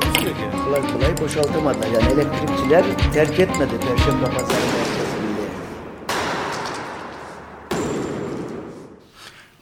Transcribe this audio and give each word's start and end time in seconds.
Takusuyor 0.00 0.34
ki. 0.34 0.42
Kolay 0.64 0.92
kolay 0.92 1.18
boşaltamadılar. 1.20 1.86
Yani 1.86 2.12
elektrikçiler 2.12 2.84
terk 3.12 3.40
etmedi 3.40 3.72
Perşembe 3.80 4.24
Pazarı 4.24 4.66
merkezini. 4.66 5.24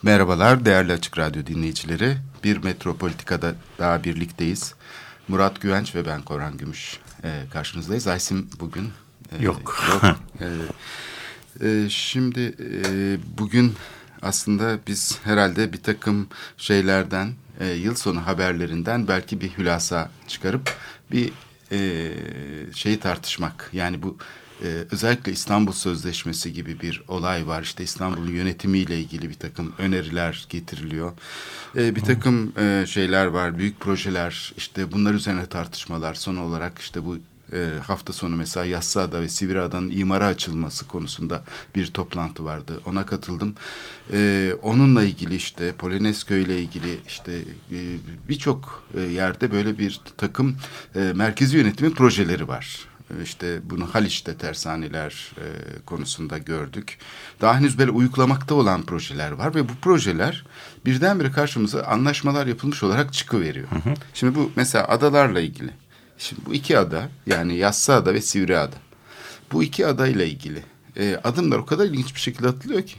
Merhabalar 0.02 0.64
değerli 0.64 0.92
Açık 0.92 1.18
Radyo 1.18 1.46
dinleyicileri. 1.46 2.16
Bir 2.44 2.56
Metropolitika'da 2.56 3.54
daha 3.78 4.04
birlikteyiz. 4.04 4.74
Murat 5.28 5.60
Güvenç 5.60 5.94
ve 5.94 6.06
ben 6.06 6.22
Korhan 6.22 6.56
Gümüş 6.56 6.98
e, 7.24 7.42
karşınızdayız. 7.52 8.06
Aysim 8.06 8.48
bugün 8.60 8.90
e, 9.38 9.44
Yok. 9.44 9.86
yok. 9.92 10.16
E, 10.40 11.68
e, 11.68 11.88
şimdi 11.88 12.54
e, 12.58 13.18
bugün 13.38 13.74
aslında 14.22 14.78
biz 14.86 15.18
herhalde 15.24 15.72
bir 15.72 15.82
takım 15.82 16.26
şeylerden, 16.56 17.32
e, 17.60 17.66
yıl 17.66 17.94
sonu 17.94 18.26
haberlerinden 18.26 19.08
belki 19.08 19.40
bir 19.40 19.50
hülasa 19.58 20.10
çıkarıp 20.28 20.76
bir 21.12 21.32
e, 21.72 22.10
şeyi 22.74 23.00
tartışmak. 23.00 23.70
Yani 23.72 24.02
bu 24.02 24.18
e, 24.62 24.66
özellikle 24.90 25.32
İstanbul 25.32 25.72
Sözleşmesi 25.72 26.52
gibi 26.52 26.80
bir 26.80 27.02
olay 27.08 27.46
var. 27.46 27.62
İşte 27.62 27.84
İstanbul'un 27.84 28.32
yönetimiyle 28.32 29.00
ilgili 29.00 29.28
bir 29.28 29.34
takım 29.34 29.72
öneriler 29.78 30.46
getiriliyor. 30.48 31.12
E, 31.76 31.96
bir 31.96 32.00
takım 32.00 32.52
e, 32.58 32.84
şeyler 32.86 33.26
var, 33.26 33.58
büyük 33.58 33.80
projeler. 33.80 34.52
İşte 34.56 34.92
bunlar 34.92 35.14
üzerine 35.14 35.46
tartışmalar. 35.46 36.14
Son 36.14 36.36
olarak 36.36 36.78
işte 36.78 37.04
bu 37.04 37.18
e, 37.52 37.68
hafta 37.86 38.12
sonu 38.12 38.36
mesela 38.36 38.66
Yassıada 38.66 39.20
ve 39.20 39.28
Sivriada'nın 39.28 39.90
imara 39.90 40.26
açılması 40.26 40.88
konusunda 40.88 41.42
bir 41.74 41.86
toplantı 41.86 42.44
vardı. 42.44 42.80
Ona 42.86 43.06
katıldım. 43.06 43.54
E, 44.12 44.52
onunla 44.62 45.04
ilgili 45.04 45.34
işte 45.34 45.72
Polonezköy 45.72 46.42
ile 46.42 46.62
ilgili 46.62 47.00
işte 47.08 47.32
e, 47.72 47.78
birçok 48.28 48.82
e, 48.94 49.00
yerde 49.00 49.52
böyle 49.52 49.78
bir 49.78 50.00
takım 50.16 50.56
e, 50.94 51.12
merkezi 51.14 51.56
yönetimin 51.56 51.90
projeleri 51.90 52.48
var. 52.48 52.78
E, 53.18 53.22
İşte 53.22 53.60
bunu 53.70 53.86
Haliç'te 53.94 54.34
tersaneler 54.36 55.32
e, 55.36 55.44
konusunda 55.86 56.38
gördük. 56.38 56.98
Daha 57.40 57.56
henüz 57.56 57.78
böyle 57.78 57.90
uygulamakta 57.90 58.54
olan 58.54 58.82
projeler 58.82 59.30
var 59.32 59.54
ve 59.54 59.68
bu 59.68 59.72
projeler 59.82 60.44
birdenbire 60.86 61.30
karşımıza 61.30 61.82
anlaşmalar 61.82 62.46
yapılmış 62.46 62.82
olarak 62.82 63.12
çıkıveriyor. 63.12 63.68
Şimdi 64.14 64.34
bu 64.34 64.50
mesela 64.56 64.88
adalarla 64.88 65.40
ilgili. 65.40 65.70
Şimdi 66.22 66.42
bu 66.46 66.54
iki 66.54 66.78
ada 66.78 67.08
yani 67.26 67.56
Yassıada 67.56 68.14
ve 68.14 68.20
Sivriada. 68.20 68.76
Bu 69.52 69.62
iki 69.62 69.86
adayla 69.86 70.24
ilgili 70.24 70.62
e, 70.96 71.16
adımlar 71.24 71.58
o 71.58 71.66
kadar 71.66 71.84
ilginç 71.84 72.14
bir 72.14 72.20
şekilde 72.20 72.48
atılıyor 72.48 72.82
ki. 72.82 72.94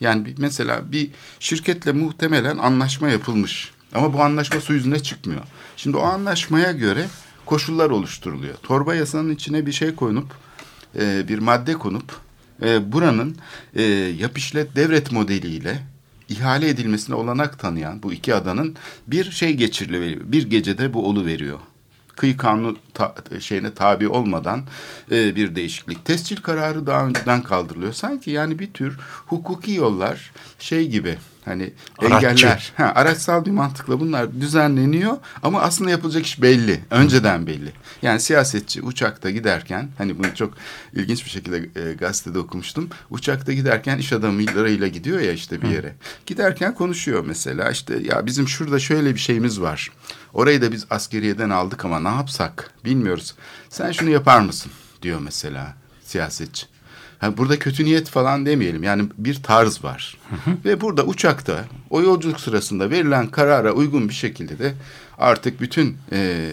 Yani 0.00 0.24
bir, 0.24 0.38
mesela 0.38 0.92
bir 0.92 1.10
şirketle 1.40 1.92
muhtemelen 1.92 2.58
anlaşma 2.58 3.08
yapılmış. 3.08 3.70
Ama 3.94 4.12
bu 4.12 4.22
anlaşma 4.22 4.60
su 4.60 4.72
yüzüne 4.74 4.98
çıkmıyor. 4.98 5.42
Şimdi 5.76 5.96
o 5.96 6.02
anlaşmaya 6.02 6.72
göre 6.72 7.06
koşullar 7.46 7.90
oluşturuluyor. 7.90 8.54
Torba 8.54 8.94
yasanın 8.94 9.30
içine 9.30 9.66
bir 9.66 9.72
şey 9.72 9.94
konup 9.94 10.26
e, 10.98 11.28
bir 11.28 11.38
madde 11.38 11.74
konup 11.74 12.16
e, 12.62 12.92
buranın 12.92 13.36
e, 13.74 13.82
yap 14.18 14.38
işlet 14.38 14.76
devret 14.76 15.12
modeliyle 15.12 15.82
ihale 16.28 16.68
edilmesine 16.68 17.14
olanak 17.14 17.58
tanıyan 17.58 18.02
bu 18.02 18.12
iki 18.12 18.34
adanın 18.34 18.76
bir 19.06 19.30
şey 19.30 19.54
geçiriliyor. 19.54 20.20
Bir 20.24 20.50
gecede 20.50 20.94
bu 20.94 21.08
olu 21.08 21.26
veriyor 21.26 21.58
kıyı 22.16 22.36
kanunu 22.36 22.76
ta, 22.94 23.14
şeyine 23.40 23.74
tabi 23.74 24.08
olmadan 24.08 24.62
e, 25.12 25.36
bir 25.36 25.54
değişiklik. 25.54 26.04
Tescil 26.04 26.36
kararı 26.36 26.86
daha 26.86 27.06
önceden 27.06 27.42
kaldırılıyor. 27.42 27.92
Sanki 27.92 28.30
yani 28.30 28.58
bir 28.58 28.72
tür 28.72 28.98
hukuki 29.26 29.72
yollar 29.72 30.32
şey 30.58 30.88
gibi 30.88 31.18
hani 31.44 31.72
Araççı. 31.98 32.26
engeller. 32.26 32.72
Ha, 32.76 32.92
araçsal 32.94 33.44
bir 33.44 33.50
mantıkla 33.50 34.00
bunlar 34.00 34.40
düzenleniyor 34.40 35.16
ama 35.42 35.60
aslında 35.60 35.90
yapılacak 35.90 36.26
iş 36.26 36.42
belli. 36.42 36.80
Önceden 36.90 37.46
belli. 37.46 37.72
Yani 38.02 38.20
siyasetçi 38.20 38.82
uçakta 38.82 39.30
giderken 39.30 39.88
hani 39.98 40.18
bunu 40.18 40.34
çok 40.34 40.54
ilginç 40.92 41.24
bir 41.24 41.30
şekilde 41.30 41.90
e, 41.90 41.94
gazetede 41.94 42.38
okumuştum. 42.38 42.88
Uçakta 43.10 43.52
giderken 43.52 43.98
iş 43.98 44.12
adamlarıyla 44.12 44.88
gidiyor 44.88 45.20
ya 45.20 45.32
işte 45.32 45.62
bir 45.62 45.68
yere. 45.68 45.94
Giderken 46.26 46.74
konuşuyor 46.74 47.24
mesela 47.26 47.70
işte 47.70 47.98
ya 48.04 48.26
bizim 48.26 48.48
şurada 48.48 48.78
şöyle 48.78 49.14
bir 49.14 49.20
şeyimiz 49.20 49.60
var. 49.60 49.90
Orayı 50.36 50.62
da 50.62 50.72
biz 50.72 50.86
askeriyeden 50.90 51.50
aldık 51.50 51.84
ama 51.84 52.00
ne 52.00 52.08
yapsak 52.08 52.70
bilmiyoruz. 52.84 53.34
Sen 53.68 53.92
şunu 53.92 54.10
yapar 54.10 54.40
mısın 54.40 54.72
diyor 55.02 55.20
mesela 55.20 55.74
siyasetçi. 56.04 56.66
Yani 57.22 57.36
burada 57.36 57.58
kötü 57.58 57.84
niyet 57.84 58.08
falan 58.08 58.46
demeyelim. 58.46 58.82
Yani 58.82 59.08
bir 59.18 59.42
tarz 59.42 59.84
var. 59.84 60.18
Ve 60.64 60.80
burada 60.80 61.04
uçakta 61.04 61.64
o 61.90 62.02
yolculuk 62.02 62.40
sırasında 62.40 62.90
verilen 62.90 63.28
karara 63.28 63.72
uygun 63.72 64.08
bir 64.08 64.14
şekilde 64.14 64.58
de 64.58 64.74
artık 65.18 65.60
bütün 65.60 65.98
e, 66.12 66.50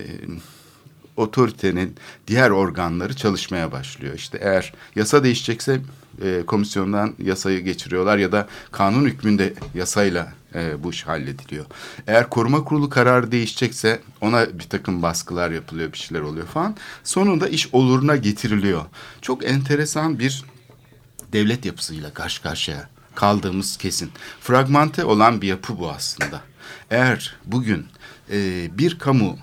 otoritenin 1.18 1.96
diğer 2.28 2.50
organları 2.50 3.16
çalışmaya 3.16 3.72
başlıyor. 3.72 4.16
İşte 4.16 4.38
eğer 4.42 4.74
yasa 4.96 5.24
değişecekse 5.24 5.80
e, 6.22 6.44
komisyondan 6.48 7.16
yasayı 7.24 7.60
geçiriyorlar 7.60 8.18
ya 8.18 8.32
da 8.32 8.48
kanun 8.72 9.06
hükmünde 9.06 9.54
yasayla 9.76 10.34
e, 10.56 10.84
bu 10.84 10.92
iş 10.92 11.08
hallediliyor. 11.08 11.66
Eğer 12.08 12.30
koruma 12.30 12.64
kurulu 12.64 12.90
kararı 12.90 13.32
değişecekse 13.32 14.02
ona 14.22 14.60
bir 14.60 14.64
takım 14.64 15.02
baskılar 15.02 15.52
yapılıyor, 15.52 15.94
bir 15.94 15.98
şeyler 15.98 16.22
oluyor 16.22 16.48
falan. 16.48 16.76
Sonunda 17.04 17.48
iş 17.48 17.74
oluruna 17.74 18.16
getiriliyor. 18.16 18.82
Çok 19.22 19.46
enteresan 19.46 20.20
bir 20.20 20.44
devlet 21.34 21.66
yapısıyla 21.66 22.14
karşı 22.14 22.42
karşıya 22.42 22.90
kaldığımız 23.16 23.78
kesin. 23.78 24.12
Fragmente 24.42 25.06
olan 25.06 25.42
bir 25.42 25.48
yapı 25.48 25.80
bu 25.80 25.92
aslında. 25.92 26.42
Eğer 26.92 27.36
bugün 27.46 27.86
e, 28.32 28.70
bir 28.78 29.00
kamu 29.00 29.38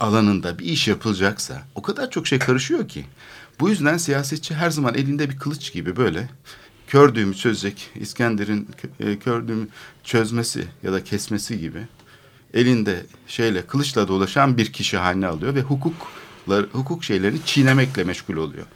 alanında 0.00 0.58
bir 0.58 0.64
iş 0.64 0.88
yapılacaksa 0.88 1.62
o 1.74 1.82
kadar 1.82 2.10
çok 2.10 2.26
şey 2.26 2.38
karışıyor 2.38 2.88
ki. 2.88 3.04
Bu 3.60 3.68
yüzden 3.68 3.96
siyasetçi 3.96 4.54
her 4.54 4.70
zaman 4.70 4.94
elinde 4.94 5.30
bir 5.30 5.38
kılıç 5.38 5.72
gibi 5.72 5.96
böyle 5.96 6.28
kör 6.86 7.14
düğümü 7.14 7.34
çözecek 7.34 7.90
İskender'in 7.94 8.68
e, 9.00 9.18
kör 9.18 9.48
düğümü 9.48 9.68
çözmesi 10.04 10.64
ya 10.82 10.92
da 10.92 11.04
kesmesi 11.04 11.60
gibi 11.60 11.86
elinde 12.54 13.06
şeyle 13.26 13.66
kılıçla 13.66 14.08
dolaşan 14.08 14.56
bir 14.56 14.72
kişi 14.72 14.96
haline 14.96 15.26
alıyor 15.26 15.54
ve 15.54 15.62
hukuklar 15.62 16.66
hukuk 16.72 17.04
şeylerini 17.04 17.38
çiğnemekle 17.44 18.04
meşgul 18.04 18.36
oluyor. 18.36 18.66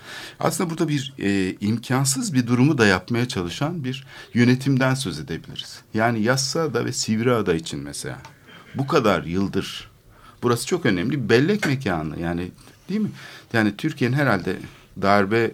Aslında 0.41 0.71
burada 0.71 0.89
bir 0.89 1.15
e, 1.19 1.57
imkansız 1.61 2.35
bir 2.35 2.47
durumu 2.47 2.79
da 2.79 2.87
yapmaya 2.87 3.29
çalışan 3.29 3.85
bir 3.85 4.07
yönetimden 4.35 4.95
söz 4.95 5.19
edebiliriz. 5.19 5.81
Yani 5.95 6.23
Yassıada 6.23 6.85
ve 6.85 6.93
Sivriada 6.93 7.55
için 7.55 7.81
mesela 7.81 8.19
bu 8.75 8.87
kadar 8.87 9.25
yıldır 9.25 9.91
burası 10.43 10.67
çok 10.67 10.87
önemli 10.87 11.29
bellek 11.29 11.67
mekanı 11.67 12.21
yani 12.21 12.51
değil 12.91 13.01
mi? 13.01 13.11
Yani 13.53 13.77
Türkiye'nin 13.77 14.17
herhalde 14.17 14.57
darbe 15.03 15.51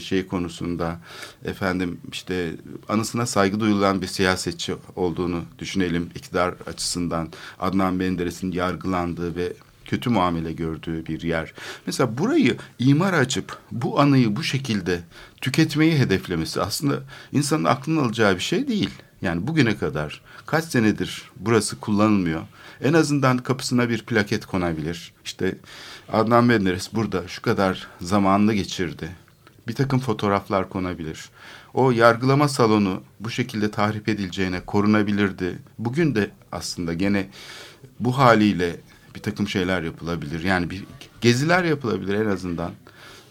şey 0.00 0.26
konusunda 0.26 0.98
efendim 1.44 2.00
işte 2.12 2.54
anısına 2.88 3.26
saygı 3.26 3.60
duyulan 3.60 4.02
bir 4.02 4.06
siyasetçi 4.06 4.74
olduğunu 4.96 5.42
düşünelim 5.58 6.10
iktidar 6.14 6.54
açısından 6.66 7.28
Adnan 7.60 7.94
Menderes'in 7.94 8.52
yargılandığı 8.52 9.36
ve 9.36 9.52
kötü 9.84 10.10
muamele 10.10 10.52
gördüğü 10.52 11.06
bir 11.06 11.22
yer. 11.22 11.52
Mesela 11.86 12.18
burayı 12.18 12.56
imar 12.78 13.12
açıp 13.12 13.58
bu 13.72 14.00
anıyı 14.00 14.36
bu 14.36 14.42
şekilde 14.42 15.00
tüketmeyi 15.40 15.98
hedeflemesi 15.98 16.62
aslında 16.62 17.02
insanın 17.32 17.64
aklına 17.64 18.00
alacağı 18.00 18.34
bir 18.34 18.40
şey 18.40 18.68
değil. 18.68 18.90
Yani 19.22 19.46
bugüne 19.46 19.76
kadar 19.76 20.20
kaç 20.46 20.64
senedir 20.64 21.22
burası 21.36 21.80
kullanılmıyor. 21.80 22.42
En 22.82 22.92
azından 22.92 23.38
kapısına 23.38 23.88
bir 23.88 24.02
plaket 24.02 24.46
konabilir. 24.46 25.12
İşte 25.24 25.58
Adnan 26.12 26.44
Menderes 26.44 26.94
burada 26.94 27.28
şu 27.28 27.42
kadar 27.42 27.86
zamanını 28.00 28.54
geçirdi. 28.54 29.10
Bir 29.68 29.74
takım 29.74 30.00
fotoğraflar 30.00 30.68
konabilir. 30.68 31.30
O 31.74 31.90
yargılama 31.90 32.48
salonu 32.48 33.02
bu 33.20 33.30
şekilde 33.30 33.70
tahrip 33.70 34.08
edileceğine 34.08 34.60
korunabilirdi. 34.60 35.58
Bugün 35.78 36.14
de 36.14 36.30
aslında 36.52 36.94
gene 36.94 37.26
bu 38.00 38.18
haliyle 38.18 38.76
bir 39.14 39.20
takım 39.20 39.48
şeyler 39.48 39.82
yapılabilir. 39.82 40.44
Yani 40.44 40.70
bir 40.70 40.84
geziler 41.20 41.64
yapılabilir 41.64 42.14
en 42.14 42.26
azından. 42.26 42.72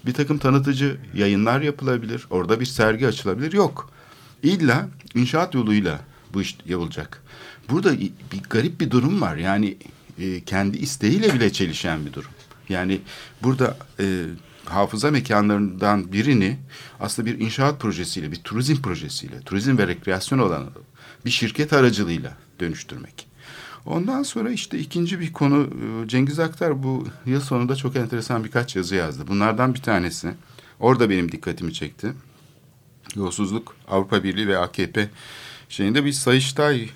Bir 0.05 0.13
takım 0.13 0.37
tanıtıcı 0.37 0.97
yayınlar 1.13 1.61
yapılabilir. 1.61 2.27
Orada 2.29 2.59
bir 2.59 2.65
sergi 2.65 3.07
açılabilir. 3.07 3.53
Yok. 3.53 3.89
İlla 4.43 4.87
inşaat 5.15 5.55
yoluyla 5.55 5.99
bu 6.33 6.41
iş 6.41 6.57
yapılacak. 6.65 7.23
Burada 7.69 7.99
bir 7.99 8.43
garip 8.49 8.79
bir 8.79 8.91
durum 8.91 9.21
var. 9.21 9.35
Yani 9.35 9.77
e, 10.19 10.41
kendi 10.41 10.77
isteğiyle 10.77 11.33
bile 11.33 11.53
çelişen 11.53 12.05
bir 12.05 12.13
durum. 12.13 12.31
Yani 12.69 13.01
burada 13.43 13.77
e, 13.99 14.25
hafıza 14.65 15.11
mekanlarından 15.11 16.11
birini 16.11 16.57
aslında 16.99 17.25
bir 17.25 17.39
inşaat 17.39 17.79
projesiyle, 17.79 18.31
bir 18.31 18.43
turizm 18.43 18.81
projesiyle, 18.81 19.41
turizm 19.41 19.77
ve 19.77 19.87
rekreasyon 19.87 20.39
alanı 20.39 20.69
bir 21.25 21.29
şirket 21.29 21.73
aracılığıyla 21.73 22.37
dönüştürmek. 22.59 23.27
Ondan 23.85 24.23
sonra 24.23 24.51
işte 24.51 24.79
ikinci 24.79 25.19
bir 25.19 25.33
konu 25.33 25.69
e, 26.03 26.07
Cengiz 26.07 26.39
Aktar 26.39 26.83
bu 26.83 27.07
yıl 27.25 27.41
sonunda 27.41 27.75
çok 27.75 27.95
enteresan 27.95 28.43
birkaç 28.43 28.75
yazı 28.75 28.95
yazdı. 28.95 29.27
Bunlardan 29.27 29.73
bir 29.73 29.81
tanesi 29.81 30.31
orada 30.79 31.09
benim 31.09 31.31
dikkatimi 31.31 31.73
çekti. 31.73 32.13
Yolsuzluk 33.15 33.75
Avrupa 33.87 34.23
Birliği 34.23 34.47
ve 34.47 34.57
AKP 34.57 35.09
şeyinde 35.69 36.05
bir 36.05 36.11
Sayıştay 36.11 36.89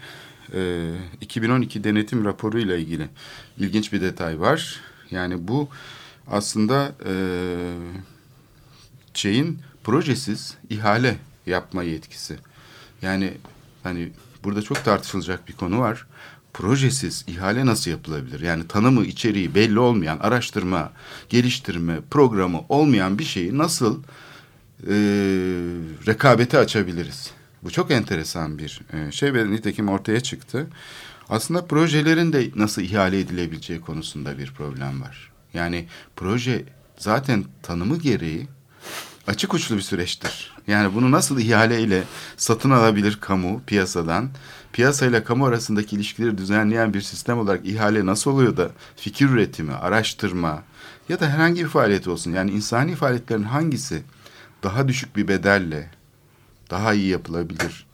e, 0.54 0.92
2012 1.22 1.84
denetim 1.84 2.26
raporu 2.26 2.60
ile 2.60 2.80
ilgili 2.80 3.08
ilginç 3.58 3.94
bir 3.94 4.02
detay 4.02 4.40
var. 4.40 4.82
Yani 5.12 5.48
bu 5.48 5.70
aslında 6.28 6.92
e, 7.06 7.14
şeyin 9.14 9.60
projesiz 9.84 10.58
ihale 10.70 11.18
yapma 11.46 11.84
yetkisi. 11.84 12.38
Yani 13.02 13.34
hani 13.84 14.10
burada 14.44 14.62
çok 14.62 14.84
tartışılacak 14.84 15.48
bir 15.48 15.54
konu 15.54 15.80
var. 15.80 16.08
Projesiz 16.54 17.26
ihale 17.28 17.66
nasıl 17.66 17.92
yapılabilir? 17.92 18.40
Yani 18.40 18.68
tanımı, 18.68 19.06
içeriği 19.06 19.56
belli 19.56 19.80
olmayan, 19.80 20.20
araştırma, 20.20 20.92
geliştirme 21.30 22.00
programı 22.12 22.62
olmayan 22.70 23.20
bir 23.20 23.24
şeyi 23.24 23.58
nasıl 23.58 24.04
e, 24.84 24.96
rekabete 26.08 26.58
açabiliriz? 26.58 27.32
Bu 27.64 27.72
çok 27.72 27.92
enteresan 27.92 28.58
bir 28.58 28.82
e, 28.94 29.12
şey 29.12 29.34
ve 29.34 29.52
nitekim 29.52 29.90
ortaya 29.90 30.20
çıktı. 30.20 30.68
Aslında 31.30 31.66
projelerin 31.66 32.34
de 32.34 32.52
nasıl 32.56 32.82
ihale 32.82 33.20
edilebileceği 33.20 33.82
konusunda 33.82 34.38
bir 34.38 34.52
problem 34.52 35.02
var. 35.02 35.32
Yani 35.54 35.88
proje 36.16 36.66
zaten 36.98 37.46
tanımı 37.64 37.98
gereği 37.98 38.48
açık 39.28 39.54
uçlu 39.54 39.76
bir 39.76 39.82
süreçtir. 39.82 40.54
Yani 40.68 40.96
bunu 40.96 41.12
nasıl 41.12 41.40
ihaleyle 41.40 42.04
satın 42.38 42.70
alabilir 42.70 43.18
kamu 43.22 43.62
piyasadan? 43.68 44.30
Piyasayla 44.74 45.24
kamu 45.24 45.46
arasındaki 45.46 45.96
ilişkileri 45.96 46.38
düzenleyen 46.38 46.94
bir 46.94 47.02
sistem 47.02 47.40
olarak 47.40 47.66
ihale 47.66 48.06
nasıl 48.06 48.32
oluyor 48.32 48.58
da 48.58 48.72
fikir 48.96 49.30
üretimi, 49.30 49.74
araştırma 49.74 50.64
ya 51.10 51.20
da 51.20 51.30
herhangi 51.30 51.64
bir 51.64 51.70
faaliyet 51.70 52.08
olsun. 52.08 52.32
Yani 52.32 52.52
insani 52.52 52.96
faaliyetlerin 52.96 53.44
hangisi 53.44 54.04
daha 54.64 54.88
düşük 54.88 55.16
bir 55.16 55.28
bedelle 55.28 55.92
daha 56.70 56.94
iyi 56.94 57.08
yapılabilir? 57.08 57.87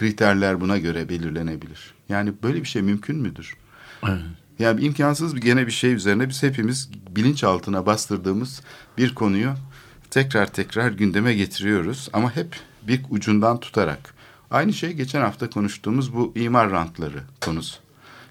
Kriterler 0.00 0.60
buna 0.60 0.78
göre 0.78 1.08
belirlenebilir. 1.08 1.94
Yani 2.08 2.32
böyle 2.42 2.60
bir 2.60 2.68
şey 2.68 2.82
mümkün 2.82 3.16
müdür? 3.16 3.56
Evet. 4.08 4.20
Yani 4.58 4.80
imkansız 4.80 5.36
bir 5.36 5.40
gene 5.40 5.66
bir 5.66 5.72
şey 5.72 5.94
üzerine 5.94 6.28
biz 6.28 6.42
hepimiz 6.42 6.90
bilinçaltına 7.10 7.86
bastırdığımız 7.86 8.62
bir 8.98 9.14
konuyu 9.14 9.50
tekrar 10.10 10.46
tekrar 10.46 10.90
gündeme 10.90 11.34
getiriyoruz 11.34 12.08
ama 12.12 12.36
hep 12.36 12.56
bir 12.82 13.00
ucundan 13.10 13.60
tutarak. 13.60 14.14
Aynı 14.50 14.72
şey 14.72 14.92
geçen 14.92 15.20
hafta 15.20 15.50
konuştuğumuz 15.50 16.14
bu 16.14 16.32
imar 16.36 16.70
rantları 16.70 17.20
konusu. 17.40 17.76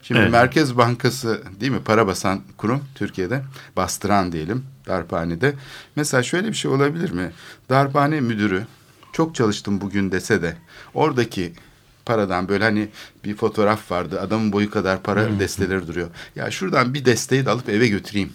Şimdi 0.03 0.21
Evet. 0.21 0.31
Merkez 0.31 0.77
Bankası 0.77 1.43
değil 1.59 1.71
mi 1.71 1.83
para 1.85 2.07
basan 2.07 2.41
kurum 2.57 2.83
Türkiye'de 2.95 3.43
bastıran 3.75 4.31
diyelim 4.31 4.65
darphanede. 4.87 5.53
Mesela 5.95 6.23
şöyle 6.23 6.47
bir 6.47 6.53
şey 6.53 6.71
olabilir 6.71 7.11
mi? 7.11 7.31
Darphane 7.69 8.21
müdürü 8.21 8.63
çok 9.13 9.35
çalıştım 9.35 9.81
bugün 9.81 10.11
dese 10.11 10.41
de 10.41 10.57
oradaki 10.93 11.53
paradan 12.05 12.49
böyle 12.49 12.63
hani 12.63 12.87
bir 13.25 13.35
fotoğraf 13.35 13.91
vardı 13.91 14.21
adamın 14.21 14.51
boyu 14.51 14.71
kadar 14.71 15.03
para 15.03 15.39
desteleri 15.39 15.87
duruyor. 15.87 16.09
Ya 16.35 16.51
şuradan 16.51 16.93
bir 16.93 17.05
desteği 17.05 17.45
de 17.45 17.49
alıp 17.49 17.69
eve 17.69 17.87
götüreyim 17.87 18.33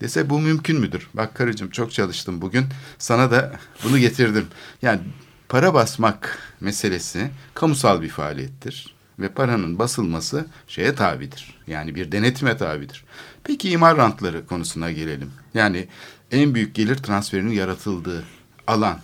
dese 0.00 0.30
bu 0.30 0.40
mümkün 0.40 0.80
müdür? 0.80 1.08
Bak 1.14 1.34
karıcığım 1.34 1.70
çok 1.70 1.92
çalıştım 1.92 2.42
bugün 2.42 2.64
sana 2.98 3.30
da 3.30 3.52
bunu 3.84 3.98
getirdim. 3.98 4.46
Yani 4.82 5.00
para 5.48 5.74
basmak 5.74 6.38
meselesi 6.60 7.30
kamusal 7.54 8.02
bir 8.02 8.08
faaliyettir 8.08 8.94
ve 9.18 9.28
paranın 9.28 9.78
basılması 9.78 10.46
şeye 10.68 10.94
tabidir. 10.94 11.60
Yani 11.66 11.94
bir 11.94 12.12
denetime 12.12 12.56
tabidir. 12.56 13.04
Peki 13.44 13.70
imar 13.70 13.96
rantları 13.96 14.46
konusuna 14.46 14.92
gelelim. 14.92 15.30
Yani 15.54 15.88
en 16.30 16.54
büyük 16.54 16.74
gelir 16.74 16.96
transferinin 16.96 17.52
yaratıldığı 17.52 18.24
alan 18.66 19.00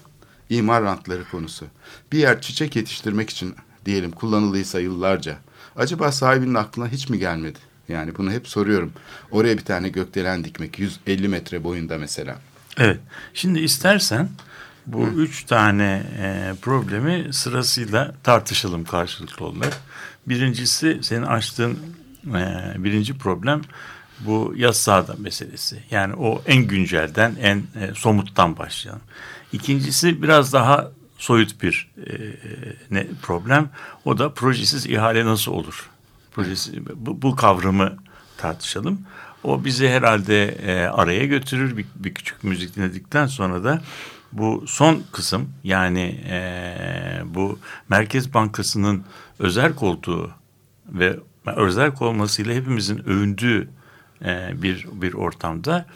imar 0.51 0.83
rantları 0.83 1.25
konusu. 1.31 1.67
Bir 2.13 2.19
yer 2.19 2.41
çiçek 2.41 2.77
yetiştirmek 2.77 3.31
için 3.31 3.55
diyelim 3.87 4.11
kullanıldıysa 4.11 4.81
yıllarca 4.81 5.39
acaba 5.77 6.13
sahibinin 6.13 6.55
aklına 6.55 6.89
hiç 6.89 7.09
mi 7.09 7.19
gelmedi? 7.19 7.59
Yani 7.89 8.17
bunu 8.17 8.33
hep 8.33 8.49
soruyorum. 8.49 8.93
Oraya 9.31 9.59
bir 9.59 9.65
tane 9.65 9.89
gökdelen 9.89 10.45
dikmek 10.45 10.79
150 10.79 11.29
metre 11.29 11.65
boyunda 11.65 11.99
mesela. 11.99 12.39
Evet. 12.79 13.01
Şimdi 13.35 13.61
istersen 13.61 14.29
bu 14.87 15.07
üç 15.07 15.45
tane 15.45 16.03
e, 16.19 16.53
problemi 16.63 17.33
sırasıyla 17.33 18.15
tartışalım 18.23 18.85
karşılıklı 18.85 19.47
olarak. 19.47 19.81
Birincisi 20.27 20.99
senin 21.03 21.23
açtığın 21.23 21.79
e, 22.27 22.75
birinci 22.85 23.19
problem 23.19 23.63
bu 24.21 24.55
yaz 24.57 24.77
sahada 24.77 25.15
meselesi. 25.19 25.83
Yani 25.91 26.15
o 26.15 26.43
en 26.47 26.63
güncelden, 26.63 27.37
en 27.41 27.57
e, 27.57 27.95
somuttan 27.95 28.59
başlayalım. 28.59 29.03
İkincisi 29.53 30.23
biraz 30.23 30.53
daha 30.53 30.91
soyut 31.19 31.63
bir 31.63 31.91
e, 32.07 32.13
ne 32.91 33.07
problem. 33.23 33.71
O 34.05 34.19
da 34.19 34.35
projesiz 34.35 34.87
ihale 34.87 35.25
nasıl 35.25 35.53
olur? 35.53 35.91
Projesi, 36.33 36.83
bu, 36.97 37.23
bu 37.23 37.37
kavramı 37.37 37.97
tartışalım. 38.37 39.01
O 39.45 39.65
bizi 39.65 39.89
herhalde 39.89 40.47
e, 40.47 40.87
araya 40.87 41.27
götürür. 41.27 41.77
Bir, 41.77 41.87
bir 41.95 42.15
küçük 42.15 42.45
müzik 42.45 42.77
dinledikten 42.77 43.27
sonra 43.27 43.65
da 43.65 43.83
bu 44.33 44.65
son 44.67 45.03
kısım 45.13 45.51
yani 45.65 46.21
e, 46.29 46.43
bu 47.25 47.59
Merkez 47.89 48.35
Bankası'nın 48.35 49.05
özel 49.39 49.75
koltuğu 49.75 50.31
ve 50.89 51.17
özel 51.47 51.93
olmasıyla 52.01 52.55
hepimizin 52.55 52.99
övündüğü 53.09 53.69
e, 54.25 54.63
bir 54.63 54.87
bir 54.93 55.15
ortamda 55.15 55.87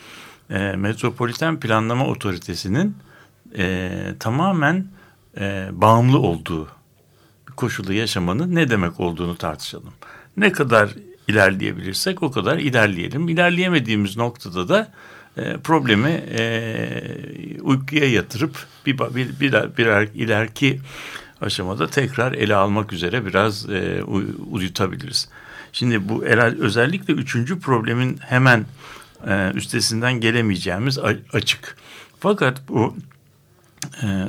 e, 0.50 0.58
Metropoliten 0.58 1.60
Planlama 1.60 2.06
Otoritesi'nin 2.06 2.96
e, 3.58 3.90
tamamen 4.20 4.86
e, 5.40 5.68
bağımlı 5.72 6.18
olduğu 6.18 6.68
koşulu 7.56 7.92
yaşamanın 7.92 8.54
ne 8.54 8.70
demek 8.70 9.00
olduğunu 9.00 9.36
tartışalım. 9.36 9.92
Ne 10.36 10.52
kadar 10.52 10.90
ilerleyebilirsek 11.28 12.22
o 12.22 12.30
kadar 12.30 12.58
ilerleyelim. 12.58 13.28
İlerleyemediğimiz 13.28 14.16
noktada 14.16 14.68
da 14.68 14.92
e, 15.36 15.56
problemi 15.56 16.24
e, 16.38 17.60
uykuya 17.60 18.10
yatırıp 18.10 18.66
bir, 18.86 18.98
bir, 18.98 19.40
bir, 19.40 19.52
birer 19.76 20.08
ileriki 20.14 20.80
aşamada 21.40 21.86
tekrar 21.86 22.32
ele 22.32 22.54
almak 22.54 22.92
üzere 22.92 23.26
biraz 23.26 23.70
e, 23.70 24.02
uy- 24.04 24.34
uyutabiliriz. 24.50 25.28
Şimdi 25.72 26.08
bu 26.08 26.24
özellikle 26.24 27.14
üçüncü 27.14 27.60
problemin 27.60 28.18
hemen 28.20 28.64
e, 29.26 29.52
üstesinden 29.54 30.20
gelemeyeceğimiz 30.20 30.98
açık. 31.32 31.76
Fakat 32.20 32.68
bu 32.68 32.96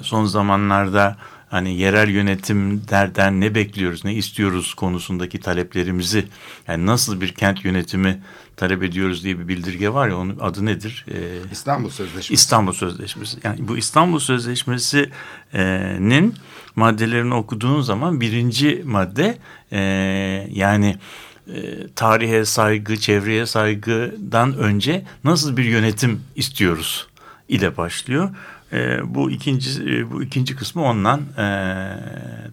son 0.02 0.26
zamanlarda 0.26 1.18
hani 1.50 1.78
yerel 1.78 2.10
yönetimlerden 2.10 3.42
ne 3.42 3.56
bekliyoruz, 3.56 4.06
ne 4.06 4.14
istiyoruz 4.14 4.74
konusundaki 4.74 5.40
taleplerimizi 5.40 6.26
yani 6.68 6.86
nasıl 6.86 7.22
bir 7.22 7.34
kent 7.34 7.66
yönetimi 7.66 8.22
talep 8.58 8.84
ediyoruz 8.84 9.24
diye 9.24 9.40
bir 9.40 9.48
bildirge 9.48 9.94
var 9.94 10.08
ya 10.08 10.18
onun 10.18 10.40
adı 10.40 10.66
nedir? 10.66 11.06
E, 11.12 11.18
İstanbul 11.52 11.90
Sözleşmesi. 11.90 12.34
İstanbul 12.34 12.74
Sözleşmesi. 12.74 13.38
Yani 13.44 13.68
bu 13.68 13.78
İstanbul 13.78 14.20
Sözleşmesi'nin 14.20 16.36
maddelerini 16.76 17.34
okuduğun 17.34 17.82
zaman 17.82 18.22
birinci 18.22 18.82
madde 18.86 19.38
e, 19.72 19.80
yani 20.52 20.98
e, 21.48 21.88
tarihe 21.96 22.46
saygı, 22.46 22.98
çevreye 22.98 23.46
saygıdan 23.46 24.58
önce 24.58 25.06
nasıl 25.24 25.58
bir 25.58 25.66
yönetim 25.66 26.22
istiyoruz 26.36 27.08
ile 27.50 27.78
başlıyor. 27.78 28.30
E, 28.76 29.00
bu 29.16 29.32
ikinci 29.32 29.70
e, 29.84 30.12
bu 30.12 30.24
ikinci 30.24 30.56
kısmı 30.56 30.84
ondan 30.84 31.22
e, 31.38 31.48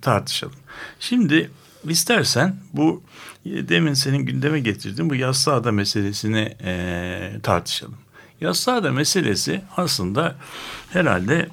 tartışalım. 0.03 0.57
Şimdi 1.01 1.51
istersen 1.89 2.57
bu 2.73 3.03
e, 3.47 3.69
demin 3.69 3.95
senin 3.95 4.19
gündeme 4.19 4.61
getirdiğin 4.61 5.11
bu 5.11 5.15
yassıada 5.15 5.73
meselesini 5.73 6.57
e, 6.65 7.33
tartışalım. 7.43 7.97
Yassıada 8.41 8.93
meselesi 8.93 9.61
aslında 9.77 10.37
herhalde 10.93 11.49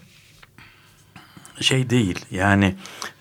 şey 1.61 1.89
değil 1.89 2.25
yani 2.31 2.75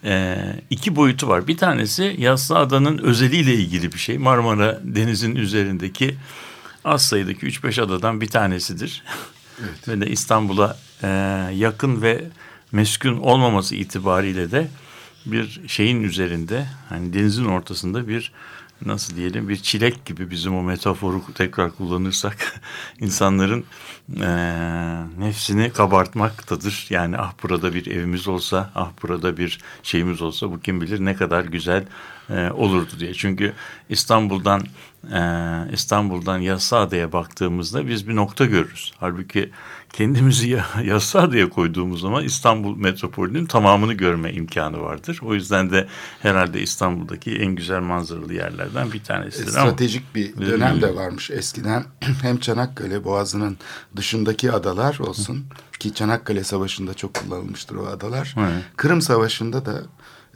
e, 0.05 0.38
iki 0.71 0.97
boyutu 0.97 1.28
var. 1.28 1.47
Bir 1.47 1.57
tanesi 1.57 2.17
Yassıada'nın 2.19 2.99
özeliyle 2.99 3.55
ilgili 3.55 3.93
bir 3.93 3.99
şey. 3.99 4.19
Marmara 4.19 4.81
Denizi'nin 4.85 5.37
üzerindeki 5.37 6.17
az 6.85 7.07
sayıdaki 7.07 7.47
3-5 7.47 7.83
adadan 7.83 8.21
bir 8.21 8.28
tanesidir. 8.28 9.05
Evet. 9.61 9.88
Ve 9.88 10.00
de 10.00 10.11
İstanbul'a 10.11 10.76
e, 11.02 11.09
yakın 11.55 12.02
ve 12.02 12.25
meskun 12.73 13.17
olmaması 13.17 13.75
itibariyle 13.75 14.50
de 14.50 14.69
bir 15.26 15.61
şeyin 15.67 16.02
üzerinde 16.02 16.67
hani 16.88 17.12
denizin 17.12 17.45
ortasında 17.45 18.09
bir 18.09 18.33
nasıl 18.87 19.17
diyelim 19.17 19.49
bir 19.49 19.57
çilek 19.57 20.05
gibi 20.05 20.31
bizim 20.31 20.57
o 20.57 20.62
metaforu 20.62 21.23
tekrar 21.35 21.71
kullanırsak 21.71 22.61
insanların 23.00 23.64
e, 24.21 24.28
nefsini 25.19 25.71
kabartmaktadır. 25.71 26.87
Yani 26.90 27.19
ah 27.19 27.33
burada 27.43 27.75
bir 27.75 27.87
evimiz 27.87 28.28
olsa, 28.28 28.71
ah 28.75 28.90
burada 29.02 29.37
bir 29.37 29.59
şeyimiz 29.83 30.23
olsa 30.23 30.50
bu 30.50 30.61
kim 30.61 30.81
bilir 30.81 31.05
ne 31.05 31.14
kadar 31.14 31.45
güzel 31.45 31.85
e, 32.31 32.50
olurdu 32.50 32.93
diye. 32.99 33.14
Çünkü 33.14 33.52
İstanbul'dan 33.88 34.62
e, 35.12 35.21
İstanbul'dan 35.73 36.38
Yassıada'ya 36.38 37.12
baktığımızda 37.12 37.88
biz 37.88 38.09
bir 38.09 38.17
nokta 38.17 38.45
görürüz. 38.45 38.93
Halbuki 39.00 39.50
kendimizi 39.92 40.61
Yassıada'ya 40.85 41.49
koyduğumuz 41.49 42.00
zaman 42.00 42.25
İstanbul 42.25 42.76
metropolünün 42.76 43.47
tamamını 43.47 43.92
görme 43.92 44.33
imkanı 44.33 44.80
vardır. 44.80 45.21
O 45.23 45.35
yüzden 45.35 45.71
de 45.71 45.88
herhalde 46.21 46.61
İstanbul'daki 46.61 47.37
en 47.37 47.54
güzel 47.54 47.80
manzaralı 47.80 48.35
yerlerden 48.35 48.92
bir 48.92 49.04
tanesidir. 49.04 49.50
Stratejik 49.50 50.02
ama, 50.02 50.14
bir 50.14 50.47
dönem 50.47 50.83
de 50.83 50.95
varmış 50.95 51.30
eskiden. 51.30 51.85
Hem 52.23 52.38
Çanakkale 52.38 53.04
Boğazı'nın 53.04 53.59
dışındaki 53.97 54.52
adalar 54.52 54.99
olsun 54.99 55.45
ki 55.78 55.95
Çanakkale 55.95 56.45
Savaşı'nda 56.45 56.95
çok 56.95 57.14
kullanılmıştır 57.14 57.76
o 57.76 57.87
adalar. 57.87 58.35
Evet. 58.38 58.62
Kırım 58.76 59.02
Savaşı'nda 59.02 59.66
da 59.66 59.83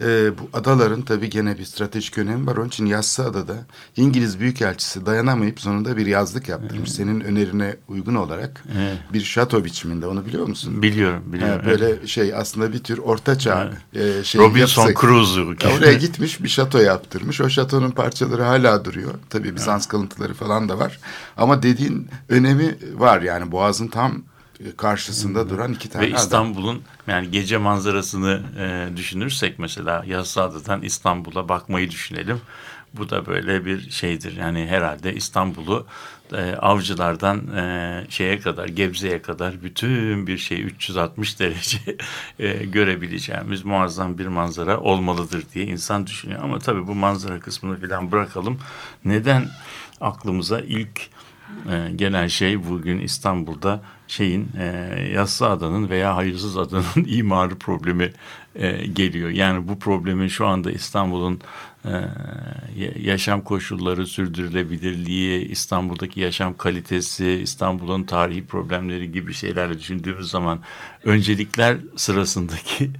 e, 0.02 0.38
bu 0.38 0.58
adaların 0.58 1.02
tabii 1.02 1.30
gene 1.30 1.58
bir 1.58 1.64
stratejik 1.64 2.18
önemi 2.18 2.46
var. 2.46 2.56
Onun 2.56 2.68
için 2.68 2.86
Yassıada'da 2.86 3.56
İngiliz 3.96 4.40
Büyükelçisi 4.40 5.06
dayanamayıp 5.06 5.60
sonunda 5.60 5.96
bir 5.96 6.06
yazlık 6.06 6.48
yaptırmış. 6.48 6.88
Evet. 6.88 6.96
Senin 6.96 7.20
önerine 7.20 7.76
uygun 7.88 8.14
olarak 8.14 8.64
evet. 8.78 8.98
bir 9.12 9.20
şato 9.20 9.64
biçiminde 9.64 10.06
onu 10.06 10.26
biliyor 10.26 10.46
musun? 10.46 10.82
Biliyorum, 10.82 11.22
biliyorum. 11.26 11.60
Ha, 11.60 11.66
böyle 11.66 11.88
evet. 11.88 12.08
şey 12.08 12.34
aslında 12.34 12.72
bir 12.72 12.78
tür 12.78 12.98
ortaçağ 12.98 13.72
evet. 13.94 14.20
e, 14.20 14.24
şey 14.24 14.40
Robinson 14.40 14.94
Crusoe. 15.00 15.56
Oraya 15.78 15.92
gitmiş 15.92 16.42
bir 16.42 16.48
şato 16.48 16.78
yaptırmış. 16.78 17.40
O 17.40 17.48
şatonun 17.48 17.90
parçaları 17.90 18.42
hala 18.42 18.84
duruyor. 18.84 19.14
Tabii 19.30 19.56
Bizans 19.56 19.82
evet. 19.82 19.88
kalıntıları 19.88 20.34
falan 20.34 20.68
da 20.68 20.78
var. 20.78 20.98
Ama 21.36 21.62
dediğin 21.62 22.08
önemi 22.28 22.78
var 22.94 23.22
yani 23.22 23.52
Boğaz'ın 23.52 23.88
tam 23.88 24.22
karşısında 24.76 25.50
duran 25.50 25.72
iki 25.72 25.88
tane 25.88 26.06
Ve 26.06 26.10
İstanbul'un 26.10 26.82
yani 27.06 27.30
gece 27.30 27.56
manzarasını 27.56 28.42
e, 28.58 28.96
düşünürsek 28.96 29.58
mesela 29.58 30.04
Yassıada'dan 30.06 30.82
İstanbul'a 30.82 31.48
bakmayı 31.48 31.90
düşünelim. 31.90 32.40
Bu 32.94 33.10
da 33.10 33.26
böyle 33.26 33.64
bir 33.64 33.90
şeydir. 33.90 34.36
Yani 34.36 34.66
herhalde 34.66 35.14
İstanbul'u 35.14 35.86
e, 36.32 36.56
avcılardan 36.56 37.56
e, 37.56 38.06
şeye 38.08 38.40
kadar 38.40 38.68
Gebze'ye 38.68 39.22
kadar 39.22 39.62
bütün 39.62 40.26
bir 40.26 40.38
şey 40.38 40.62
360 40.62 41.40
derece 41.40 41.78
e, 42.38 42.52
görebileceğimiz 42.52 43.64
muazzam 43.64 44.18
bir 44.18 44.26
manzara 44.26 44.80
olmalıdır 44.80 45.44
diye 45.54 45.64
insan 45.64 46.06
düşünüyor. 46.06 46.40
Ama 46.42 46.58
tabii 46.58 46.86
bu 46.86 46.94
manzara 46.94 47.40
kısmını 47.40 47.88
falan 47.88 48.12
bırakalım. 48.12 48.58
Neden 49.04 49.48
aklımıza 50.00 50.60
ilk 50.60 51.08
e, 51.70 51.92
gelen 51.96 52.26
şey 52.26 52.68
bugün 52.68 52.98
İstanbul'da 52.98 53.82
şeyin 54.08 54.48
e, 54.58 54.64
yassı 55.14 55.48
adanın 55.48 55.90
veya 55.90 56.16
hayırsız 56.16 56.56
adanın 56.56 56.84
imarı 57.06 57.54
problemi 57.58 58.12
e, 58.54 58.86
geliyor. 58.86 59.30
Yani 59.30 59.68
bu 59.68 59.78
problemin 59.78 60.28
şu 60.28 60.46
anda 60.46 60.70
İstanbul'un 60.70 61.40
e, 61.84 61.92
yaşam 63.00 63.40
koşulları, 63.40 64.06
sürdürülebilirliği, 64.06 65.48
İstanbul'daki 65.48 66.20
yaşam 66.20 66.56
kalitesi, 66.56 67.30
İstanbul'un 67.30 68.04
tarihi 68.04 68.46
problemleri 68.46 69.12
gibi 69.12 69.34
şeylerle 69.34 69.78
düşündüğümüz 69.78 70.30
zaman 70.30 70.60
öncelikler 71.04 71.76
sırasındaki 71.96 72.90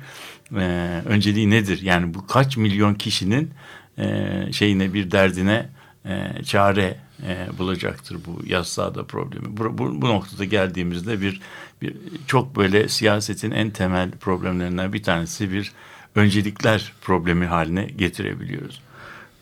e, 0.56 1.00
önceliği 1.04 1.50
nedir? 1.50 1.82
Yani 1.82 2.14
bu 2.14 2.26
kaç 2.26 2.56
milyon 2.56 2.94
kişinin 2.94 3.50
e, 3.98 4.28
şeyine 4.52 4.94
bir 4.94 5.10
derdine 5.10 5.68
e, 6.04 6.42
çare 6.44 6.96
e, 7.26 7.58
bulacaktır 7.58 8.18
bu 8.26 8.46
yassada 8.46 9.04
problemi. 9.04 9.56
Bu, 9.56 9.78
bu, 9.78 10.02
bu 10.02 10.08
noktada 10.08 10.44
geldiğimizde 10.44 11.20
bir, 11.20 11.40
bir 11.82 11.96
çok 12.26 12.56
böyle 12.56 12.88
siyasetin 12.88 13.50
en 13.50 13.70
temel 13.70 14.10
problemlerinden 14.10 14.92
bir 14.92 15.02
tanesi 15.02 15.52
bir 15.52 15.72
öncelikler 16.14 16.92
problemi 17.00 17.46
haline 17.46 17.84
getirebiliyoruz. 17.84 18.80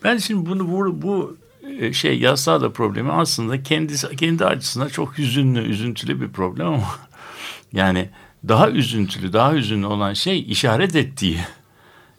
Ben 0.05 0.17
şimdi 0.19 0.51
bunu 0.51 0.73
bu, 0.73 1.03
bu 1.03 1.37
e, 1.79 1.93
şey 1.93 2.19
yassada 2.19 2.73
problemi 2.73 3.13
aslında 3.13 3.63
kendi 3.63 4.17
kendi 4.17 4.45
açısından 4.45 4.89
çok 4.89 5.19
hüzünlü, 5.19 5.61
üzüntülü 5.61 6.21
bir 6.21 6.29
problem 6.29 6.67
ama 6.67 6.87
yani 7.73 8.09
daha 8.49 8.71
üzüntülü, 8.71 9.33
daha 9.33 9.55
hüzünlü 9.55 9.87
olan 9.87 10.13
şey 10.13 10.41
işaret 10.49 10.97
ettiği 10.97 11.39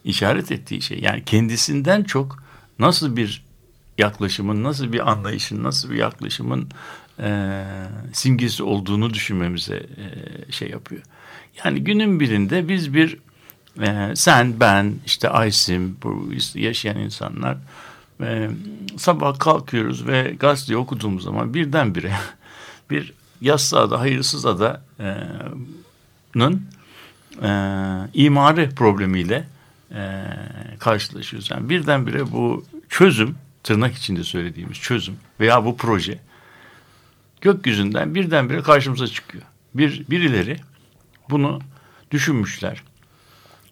işaret 0.03 0.51
ettiği 0.51 0.81
şey. 0.81 0.99
Yani 0.99 1.23
kendisinden 1.25 2.03
çok 2.03 2.43
nasıl 2.79 3.15
bir 3.15 3.50
yaklaşımın 4.01 4.63
nasıl 4.63 4.93
bir 4.93 5.11
anlayışın, 5.11 5.63
nasıl 5.63 5.89
bir 5.89 5.95
yaklaşımın 5.95 6.69
e, 7.19 7.63
simgesi 8.13 8.63
olduğunu 8.63 9.13
düşünmemize 9.13 9.75
e, 9.75 10.51
şey 10.51 10.69
yapıyor. 10.69 11.01
Yani 11.65 11.83
günün 11.83 12.19
birinde 12.19 12.67
biz 12.67 12.93
bir 12.93 13.17
e, 13.81 14.15
sen, 14.15 14.59
ben, 14.59 14.95
işte 15.05 15.29
Aysim, 15.29 15.97
bu 16.03 16.31
yaşayan 16.55 16.97
insanlar 16.97 17.57
e, 18.21 18.49
sabah 18.97 19.39
kalkıyoruz 19.39 20.07
ve 20.07 20.35
gazeteyi 20.39 20.77
okuduğumuz 20.77 21.23
zaman 21.23 21.53
birdenbire 21.53 22.11
bir 22.89 23.13
yassıada, 23.41 23.99
hayırsız 23.99 24.45
adanın 24.45 24.81
e, 27.41 27.49
imarı 28.13 28.69
problemiyle 28.75 29.47
e, 29.91 30.25
karşılaşıyoruz. 30.79 31.51
Yani 31.51 31.69
birdenbire 31.69 32.31
bu 32.31 32.65
çözüm 32.89 33.35
tırnak 33.63 33.95
içinde 33.95 34.23
söylediğimiz 34.23 34.77
çözüm 34.77 35.15
veya 35.39 35.65
bu 35.65 35.77
proje 35.77 36.19
gökyüzünden 37.41 38.15
birdenbire 38.15 38.61
karşımıza 38.61 39.07
çıkıyor. 39.07 39.43
Bir 39.73 40.05
birileri 40.09 40.57
bunu 41.29 41.59
düşünmüşler 42.11 42.83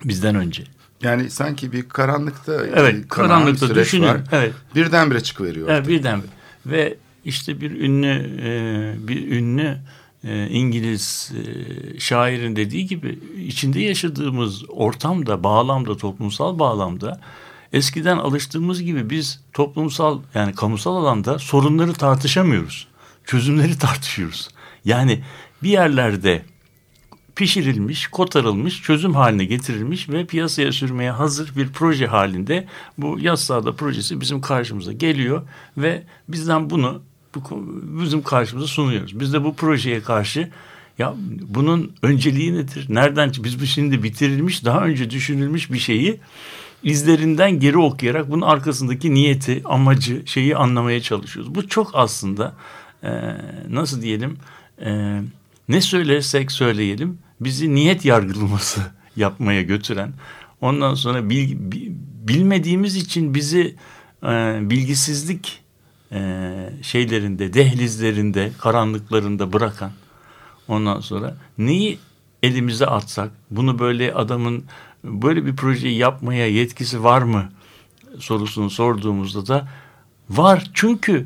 bizden 0.03 0.35
önce. 0.35 0.63
Yani 1.01 1.29
sanki 1.29 1.71
bir 1.71 1.89
karanlıkta 1.89 2.65
evet 2.65 3.07
karanlıkta 3.09 3.75
düşünün 3.75 4.07
var. 4.07 4.21
evet 4.31 4.53
birdenbire 4.75 5.23
çıkıveriyor. 5.23 5.69
Evet 5.69 5.87
birdenbire 5.87 6.31
ve 6.65 6.97
işte 7.25 7.61
bir 7.61 7.71
ünlü 7.71 8.39
e, 8.41 9.07
bir 9.07 9.31
ünlü 9.31 9.77
e, 10.23 10.47
İngiliz 10.47 11.31
e, 11.35 11.99
şairin 11.99 12.55
dediği 12.55 12.85
gibi 12.85 13.19
içinde 13.47 13.79
yaşadığımız 13.79 14.63
ortamda 14.69 15.43
bağlamda 15.43 15.97
toplumsal 15.97 16.59
bağlamda 16.59 17.21
eskiden 17.73 18.17
alıştığımız 18.17 18.83
gibi 18.83 19.09
biz 19.09 19.41
toplumsal 19.53 20.19
yani 20.33 20.55
kamusal 20.55 20.95
alanda 20.95 21.39
sorunları 21.39 21.93
tartışamıyoruz. 21.93 22.87
Çözümleri 23.25 23.77
tartışıyoruz. 23.79 24.49
Yani 24.85 25.23
bir 25.63 25.69
yerlerde 25.69 26.45
pişirilmiş, 27.35 28.07
kotarılmış, 28.07 28.81
çözüm 28.81 29.15
haline 29.15 29.45
getirilmiş 29.45 30.09
ve 30.09 30.25
piyasaya 30.25 30.71
sürmeye 30.71 31.11
hazır 31.11 31.55
bir 31.55 31.67
proje 31.67 32.07
halinde 32.07 32.67
bu 32.97 33.19
yaz 33.19 33.43
sahada 33.43 33.75
projesi 33.75 34.21
bizim 34.21 34.41
karşımıza 34.41 34.93
geliyor 34.93 35.41
ve 35.77 36.03
bizden 36.27 36.69
bunu 36.69 37.01
bu, 37.35 37.41
bizim 38.01 38.21
karşımıza 38.21 38.67
sunuyoruz. 38.67 39.19
Biz 39.19 39.33
de 39.33 39.43
bu 39.43 39.55
projeye 39.55 40.01
karşı 40.01 40.49
ya 40.97 41.13
bunun 41.41 41.91
önceliği 42.01 42.53
nedir? 42.53 42.85
Nereden 42.89 43.31
biz 43.43 43.61
bu 43.61 43.65
şimdi 43.65 44.03
bitirilmiş, 44.03 44.65
daha 44.65 44.81
önce 44.81 45.09
düşünülmüş 45.09 45.71
bir 45.71 45.79
şeyi 45.79 46.19
izlerinden 46.83 47.59
geri 47.59 47.77
okuyarak 47.77 48.31
bunun 48.31 48.41
arkasındaki 48.41 49.13
niyeti, 49.13 49.61
amacı, 49.65 50.23
şeyi 50.25 50.55
anlamaya 50.55 51.01
çalışıyoruz. 51.01 51.55
Bu 51.55 51.67
çok 51.67 51.91
aslında 51.93 52.55
e, 53.03 53.11
nasıl 53.69 54.01
diyelim 54.01 54.37
e, 54.81 55.21
ne 55.69 55.81
söylersek 55.81 56.51
söyleyelim 56.51 57.19
bizi 57.41 57.75
niyet 57.75 58.05
yargılaması 58.05 58.81
yapmaya 59.15 59.61
götüren 59.61 60.13
ondan 60.61 60.93
sonra 60.93 61.29
bil, 61.29 61.55
bilmediğimiz 62.27 62.95
için 62.95 63.33
bizi 63.33 63.75
e, 64.23 64.59
bilgisizlik 64.61 65.61
e, 66.11 66.69
şeylerinde, 66.81 67.53
dehlizlerinde, 67.53 68.51
karanlıklarında 68.59 69.53
bırakan 69.53 69.91
ondan 70.67 70.99
sonra 70.99 71.37
neyi 71.57 71.99
elimize 72.43 72.85
atsak 72.85 73.31
bunu 73.51 73.79
böyle 73.79 74.13
adamın 74.13 74.63
böyle 75.03 75.45
bir 75.45 75.55
projeyi 75.55 75.97
yapmaya 75.97 76.47
yetkisi 76.47 77.03
var 77.03 77.21
mı 77.21 77.49
sorusunu 78.19 78.69
sorduğumuzda 78.69 79.47
da 79.47 79.67
var. 80.29 80.71
Çünkü 80.73 81.25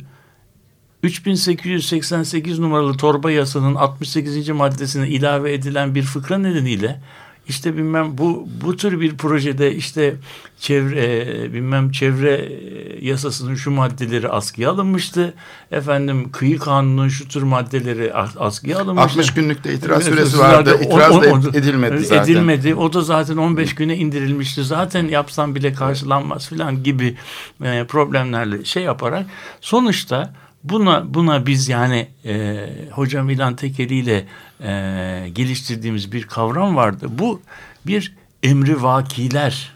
3888 1.04 2.60
numaralı 2.60 2.98
torba 2.98 3.32
yasanın 3.32 3.76
68. 3.76 4.50
maddesine 4.50 5.08
ilave 5.08 5.54
edilen 5.54 5.96
bir 5.96 6.04
fıkra 6.04 6.38
nedeniyle 6.38 7.02
işte 7.48 7.78
bilmem 7.78 8.18
bu 8.18 8.48
bu 8.64 8.76
tür 8.78 9.02
bir 9.02 9.18
projede 9.18 9.76
işte 9.76 10.16
çevre 10.60 11.28
e, 11.46 11.54
bilmem 11.54 11.92
çevre 11.92 12.32
e, 12.36 13.06
yasasının 13.06 13.56
şu 13.56 13.72
maddeleri 13.72 14.30
askıya 14.30 14.70
alınmıştı. 14.72 15.34
Efendim 15.72 16.32
kıyı 16.32 16.60
kanunun 16.60 17.08
şu 17.10 17.28
tür 17.28 17.44
maddeleri 17.44 18.14
as- 18.14 18.36
askıya 18.40 18.78
alınmıştı. 18.80 19.02
60 19.20 19.34
günlükte 19.34 19.74
itiraz 19.74 20.08
Evet, 20.08 20.18
süresi 20.20 20.40
vardı. 20.40 20.78
İtiraz 20.82 21.12
o- 21.16 21.22
da 21.24 21.28
o- 21.28 21.38
ed- 21.40 21.58
edilmedi 21.58 22.00
zaten. 22.06 22.24
Edilmedi. 22.24 22.76
O 22.76 22.94
da 22.94 23.02
zaten 23.02 23.38
15 23.38 23.76
güne 23.76 23.98
indirilmişti. 23.98 24.64
Zaten 24.64 25.08
yapsam 25.08 25.56
bile 25.56 25.74
karşılanmaz 25.74 26.50
filan 26.50 26.84
gibi 26.84 27.16
e, 27.64 27.86
problemlerle 27.88 28.66
şey 28.66 28.84
yaparak 28.84 29.26
sonuçta 29.62 30.34
buna 30.64 31.14
buna 31.14 31.46
biz 31.46 31.70
yani 31.70 32.08
e, 32.26 32.66
hocam 32.92 33.30
İlhan 33.30 33.56
Tekeli 33.56 33.96
ile 33.96 34.26
e, 34.62 35.30
geliştirdiğimiz 35.30 36.12
bir 36.12 36.24
kavram 36.24 36.76
vardı. 36.76 37.08
Bu 37.10 37.42
bir 37.88 38.16
emri 38.44 38.84
vakiler 38.84 39.74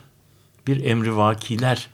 bir 0.67 0.85
emri 0.85 1.17
vakiler 1.17 1.87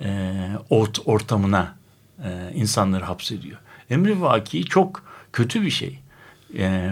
e, 0.00 0.34
ort, 0.70 1.00
ortamına 1.04 1.76
e, 2.24 2.52
insanları 2.54 3.04
hapsediyor. 3.04 3.58
Emri 3.90 4.20
vaki 4.20 4.64
çok 4.64 5.02
kötü 5.32 5.62
bir 5.62 5.70
şey. 5.70 5.98
E, 6.58 6.90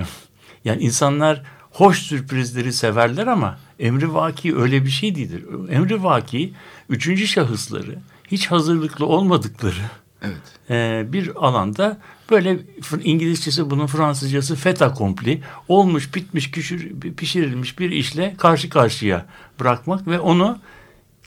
yani 0.65 0.83
insanlar 0.83 1.43
hoş 1.71 1.99
sürprizleri 1.99 2.73
severler 2.73 3.27
ama 3.27 3.59
emri 3.79 4.15
vaki 4.15 4.57
öyle 4.57 4.85
bir 4.85 4.91
şey 4.91 5.15
değildir. 5.15 5.45
Emri 5.71 6.03
vaki 6.03 6.53
üçüncü 6.89 7.27
şahısları 7.27 7.99
hiç 8.29 8.47
hazırlıklı 8.47 9.07
olmadıkları 9.07 9.83
Evet. 10.27 10.71
e, 10.71 11.13
bir 11.13 11.31
alanda 11.37 11.99
böyle 12.31 12.59
İngilizcesi 13.05 13.71
bunun 13.71 13.87
Fransızcası 13.87 14.57
fait 14.57 14.83
accompli 14.83 15.43
olmuş 15.69 16.15
bitmiş 16.15 16.51
küçür, 16.51 16.91
pişirilmiş 17.17 17.79
bir 17.79 17.91
işle 17.91 18.35
karşı 18.39 18.69
karşıya 18.69 19.27
bırakmak 19.61 20.07
ve 20.07 20.19
onu 20.21 20.59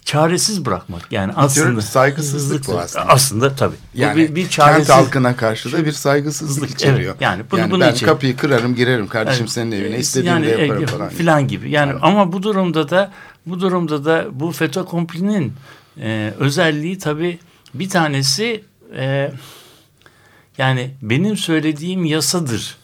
çaresiz 0.06 0.66
bırakmak. 0.66 1.12
Yani 1.12 1.34
aslında 1.36 1.82
saygısızlık 1.82 2.68
bu 2.68 2.80
aslında. 2.80 3.06
Aslında 3.08 3.56
tabii. 3.56 3.76
Bu 3.96 4.00
Yani 4.00 4.18
bir, 4.18 4.36
bir 4.36 4.50
çaresiz. 4.50 4.88
kent 4.88 4.98
halkına 5.00 5.36
karşı 5.36 5.72
da 5.72 5.86
bir 5.86 5.92
saygısızlık 5.92 6.70
Evet, 6.70 6.76
içeriyor. 6.82 7.16
yani 7.20 7.44
bunu- 7.52 7.72
bunu 7.72 7.80
ben 7.82 7.94
için- 7.94 8.06
kapıyı 8.06 8.38
kırarım 8.38 8.76
girerim 8.76 9.08
kardeşim 9.08 9.40
Yani, 9.42 9.50
senin 9.50 9.72
evine 9.72 9.96
e, 9.96 10.00
istediğimde 10.00 10.48
yani, 10.50 10.62
yaparım 10.62 10.84
e, 10.84 10.88
falan. 10.88 11.10
filan 11.10 11.48
gibi. 11.48 11.72
Yani 11.72 11.94
ama 12.02 12.32
bu 12.32 12.44
durumda 12.44 12.90
da 12.90 13.12
bu 13.46 13.60
durumda 13.60 14.06
da 14.06 14.28
bu 14.32 14.52
FETÖ 14.52 14.86
komplinin 14.86 15.54
e, 16.02 16.34
özelliği 16.40 16.98
tabii 16.98 17.40
bir 17.74 17.90
tanesi 17.90 18.64
e, 18.96 19.32
yani 20.58 20.92
benim 21.02 21.38
söylediğim 21.38 22.06
yasadır 22.06 22.78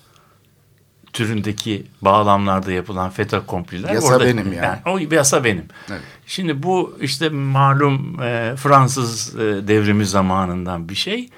türündeki 1.16 1.84
bağlamlarda 2.02 2.72
yapılan 2.72 3.10
FETÖ 3.10 3.46
kompliler. 3.46 3.94
Yasa 3.94 4.20
benim 4.20 4.54
yani. 4.54 4.78
O 4.86 5.14
yasa 5.16 5.44
benim. 5.44 5.66
Evet. 5.90 6.02
Şimdi 6.28 6.64
bu 6.64 6.98
işte 7.02 7.30
malum 7.30 8.22
e, 8.22 8.56
Fransız 8.56 9.36
e, 9.36 9.68
devrimi 9.68 10.06
zamanından 10.06 10.90
bir 10.90 10.96
şey. 10.96 11.30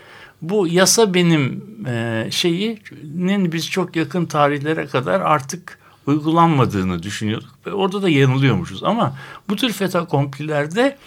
Bu 0.42 0.68
yasa 0.68 1.14
benim 1.14 1.64
e, 1.88 2.28
şeyinin 2.32 3.52
biz 3.52 3.70
çok 3.70 3.96
yakın 3.96 4.26
tarihlere 4.26 4.88
kadar 4.88 5.22
artık 5.22 5.80
uygulanmadığını 6.06 7.04
düşünüyorduk. 7.04 7.50
Ve 7.66 7.74
orada 7.74 8.02
da 8.02 8.10
yanılıyormuşuz. 8.10 8.84
Ama 8.84 9.18
bu 9.50 9.56
tür 9.56 9.74
FETÖ 9.74 10.06
komplilerde 10.06 10.98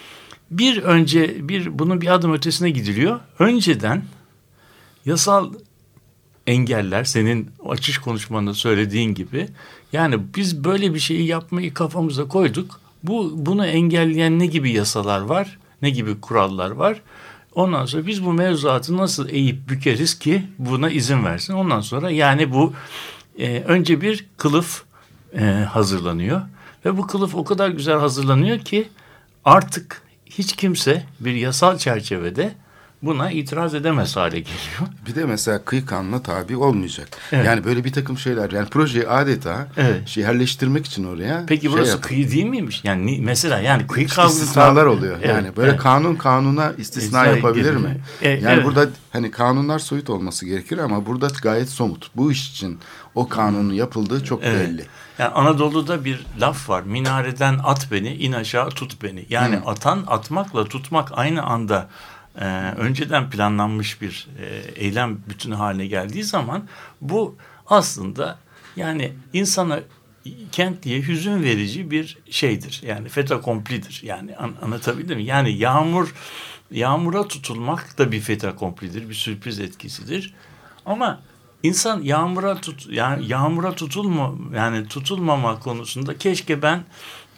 bir 0.51 0.83
önce 0.83 1.49
bir 1.49 1.79
bunun 1.79 2.01
bir 2.01 2.15
adım 2.15 2.33
ötesine 2.33 2.71
gidiliyor. 2.71 3.21
Önceden 3.39 4.03
yasal 5.05 5.53
engeller 6.47 7.05
senin 7.05 7.51
açış 7.69 7.99
konuşmanda 7.99 8.55
söylediğin 8.55 9.15
gibi 9.15 9.49
yani 9.93 10.21
biz 10.37 10.65
böyle 10.65 10.95
bir 10.95 10.99
şeyi 10.99 11.27
yapmayı 11.27 11.75
kafamıza 11.75 12.29
koyduk. 12.29 12.81
Bu 13.03 13.33
bunu 13.37 13.67
engelleyen 13.67 14.39
ne 14.39 14.47
gibi 14.47 14.71
yasalar 14.71 15.21
var? 15.21 15.59
Ne 15.83 15.91
gibi 15.91 16.21
kurallar 16.21 16.71
var? 16.71 17.03
Ondan 17.55 17.87
sonra 17.87 18.07
biz 18.07 18.25
bu 18.25 18.33
mevzuatı 18.33 18.97
nasıl 18.97 19.29
eğip 19.29 19.69
bükeriz 19.69 20.19
ki 20.19 20.43
buna 20.59 20.91
izin 20.91 21.25
versin? 21.25 21.55
Ondan 21.55 21.81
sonra 21.81 22.11
yani 22.11 22.53
bu 22.53 22.73
e, 23.39 23.61
önce 23.61 24.01
bir 24.01 24.27
kılıf 24.37 24.85
e, 25.35 25.45
hazırlanıyor 25.45 26.43
ve 26.85 26.97
bu 26.97 27.07
kılıf 27.07 27.35
o 27.35 27.45
kadar 27.45 27.69
güzel 27.69 27.99
hazırlanıyor 27.99 28.59
ki 28.59 28.89
artık 29.45 30.03
hiç 30.31 30.57
kimse 30.57 31.03
bir 31.21 31.35
yasal 31.35 31.79
çerçevede 31.79 32.53
buna 33.03 33.31
itiraz 33.31 33.75
edemez 33.75 34.17
hale 34.17 34.39
geliyor. 34.41 34.81
Bir 35.07 35.15
de 35.15 35.25
mesela 35.25 35.65
kıyı 35.65 35.87
kanuna 35.87 36.23
tabi 36.23 36.57
olmayacak. 36.57 37.09
Evet. 37.33 37.47
Yani 37.47 37.65
böyle 37.65 37.85
bir 37.85 37.93
takım 37.93 38.19
şeyler. 38.19 38.51
Yani 38.51 38.69
projeyi 38.69 39.09
adeta 39.09 39.69
Evet. 39.77 40.09
şey 40.09 40.23
yerleştirmek 40.23 40.87
için 40.87 41.05
oraya 41.05 41.45
Peki 41.47 41.63
şey 41.63 41.73
burası 41.73 41.91
yap- 41.91 42.03
kıyı 42.03 42.31
değil 42.31 42.45
miymiş? 42.45 42.81
Yani 42.85 43.07
ni- 43.07 43.21
mesela 43.21 43.59
yani 43.59 43.87
kıyı 43.87 44.09
kavgası 44.09 44.43
istisnalar 44.43 44.87
oluyor. 44.87 45.17
Evet, 45.17 45.29
yani 45.29 45.57
böyle 45.57 45.71
evet. 45.71 45.81
kanun 45.81 46.15
kanuna 46.15 46.73
istisna 46.79 47.01
İstisna 47.03 47.27
yapabilir 47.27 47.71
gibi. 47.73 47.83
mi? 47.83 48.01
E, 48.23 48.29
yani 48.29 48.45
evet. 48.49 48.65
burada 48.65 48.89
hani 49.13 49.31
kanunlar 49.31 49.79
soyut 49.79 50.11
olması 50.11 50.47
gerekir 50.47 50.79
ama 50.79 51.07
burada 51.07 51.29
gayet 51.43 51.69
somut. 51.69 52.11
Bu 52.17 52.33
iş 52.33 52.51
için 52.51 52.79
o 53.15 53.29
kanunun 53.29 53.73
yapıldığı 53.73 54.25
çok 54.25 54.41
Evet. 54.45 54.69
belli. 54.69 54.87
Yani 55.21 55.33
Anadolu'da 55.35 56.05
bir 56.05 56.27
laf 56.41 56.69
var. 56.69 56.83
Minareden 56.83 57.61
at 57.65 57.89
beni, 57.93 58.15
in 58.15 58.33
aşağı 58.33 58.71
tut 58.71 59.03
beni. 59.03 59.27
Yani 59.29 59.57
atan 59.57 60.05
atmakla 60.07 60.65
tutmak 60.65 61.19
aynı 61.19 61.43
anda 61.43 61.89
e, 62.41 62.45
önceden 62.77 63.31
planlanmış 63.31 64.03
bir 64.03 64.29
e, 64.39 64.47
eylem 64.85 65.19
bütünü 65.29 65.55
haline 65.55 65.87
geldiği 65.87 66.25
zaman 66.25 66.69
bu 67.01 67.37
aslında 67.67 68.39
yani 68.77 69.13
insana 69.33 69.81
kentliye 70.53 71.03
hüzün 71.03 71.43
verici 71.43 71.91
bir 71.91 72.19
şeydir. 72.31 72.83
Yani 72.87 73.09
feta 73.09 73.41
komplidir. 73.41 74.01
Yani 74.05 74.37
an, 74.37 74.53
anlatabildim 74.63 75.17
mi? 75.17 75.25
Yani 75.25 75.53
yağmur 75.53 76.15
yağmura 76.71 77.29
tutulmak 77.29 77.99
da 77.99 78.13
bir 78.13 78.21
feta 78.21 78.57
komplidir. 78.57 79.09
Bir 79.09 79.15
sürpriz 79.15 79.61
etkisidir. 79.61 80.35
Ama 80.87 81.21
insan 81.63 82.03
yağmura 82.03 82.61
tut 82.61 82.87
yani 82.91 83.29
yağmura 83.29 83.75
tutulma 83.75 84.35
yani 84.55 84.89
tutulmama 84.89 85.59
konusunda 85.59 86.19
keşke 86.19 86.63
ben 86.63 86.85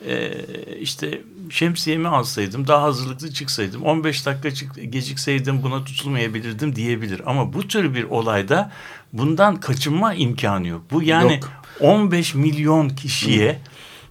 e, 0.07 0.33
işte 0.81 1.21
şemsiyemi 1.51 2.09
alsaydım 2.09 2.67
daha 2.67 2.83
hazırlıklı 2.83 3.33
çıksaydım 3.33 3.83
15 3.83 4.27
dakika 4.27 4.55
çık, 4.55 4.93
gecikseydim 4.93 5.63
buna 5.63 5.85
tutulmayabilirdim 5.85 6.77
diyebilir 6.77 7.23
ama 7.27 7.53
bu 7.53 7.69
tür 7.69 7.95
bir 7.95 8.05
olayda 8.05 8.73
bundan 9.13 9.61
kaçınma 9.61 10.15
imkanı 10.15 10.69
yok. 10.69 10.83
Bu 10.91 11.03
yani 11.03 11.33
Yok. 11.33 11.49
15 11.81 12.35
milyon 12.35 12.89
kişiye 12.89 13.61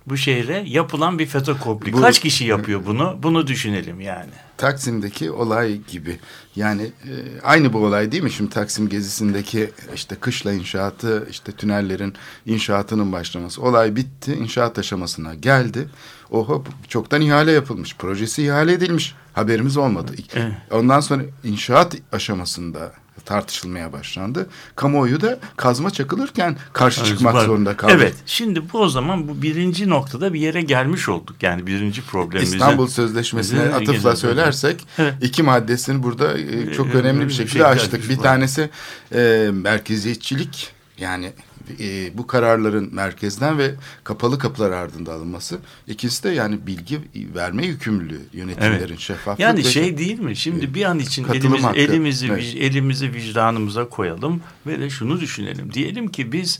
bu 0.07 0.17
şehre 0.17 0.63
yapılan 0.67 1.19
bir 1.19 1.25
FETÖ 1.25 1.57
kompli. 1.57 1.93
Bu- 1.93 2.01
Kaç 2.01 2.19
kişi 2.19 2.45
yapıyor 2.45 2.81
bunu? 2.85 3.19
Bunu 3.23 3.47
düşünelim 3.47 4.01
yani. 4.01 4.29
Taksim'deki 4.57 5.31
olay 5.31 5.81
gibi. 5.87 6.19
Yani 6.55 6.81
e, 6.83 7.11
aynı 7.43 7.73
bu 7.73 7.77
olay 7.77 8.11
değil 8.11 8.23
mi? 8.23 8.31
Şimdi 8.31 8.49
Taksim 8.49 8.89
gezisindeki 8.89 9.69
işte 9.95 10.15
kışla 10.15 10.53
inşaatı, 10.53 11.27
işte 11.31 11.51
tünellerin 11.51 12.13
inşaatının 12.45 13.11
başlaması. 13.11 13.61
Olay 13.61 13.95
bitti, 13.95 14.33
inşaat 14.33 14.79
aşamasına 14.79 15.35
geldi. 15.35 15.89
Oho 16.31 16.63
çoktan 16.87 17.21
ihale 17.21 17.51
yapılmış, 17.51 17.95
projesi 17.95 18.43
ihale 18.43 18.73
edilmiş. 18.73 19.15
Haberimiz 19.33 19.77
olmadı. 19.77 20.11
Evet. 20.33 20.53
Ondan 20.71 20.99
sonra 20.99 21.23
inşaat 21.43 21.95
aşamasında 22.11 22.91
tartışılmaya 23.25 23.93
başlandı. 23.93 24.49
Kamuoyu 24.75 25.21
da 25.21 25.39
kazma 25.57 25.89
çakılırken 25.91 26.57
karşı 26.73 27.05
çıkmak 27.05 27.33
Var. 27.33 27.45
zorunda 27.45 27.77
kaldı. 27.77 27.93
Evet. 27.95 28.13
Şimdi 28.25 28.61
bu 28.73 28.79
o 28.79 28.89
zaman 28.89 29.27
bu 29.27 29.41
birinci 29.41 29.89
noktada 29.89 30.33
bir 30.33 30.39
yere 30.39 30.61
gelmiş 30.61 31.09
olduk. 31.09 31.35
Yani 31.43 31.67
birinci 31.67 32.01
problemimize. 32.01 32.55
İstanbul 32.55 32.87
Sözleşmesi'ne 32.87 33.61
atıfla 33.61 33.91
gelen- 33.93 34.15
söylersek 34.15 34.87
Evet. 34.97 35.13
iki 35.21 35.43
maddesini 35.43 36.03
burada 36.03 36.37
e, 36.37 36.73
çok 36.73 36.87
Ee, 36.87 36.91
önemli 36.97 37.27
bir 37.27 37.33
şekilde 37.33 37.53
şey 37.53 37.63
açtık. 37.65 38.09
Bir 38.09 38.17
tanesi 38.17 38.69
e, 39.15 39.49
merkeziyetçilik 39.53 40.69
yani 40.97 41.31
e, 41.79 42.17
bu 42.17 42.27
kararların 42.27 42.95
merkezden 42.95 43.57
ve 43.57 43.71
kapalı 44.03 44.39
kapılar 44.39 44.71
ardında 44.71 45.13
alınması. 45.13 45.59
İkisi 45.87 46.23
de 46.23 46.29
yani 46.29 46.67
bilgi 46.67 46.99
verme 47.35 47.65
yükümlülüğü 47.65 48.21
yönetimlerin 48.33 48.87
Evet. 48.87 48.99
şeffaflık 48.99 49.39
Yani 49.39 49.63
şey 49.63 49.97
değil 49.97 50.19
mi? 50.19 50.35
Şimdi 50.35 50.73
bir 50.73 50.83
an 50.85 50.99
için 50.99 51.23
Katılım 51.23 51.43
elimizi, 51.45 51.63
hakkı. 51.65 51.79
elimizi, 51.79 52.27
Evet. 52.27 52.55
elimizi 52.59 53.13
vicdanımıza 53.13 53.89
koyalım 53.89 54.41
ve 54.67 54.79
de 54.79 54.89
şunu 54.89 55.19
düşünelim. 55.19 55.73
Diyelim 55.73 56.07
ki 56.07 56.31
biz 56.31 56.59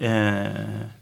eee, 0.00 0.52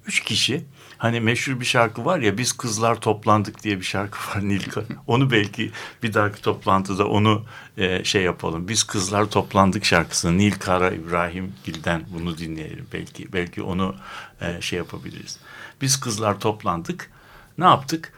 üç 0.06 0.20
kişi 0.20 0.64
hani 1.06 1.20
meşhur 1.20 1.60
bir 1.60 1.64
şarkı 1.64 2.04
var 2.04 2.18
ya 2.18 2.38
biz 2.38 2.52
kızlar 2.52 3.00
toplandık 3.00 3.62
diye 3.62 3.78
bir 3.78 3.84
şarkı 3.84 4.18
var 4.18 4.48
Nilka. 4.48 4.82
Onu 5.06 5.30
belki 5.30 5.70
bir 6.02 6.14
dahaki 6.14 6.42
toplantıda 6.42 7.08
onu 7.08 7.44
eee, 7.76 8.04
şey 8.04 8.22
yapalım. 8.22 8.68
Biz 8.68 8.84
kızlar 8.84 9.24
toplandık 9.30 9.84
şarkısını 9.84 10.38
Nil 10.38 10.52
Kara 10.52 10.90
İbrahim 10.90 11.52
Gil'den 11.64 12.02
bunu 12.14 12.38
dinleyelim. 12.38 12.86
Belki 12.92 13.32
belki 13.32 13.62
onu 13.62 13.94
eee, 14.42 14.58
şey 14.60 14.76
yapabiliriz. 14.76 15.38
Biz 15.80 16.00
kızlar 16.00 16.40
toplandık. 16.40 17.10
Ne 17.58 17.64
yaptık? 17.64 18.12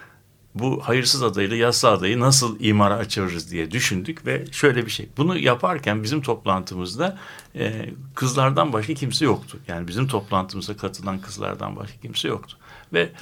bu 0.55 0.81
hayırsız 0.85 1.23
adayla 1.23 1.57
yassı 1.57 1.89
adayı 1.89 2.21
nasıl 2.21 2.61
imara 2.61 2.95
açarız 2.95 3.51
diye 3.51 3.71
düşündük 3.71 4.27
ve 4.27 4.45
şöyle 4.53 4.87
bir 4.87 4.91
şey. 4.91 5.09
Bunu 5.17 5.39
yaparken 5.39 6.03
bizim 6.03 6.23
toplantımızda 6.23 7.19
e, 7.57 7.91
kızlardan 8.15 8.73
başka 8.73 8.95
kimse 8.95 9.25
yoktu. 9.25 9.59
Yani 9.69 9.89
bizim 9.89 10.09
toplantımıza 10.09 10.77
katılan 10.77 11.21
kızlardan 11.21 11.77
başka 11.77 12.01
kimse 12.01 12.29
yoktu. 12.29 12.57
Ve 12.93 13.13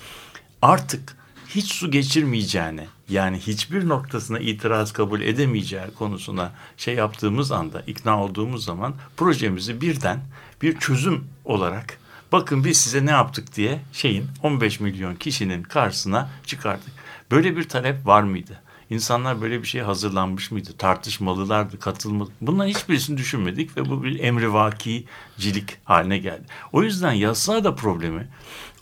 artık 0.63 1.17
hiç 1.49 1.73
su 1.73 1.91
geçirmeyeceğini 1.91 2.87
yani 3.09 3.39
hiçbir 3.39 3.89
noktasına 3.89 4.39
itiraz 4.39 4.93
kabul 4.93 5.21
edemeyeceği 5.21 5.87
konusuna 5.99 6.53
şey 6.77 6.95
yaptığımız 6.95 7.53
anda 7.53 7.83
ikna 7.87 8.25
olduğumuz 8.25 8.65
zaman 8.65 8.95
projemizi 9.17 9.81
birden 9.81 10.21
bir 10.63 10.79
çözüm 10.79 11.25
olarak 11.45 11.99
bakın 12.33 12.65
biz 12.65 12.77
size 12.77 13.07
ne 13.07 13.11
yaptık 13.11 13.57
diye 13.57 13.81
şeyin 13.93 14.27
15 14.43 14.81
milyon 14.81 15.15
kişinin 15.15 15.63
karşısına 15.63 16.31
çıkardık. 16.47 16.93
Böyle 17.31 17.57
bir 17.57 17.69
talep 17.69 18.07
var 18.07 18.23
mıydı? 18.23 18.61
İnsanlar 18.91 19.41
böyle 19.41 19.63
bir 19.63 19.67
şeye 19.67 19.85
hazırlanmış 19.85 20.51
mıydı? 20.51 20.71
Tartışmalılardı, 20.79 21.79
katılmalı. 21.79 22.31
Bunların 22.41 22.71
hiçbirisini 22.71 23.17
düşünmedik 23.17 23.77
ve 23.77 23.91
bu 23.91 24.03
bir 24.05 24.21
emrivakicilik 24.21 25.77
haline 25.85 26.19
geldi. 26.19 26.43
O 26.73 26.83
yüzden 26.83 27.13
yasa 27.13 27.65
da 27.65 27.75
problemi 27.75 28.29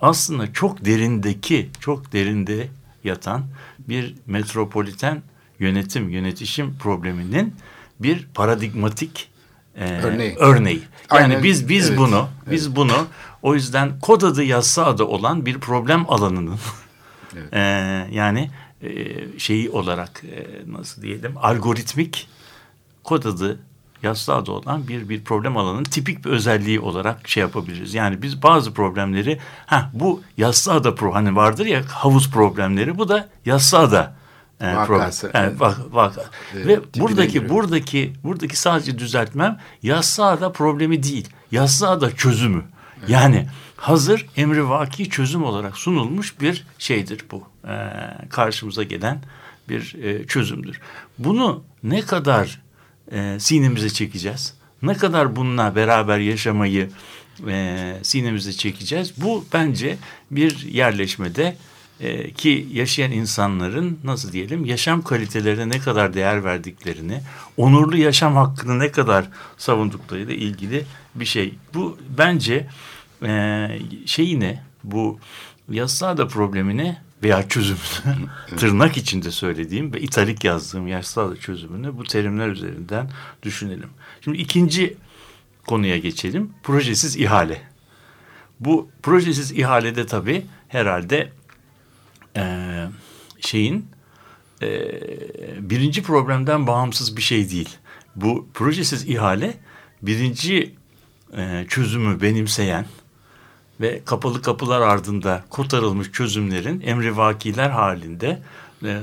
aslında 0.00 0.52
çok 0.52 0.85
derindeki, 0.85 1.70
çok 1.80 2.12
derinde 2.12 2.68
yatan 3.04 3.44
bir 3.78 4.14
metropoliten 4.26 5.22
yönetim, 5.59 6.09
yönetişim 6.09 6.74
probleminin 6.78 7.54
bir 8.00 8.28
paradigmatik 8.35 9.30
e, 9.76 9.90
Örneği. 9.90 10.37
örneği. 10.38 10.83
Yani 11.11 11.22
Aynen, 11.22 11.42
biz 11.42 11.68
biz 11.68 11.88
evet, 11.88 11.98
bunu, 11.98 12.28
biz 12.50 12.76
bunu 12.76 13.07
o 13.42 13.54
yüzden 13.54 14.00
kod 14.00 14.22
adı 14.22 14.44
yasa 14.44 14.87
adı 14.87 15.04
olan 15.04 15.46
bir 15.46 15.59
problem 15.59 16.04
alanının 16.09 16.59
e, 17.52 17.61
yani 18.11 18.50
e, 18.83 19.38
şeyi 19.38 19.70
olarak 19.70 20.22
e, 20.24 20.72
nasıl 20.72 21.02
diyelim 21.02 21.35
algoritmik 21.37 22.28
kod 23.04 23.24
adı 23.24 23.61
yasa 24.05 24.35
adı 24.37 24.51
olan 24.53 24.88
bir 24.88 25.09
bir 25.09 25.25
problem 25.25 25.57
alanının 25.57 25.85
tipik 25.85 26.25
bir 26.25 26.31
özelliği 26.31 26.81
olarak 26.81 27.29
şey 27.29 27.40
yapabiliriz. 27.40 27.95
Yani 27.95 28.23
biz 28.23 28.43
bazı 28.43 28.75
problemleri 28.75 29.38
ha 29.67 29.90
bu 29.93 30.23
yasa 30.37 30.73
ada 30.73 30.95
pro 30.95 31.14
hani 31.14 31.37
vardır 31.37 31.67
ya 31.67 31.83
havuz 31.88 32.31
problemleri 32.31 32.99
bu 32.99 33.09
da 33.09 33.29
yasa 33.45 33.79
ada 33.79 34.17
e, 34.61 34.75
Vakası, 34.77 34.87
problem. 34.87 35.43
evet. 35.43 35.51
Evet, 35.51 35.61
vak, 35.61 35.79
vaka. 35.90 36.25
Evet, 36.55 36.67
Ve 36.67 37.01
buradaki 37.01 37.33
giriyor. 37.33 37.51
buradaki 37.51 38.12
buradaki 38.25 38.57
sadece 38.57 38.99
düzeltmem 38.99 39.59
yasa 39.83 40.25
ada 40.25 40.53
problemi 40.53 41.03
değil. 41.03 41.29
Yasa 41.51 41.88
ada 41.90 42.11
çözümü. 42.17 42.62
Yani 43.09 43.47
hazır 43.77 44.27
emrivaki 44.37 45.11
çözüm 45.11 45.45
olarak 45.45 45.77
sunulmuş 45.77 46.40
bir 46.40 46.67
şeydir 46.79 47.25
bu. 47.31 47.43
E, 47.69 47.75
karşımıza 48.31 48.83
gelen 48.83 49.19
bir 49.69 49.95
e, 50.03 50.27
çözümdür. 50.27 50.81
Bunu 51.19 51.64
ne 51.83 52.01
kadar 52.01 52.63
e, 53.12 53.37
sinemize 53.40 53.90
çekeceğiz? 53.90 54.55
Ne 54.83 54.95
kadar 54.95 55.37
bununla 55.37 55.77
beraber 55.77 56.19
yaşamayı 56.19 56.90
e, 57.49 57.95
sinemize 58.03 58.53
çekeceğiz? 58.53 59.12
Bu 59.17 59.45
bence 59.53 59.97
bir 60.31 60.67
yerleşmede 60.67 61.57
e, 62.01 62.31
ki 62.31 62.69
yaşayan 62.73 63.12
insanların 63.12 63.99
nasıl 64.05 64.33
diyelim 64.33 64.64
yaşam 64.64 65.03
kalitelerine 65.03 65.69
ne 65.69 65.79
kadar 65.79 66.14
değer 66.14 66.45
verdiklerini, 66.45 67.21
onurlu 67.57 67.97
yaşam 67.97 68.35
hakkını 68.35 68.79
ne 68.79 68.90
kadar 68.90 69.29
savunduklarıyla 69.59 70.35
ilgili 70.35 70.85
bir 71.14 71.25
şey. 71.25 71.55
Bu 71.75 71.99
bence 72.19 72.67
e, 73.23 73.69
şeyine 74.07 74.62
bu 74.85 75.19
yasada 75.71 76.29
problemine 76.29 77.03
veya 77.24 77.48
çözümünü 77.48 78.28
tırnak 78.56 78.96
içinde 78.96 79.30
söylediğim 79.30 79.92
ve 79.92 80.00
italik 80.00 80.44
yazdığım 80.44 80.87
yasada 80.87 81.37
çözümünü 81.37 81.96
bu 81.98 82.04
terimler 82.04 82.48
üzerinden 82.48 83.10
düşünelim. 83.42 83.90
Şimdi 84.20 84.38
ikinci 84.38 84.96
konuya 85.66 85.98
geçelim. 85.98 86.50
Projesiz 86.62 87.16
ihale. 87.16 87.62
Bu 88.60 88.88
projesiz 89.02 89.52
ihalede 89.52 90.06
tabii 90.06 90.46
herhalde 90.68 91.32
eee, 92.37 92.88
şeyin 93.40 93.87
eee, 94.62 95.00
birinci 95.60 96.02
problemden 96.02 96.66
bağımsız 96.66 97.16
bir 97.16 97.22
şey 97.22 97.50
değil. 97.50 97.76
Bu 98.16 98.48
projesiz 98.54 99.08
ihale 99.08 99.54
birinci 100.02 100.74
eee, 101.37 101.66
çözümü 101.68 102.20
benimseyen 102.20 102.87
ve 103.80 104.02
kapalı 104.04 104.42
kapılar 104.42 104.80
ardında 104.80 105.44
kotarılmış 105.50 106.12
çözümlerin 106.12 106.80
emrivakiler 106.80 107.70
halinde 107.70 108.42
e, 108.84 109.00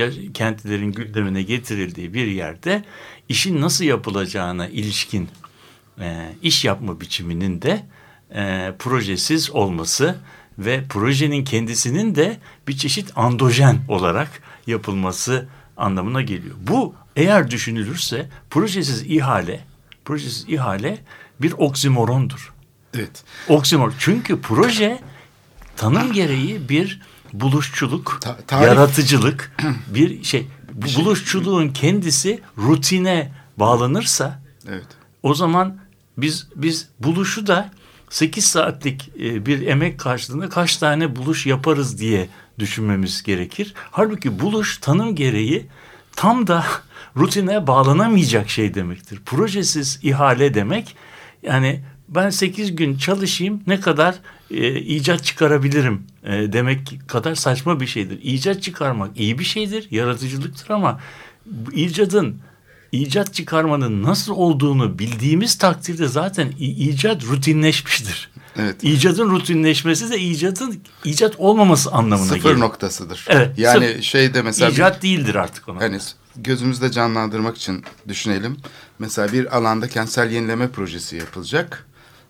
e, 0.00 0.32
kentlilerin 0.32 0.92
gündemine 0.92 1.42
getirildiği 1.42 2.14
bir 2.14 2.26
yerde 2.26 2.84
işin 3.28 3.60
nasıl 3.60 3.84
yapılacağına 3.84 4.68
ilişkin 4.68 5.28
e, 6.00 6.32
iş 6.42 6.64
yapma 6.64 7.00
biçiminin 7.00 7.62
de 7.62 7.82
projesiz 8.78 9.50
olması 9.50 10.18
ve 10.58 10.84
projenin 10.88 11.44
kendisinin 11.44 12.14
de 12.14 12.36
bir 12.68 12.76
çeşit 12.76 13.12
andojen 13.16 13.78
olarak 13.88 14.42
yapılması 14.66 15.48
anlamına 15.76 16.22
geliyor. 16.22 16.54
Bu 16.60 16.94
eğer 17.16 17.50
düşünülürse 17.50 18.28
projesiz 18.50 19.02
ihale, 19.02 19.60
projesiz 20.04 20.44
ihale 20.48 20.98
bir 21.40 21.52
oksimorondur. 21.52 22.55
Evet. 22.96 23.24
Oksimor. 23.48 23.92
Çünkü 23.98 24.40
proje 24.40 24.98
tanım 25.76 26.12
gereği 26.12 26.68
bir 26.68 27.00
buluşçuluk, 27.32 28.18
Ta- 28.20 28.38
tarif- 28.48 28.66
yaratıcılık, 28.66 29.52
bir 29.94 30.24
şey. 30.24 30.46
Bu 30.72 31.00
buluşçuluğun 31.00 31.68
kendisi 31.68 32.40
rutine 32.58 33.32
bağlanırsa 33.56 34.42
Evet. 34.68 34.86
o 35.22 35.34
zaman 35.34 35.78
biz 36.18 36.48
biz 36.56 36.88
buluşu 37.00 37.46
da 37.46 37.70
8 38.10 38.44
saatlik 38.44 39.10
e, 39.20 39.46
bir 39.46 39.66
emek 39.66 40.00
karşılığında 40.00 40.48
kaç 40.48 40.76
tane 40.76 41.16
buluş 41.16 41.46
yaparız 41.46 41.98
diye 41.98 42.28
düşünmemiz 42.58 43.22
gerekir. 43.22 43.74
Halbuki 43.90 44.40
buluş 44.40 44.78
tanım 44.78 45.14
gereği 45.14 45.66
tam 46.16 46.46
da 46.46 46.64
rutine 47.16 47.66
bağlanamayacak 47.66 48.50
şey 48.50 48.74
demektir. 48.74 49.20
Projesiz 49.26 49.98
ihale 50.02 50.54
demek 50.54 50.96
yani 51.42 51.84
ben 52.08 52.30
8 52.30 52.76
gün 52.76 52.98
çalışayım 52.98 53.60
ne 53.66 53.80
kadar 53.80 54.14
e, 54.50 54.80
icat 54.80 55.24
çıkarabilirim 55.24 56.02
e, 56.24 56.30
demek 56.52 57.00
kadar 57.08 57.34
saçma 57.34 57.80
bir 57.80 57.86
şeydir. 57.86 58.18
İcat 58.22 58.62
çıkarmak 58.62 59.20
iyi 59.20 59.38
bir 59.38 59.44
şeydir, 59.44 59.88
yaratıcılıktır 59.90 60.70
ama 60.70 61.00
icadın 61.72 62.38
icat 62.92 63.34
çıkarmanın 63.34 64.02
nasıl 64.02 64.32
olduğunu 64.32 64.98
bildiğimiz 64.98 65.58
takdirde 65.58 66.08
zaten 66.08 66.52
icat 66.58 67.24
rutinleşmiştir. 67.24 68.30
Evet. 68.58 68.84
İcadın 68.84 69.30
rutinleşmesi 69.30 70.10
de 70.10 70.18
icadın 70.20 70.78
icat 71.04 71.34
olmaması 71.38 71.90
anlamına 71.92 72.26
Sıfır 72.28 72.50
gelir. 72.50 72.60
noktasıdır. 72.60 73.24
Evet, 73.28 73.58
Yani 73.58 73.86
sıfır. 73.88 74.02
şeyde 74.02 74.42
mesela 74.42 74.68
bir- 74.68 74.74
İcat 74.74 75.02
değildir 75.02 75.34
artık 75.34 75.68
ona. 75.68 75.80
Hani 75.80 75.98
gözümüzde 76.36 76.90
canlandırmak 76.90 77.56
için 77.56 77.84
düşünelim. 78.08 78.56
Mesela 78.98 79.32
bir 79.32 79.56
alanda 79.56 79.88
kentsel 79.88 80.30
yenileme 80.30 80.68
projesi 80.68 81.16
yapılacak. 81.16 81.86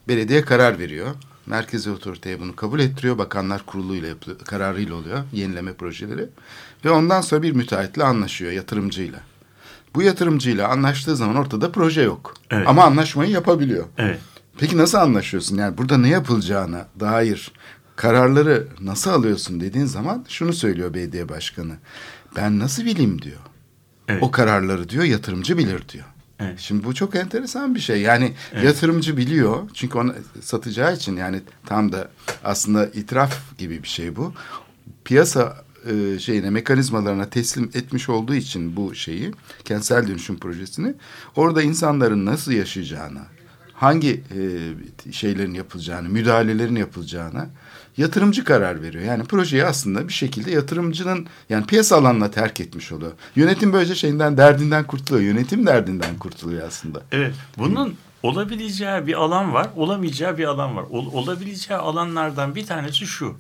Belediye 0.09 0.43
karar 0.43 0.79
veriyor. 0.79 1.15
Merkezi 1.47 1.91
otoriteye 1.91 2.41
bunu 2.41 2.57
kabul 2.57 2.81
ettiriyor. 2.81 3.19
Bakanlar 3.19 3.67
kuruluyla 3.67 4.09
yapılıyor, 4.09 4.39
kararıyla 4.41 4.95
oluyor 4.95 5.25
yenileme 5.33 5.73
projeleri. 5.73 6.29
Ve 6.85 6.91
ondan 6.91 7.21
sonra 7.21 7.43
bir 7.43 7.53
müteahhitle 7.53 8.05
anlaşıyor 8.05 8.53
yatırımcıyla. 8.53 9.21
Bu 9.95 10.03
yatırımcıyla 10.03 10.69
anlaştığı 10.69 11.17
zaman 11.17 11.37
ortada 11.37 11.73
proje 11.73 12.03
yok. 12.03 12.35
Evet. 12.51 12.69
Ama 12.69 12.85
anlaşmayı 12.85 13.31
yapabiliyor. 13.31 13.85
Evet. 13.99 14.21
Peki 14.59 14.79
nasıl 14.79 14.99
anlaşıyorsun? 14.99 15.57
Yani 15.57 15.79
burada 15.79 15.99
ne 15.99 16.09
yapılacağına 16.09 16.87
dair 17.01 17.53
kararları 17.97 18.69
nasıl 18.81 19.11
alıyorsun 19.11 19.61
dediğin 19.61 19.87
zaman 19.87 20.25
şunu 20.29 20.53
söylüyor 20.53 20.95
belediye 20.95 21.29
başkanı. 21.29 21.77
Ben 22.37 22.59
nasıl 22.59 22.85
bileyim 22.85 23.23
diyor. 23.23 23.41
Evet. 24.09 24.23
O 24.23 24.31
kararları 24.31 24.89
diyor 24.89 25.05
yatırımcı 25.05 25.59
bilir 25.59 25.89
diyor. 25.89 26.05
Evet. 26.41 26.59
Şimdi 26.59 26.85
bu 26.85 26.95
çok 26.95 27.15
enteresan 27.17 27.75
bir 27.75 27.81
şey. 27.81 28.01
Yani 28.01 28.33
yatırımcı 28.63 29.17
biliyor. 29.17 29.71
Çünkü 29.75 29.99
onu 29.99 30.15
satacağı 30.41 30.95
için 30.95 31.17
yani 31.17 31.41
tam 31.67 31.93
da 31.93 32.09
aslında 32.45 32.87
itiraf 32.87 33.59
gibi 33.59 33.83
bir 33.83 33.89
şey 33.89 34.17
bu. 34.17 34.33
Piyasa 35.05 35.65
e, 35.87 36.19
şeyine 36.19 36.51
mekanizmalarına 36.51 37.31
teslim 37.31 37.71
etmiş 37.75 38.09
olduğu 38.09 38.35
için 38.35 38.77
bu 38.77 38.95
şeyi 38.95 39.33
kentsel 39.65 40.09
dönüşüm 40.09 40.39
projesini 40.39 40.95
orada 41.37 41.63
insanların 41.63 42.27
nasıl 42.27 42.53
yaşayacağına, 42.53 43.27
hangi 43.75 44.11
e, 44.11 45.13
şeylerin 45.13 45.55
yapılacağını, 45.55 46.09
müdahalelerin 46.09 46.77
yapılacağına 46.77 47.49
yatırımcı 47.97 48.45
karar 48.45 48.83
veriyor. 48.83 49.05
Yani 49.05 49.25
projeyi 49.25 49.65
aslında 49.65 50.09
bir 50.09 50.13
şekilde 50.13 50.51
yatırımcının 50.51 51.27
yani 51.49 51.67
piyasa 51.67 51.97
alanına 51.97 52.31
terk 52.31 52.61
etmiş 52.61 52.93
oluyor. 52.93 53.13
Yönetim 53.37 53.73
böylece 53.73 53.95
şeyinden 53.95 54.37
derdinden 54.37 54.85
kurtuluyor. 54.85 55.25
Yönetim 55.25 55.67
derdinden 55.67 56.19
kurtuluyor 56.19 56.67
aslında. 56.69 57.03
Evet. 57.13 57.35
Bunun 57.59 57.97
olabileceği 58.23 59.07
bir 59.07 59.15
alan 59.15 59.53
var, 59.55 59.69
olamayacağı 59.77 60.39
bir 60.39 60.45
alan 60.45 60.77
var. 60.77 60.85
Ol- 60.91 61.13
olabileceği 61.13 61.79
alanlardan 61.79 62.55
bir 62.55 62.67
tanesi 62.67 63.07
şu. 63.07 63.35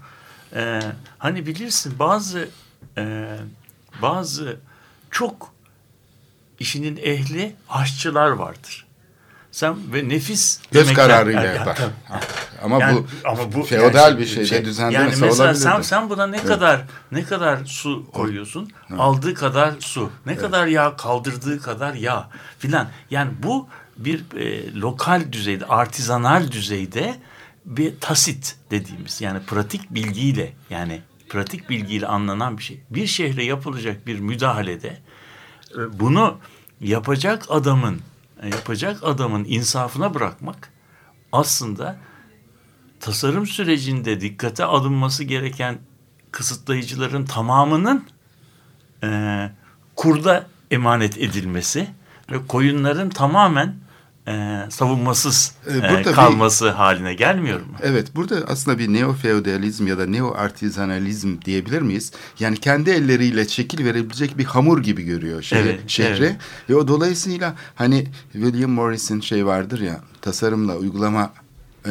Ee, 0.54 0.80
hani 1.18 1.46
bilirsin 1.46 1.98
bazı 1.98 2.48
e, 2.98 3.26
bazı 4.02 4.56
çok 5.10 5.52
işinin 6.60 6.96
ehli 6.96 7.54
aşçılar 7.68 8.28
vardır. 8.30 8.86
Sen 9.52 9.76
ve 9.92 10.08
nefis 10.08 10.60
Göz 10.72 10.88
yemekler- 10.88 10.94
kararıyla 10.94 11.42
Ya, 11.44 11.52
yapar. 11.52 11.76
tabii. 11.76 12.20
Ama 12.62 12.78
Yani- 12.78 12.98
bu, 12.98 13.28
ama 13.28 13.52
bu 13.52 13.62
feodal 13.62 14.08
yani 14.08 14.18
bir 14.18 14.26
şeyde 14.26 14.46
şey- 14.46 14.64
düzende 14.64 14.94
yani 14.94 15.06
mesela, 15.08 15.26
mesela 15.26 15.54
sen 15.54 15.80
sen 15.80 16.10
buna 16.10 16.26
ne 16.26 16.44
kadar 16.44 16.84
ne 17.12 17.24
kadar 17.24 17.64
su 17.64 18.06
koyuyorsun? 18.12 18.70
Aldığı 18.98 19.34
kadar 19.34 19.74
su. 19.80 20.10
Ne 20.26 20.36
kadar 20.36 20.66
yağ 20.66 20.96
kaldırdığı 20.96 21.62
kadar 21.62 21.94
yağ 21.94 22.28
filan. 22.58 22.88
Yani 23.10 23.30
bu 23.42 23.68
bir 23.96 24.24
e, 24.36 24.74
lokal 24.74 25.22
düzeyde, 25.32 25.66
artizanal 25.66 26.50
düzeyde 26.50 27.16
bir 27.64 28.00
tasit 28.00 28.56
dediğimiz 28.70 29.20
yani 29.20 29.40
pratik 29.46 29.94
bilgiyle 29.94 30.52
yani 30.70 31.00
pratik 31.28 31.70
bilgiyle 31.70 32.06
anlanan 32.06 32.58
bir 32.58 32.62
şey. 32.62 32.80
Bir 32.90 33.06
şehre 33.06 33.44
yapılacak 33.44 34.06
bir 34.06 34.18
müdahalede 34.18 34.98
e, 35.78 36.00
bunu 36.00 36.38
yapacak 36.80 37.44
adamın 37.48 38.00
e, 38.42 38.48
yapacak 38.48 38.98
adamın 39.02 39.44
insafına 39.44 40.14
bırakmak 40.14 40.72
aslında 41.32 41.96
tasarım 43.00 43.46
sürecinde 43.46 44.20
dikkate 44.20 44.64
alınması 44.64 45.24
gereken 45.24 45.78
kısıtlayıcıların 46.32 47.24
tamamının 47.24 48.04
e, 49.02 49.08
kurda 49.96 50.46
emanet 50.70 51.18
edilmesi 51.18 51.88
ve 52.32 52.46
koyunların 52.48 53.08
tamamen 53.08 53.74
e, 54.28 54.58
savunmasız 54.70 55.54
E, 55.66 55.70
e, 55.72 55.82
burada 55.82 55.98
bir- 56.10 56.12
kalması 56.14 56.70
haline 56.70 57.14
gelmiyor 57.14 57.60
mu? 57.60 57.66
Evet 57.82 58.16
burada 58.16 58.36
aslında 58.48 58.78
bir 58.78 58.88
neo-feodalizm 58.88 59.88
ya 59.88 59.98
da 59.98 60.06
neo-artizanalizm 60.06 61.42
diyebilir 61.44 61.82
miyiz? 61.82 62.12
Yani 62.40 62.56
kendi 62.56 62.90
elleriyle 62.90 63.48
şekil 63.48 63.84
verebilecek 63.84 64.38
bir 64.38 64.44
hamur 64.44 64.82
gibi 64.82 65.02
görüyor 65.02 65.42
şehri, 65.42 65.68
Evet, 65.68 65.80
şehri. 65.86 66.24
evet. 66.24 66.36
Ve 66.70 66.74
o 66.74 66.88
dolayısıyla 66.88 67.54
hani 67.74 68.06
William 68.32 68.70
Morris'in 68.70 69.20
şey 69.20 69.46
vardır 69.46 69.80
ya 69.80 70.00
tasarımla 70.22 70.76
uygulama 70.76 71.32
e, 71.86 71.90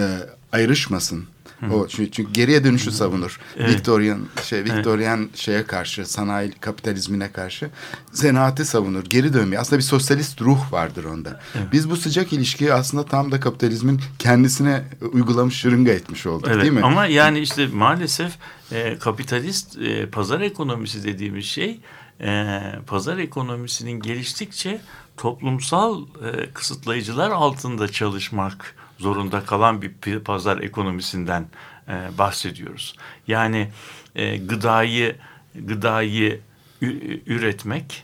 ayrışmasın. 0.56 1.26
O 1.72 1.88
çünkü, 1.88 2.12
çünkü 2.12 2.32
geriye 2.34 2.64
dönüşü 2.64 2.92
savunur. 2.92 3.40
Evet. 3.58 3.70
Victorian 3.70 4.20
şey 4.44 4.64
Victorian 4.64 5.30
şeye 5.36 5.64
karşı 5.64 6.06
sanayi 6.06 6.52
kapitalizmine 6.52 7.32
karşı 7.32 7.70
zanaatı 8.12 8.66
savunur. 8.66 9.06
Geri 9.06 9.34
dönmeyi. 9.34 9.60
Aslında 9.60 9.78
bir 9.78 9.84
sosyalist 9.84 10.42
ruh 10.42 10.72
vardır 10.72 11.04
onda. 11.04 11.40
Biz 11.72 11.90
bu 11.90 11.98
sıcak 11.98 12.34
ilişkiyi 12.34 12.74
aslında 12.74 13.06
tam 13.06 13.32
da 13.32 13.40
kapitalizmin 13.40 14.02
kendisine 14.20 14.84
uygulamış 15.12 15.56
şırınga 15.56 15.92
etmiş 15.92 16.26
olduk 16.26 16.50
Evet, 16.52 16.62
değil 16.62 16.74
mi? 16.74 16.82
Ama 16.84 17.06
yani 17.06 17.40
işte 17.40 17.68
maalesef 17.68 18.32
e, 18.72 18.98
kapitalist 19.00 19.78
e, 19.78 20.10
pazar 20.10 20.42
ekonomisi 20.42 21.04
dediğimiz 21.04 21.46
şey 21.46 21.80
e, 22.22 22.62
pazar 22.88 23.18
ekonomisinin 23.18 24.00
geliştikçe 24.00 24.82
toplumsal 25.18 26.02
e, 26.02 26.52
kısıtlayıcılar 26.54 27.32
altında 27.32 27.92
çalışmak 27.92 28.76
zorunda 28.98 29.46
kalan 29.46 29.82
bir 29.82 30.20
pazar 30.20 30.58
ekonomisinden 30.58 31.48
e, 31.88 32.18
bahsediyoruz. 32.18 32.96
Yani 33.28 33.72
e, 34.16 34.38
gıdayı 34.38 35.16
gıdayı 35.56 36.42
üretmek 37.26 38.04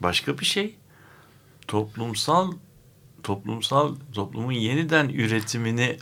başka 0.00 0.38
bir 0.38 0.44
şey. 0.44 0.74
Toplumsal 1.68 2.52
toplumsal 3.22 3.94
toplumun 4.14 4.52
yeniden 4.52 5.08
üretimini 5.08 5.96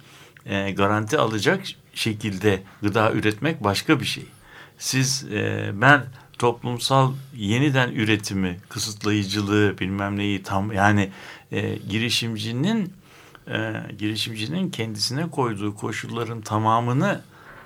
e, 0.46 0.70
garanti 0.70 1.18
alacak 1.18 1.64
şekilde 1.94 2.62
gıda 2.82 3.12
üretmek 3.12 3.64
başka 3.64 4.00
bir 4.00 4.04
şey. 4.04 4.26
Siz 4.78 5.24
e, 5.32 5.70
ben 5.74 6.06
toplumsal 6.38 7.12
yeniden 7.36 7.92
üretimi, 7.92 8.56
kısıtlayıcılığı 8.68 9.78
bilmem 9.78 10.16
neyi 10.16 10.42
tam 10.42 10.72
yani 10.72 11.10
e, 11.52 11.76
girişimcinin 11.88 12.92
e, 13.48 13.72
girişimcinin 13.98 14.70
kendisine 14.70 15.30
koyduğu 15.30 15.74
koşulların 15.74 16.40
tamamını 16.40 17.20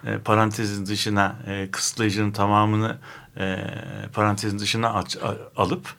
e, 0.07 0.19
parantezin 0.19 0.87
dışına 0.87 1.37
e, 1.47 1.69
kısıtlayıcının 1.71 2.33
tamamını 2.33 2.99
e, 3.39 3.65
parantezin 4.15 4.59
dışına 4.59 4.95
aç, 4.95 5.17
a- 5.17 5.63
alıp 5.63 5.95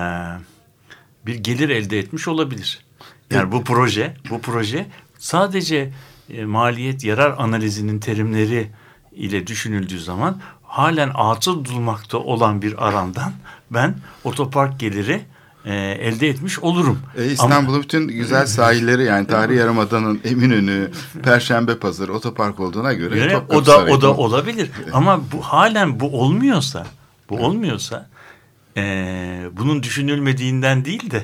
bir 1.25 1.35
gelir 1.35 1.69
elde 1.69 1.99
etmiş 1.99 2.27
olabilir. 2.27 2.85
Yani 3.31 3.51
bu 3.51 3.63
proje, 3.63 4.17
bu 4.29 4.41
proje 4.41 4.87
sadece 5.17 5.93
e, 6.29 6.45
maliyet 6.45 7.03
yarar 7.03 7.35
analizinin 7.37 7.99
terimleri 7.99 8.71
ile 9.11 9.47
düşünüldüğü 9.47 9.99
zaman 9.99 10.41
halen 10.63 11.11
atıl 11.15 11.65
durmakta 11.65 12.17
olan 12.17 12.61
bir 12.61 12.87
alandan 12.87 13.31
ben 13.71 13.95
otopark 14.23 14.79
geliri 14.79 15.21
e, 15.65 15.75
elde 15.75 16.27
etmiş 16.27 16.59
olurum. 16.59 16.99
E, 17.17 17.25
İstanbul'un 17.25 17.81
bütün 17.81 18.07
güzel 18.07 18.45
sahilleri 18.45 19.03
yani 19.03 19.27
Tarihi 19.27 19.57
Yarımada'nın 19.57 20.21
Eminönü, 20.23 20.91
Perşembe 21.23 21.79
Pazarı, 21.79 22.13
otopark 22.13 22.59
olduğuna 22.59 22.93
göre 22.93 23.15
Göre 23.15 23.37
o 23.49 23.65
da 23.65 23.77
o 23.77 24.01
da 24.01 24.15
olabilir. 24.15 24.71
Ama 24.93 25.21
bu 25.31 25.41
halen 25.41 25.99
bu 25.99 26.21
olmuyorsa, 26.21 26.85
bu 27.29 27.37
olmuyorsa 27.37 28.09
eee, 28.75 29.49
bunun 29.51 29.83
düşünülmediğinden 29.83 30.85
değil 30.85 31.11
de 31.11 31.23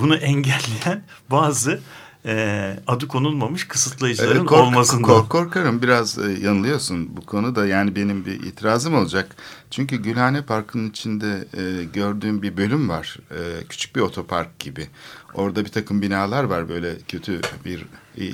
bunu 0.00 0.16
engelleyen 0.16 1.02
bazı 1.30 1.80
eee, 2.24 2.80
adı 2.86 3.08
konulmamış 3.08 3.68
kısıtlayıcıların 3.68 4.42
Ee, 4.44 4.46
kork- 4.46 4.60
olmasından. 4.62 5.02
kork- 5.02 5.30
korkarım 5.30 5.82
biraz 5.82 6.18
e, 6.18 6.32
yanılıyorsun 6.32 7.16
bu 7.16 7.26
konuda 7.26 7.66
yani 7.66 7.96
benim 7.96 8.24
bir 8.26 8.32
itirazım 8.42 8.94
olacak. 8.94 9.36
Çünkü 9.70 9.96
Gülhane 9.96 10.42
Parkı'nın 10.42 10.90
içinde 10.90 11.44
e, 11.56 11.84
gördüğüm 11.84 12.42
bir 12.42 12.56
bölüm 12.56 12.88
var. 12.88 13.16
E, 13.30 13.64
küçük 13.68 13.96
bir 13.96 14.00
otopark 14.00 14.58
gibi. 14.58 14.88
Orada 15.34 15.64
bir 15.64 15.70
takım 15.70 16.02
binalar 16.02 16.44
var 16.44 16.68
böyle 16.68 16.96
kötü 17.08 17.40
bir 17.64 17.84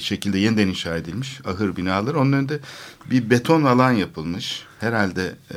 şekilde 0.01 0.39
yeniden 0.39 0.69
inşa 0.69 0.97
edilmiş 0.97 1.41
ahır 1.45 1.77
binalar. 1.77 2.15
Onun 2.15 2.33
önünde 2.33 2.59
bir 3.11 3.31
beton 3.31 3.65
alan 3.65 3.93
yapılmış. 3.93 4.63
Herhalde 4.81 5.35
e, 5.51 5.57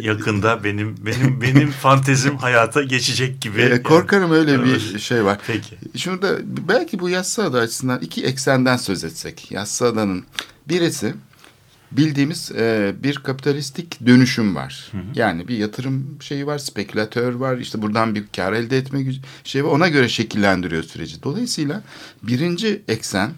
yakında 0.00 0.64
benim 0.64 0.96
benim 1.06 1.40
benim 1.40 1.70
fantezim 1.82 2.36
hayata 2.36 2.82
geçecek 2.82 3.40
gibi. 3.40 3.60
e, 3.62 3.82
korkarım 3.82 4.30
öyle 4.30 4.64
bir 4.64 4.98
şey 4.98 5.24
var. 5.24 5.38
Peki. 5.46 5.76
Şurada 5.96 6.36
belki 6.68 6.98
bu 6.98 7.08
Yassıada 7.08 7.58
açısından 7.58 8.00
iki 8.00 8.24
eksenden 8.24 8.76
söz 8.76 9.04
etsek. 9.04 9.50
Yassıada'nın 9.50 10.24
birisi 10.68 11.14
bildiğimiz 11.92 12.52
e, 12.52 12.94
bir 13.02 13.14
kapitalistik 13.14 14.06
dönüşüm 14.06 14.56
var. 14.56 14.92
Yani 15.14 15.48
bir 15.48 15.58
yatırım 15.58 16.18
şeyi 16.20 16.46
var, 16.46 16.58
spekülatör 16.58 17.32
var. 17.32 17.58
işte 17.58 17.82
buradan 17.82 18.14
bir 18.14 18.24
kar 18.36 18.52
elde 18.52 18.78
etme 18.78 19.02
gücü 19.02 19.20
şey 19.44 19.64
var. 19.64 19.70
Ona 19.70 19.88
göre 19.88 20.08
şekillendiriyor 20.08 20.82
süreci. 20.82 21.22
Dolayısıyla 21.22 21.82
birinci 22.22 22.82
eksen 22.88 23.30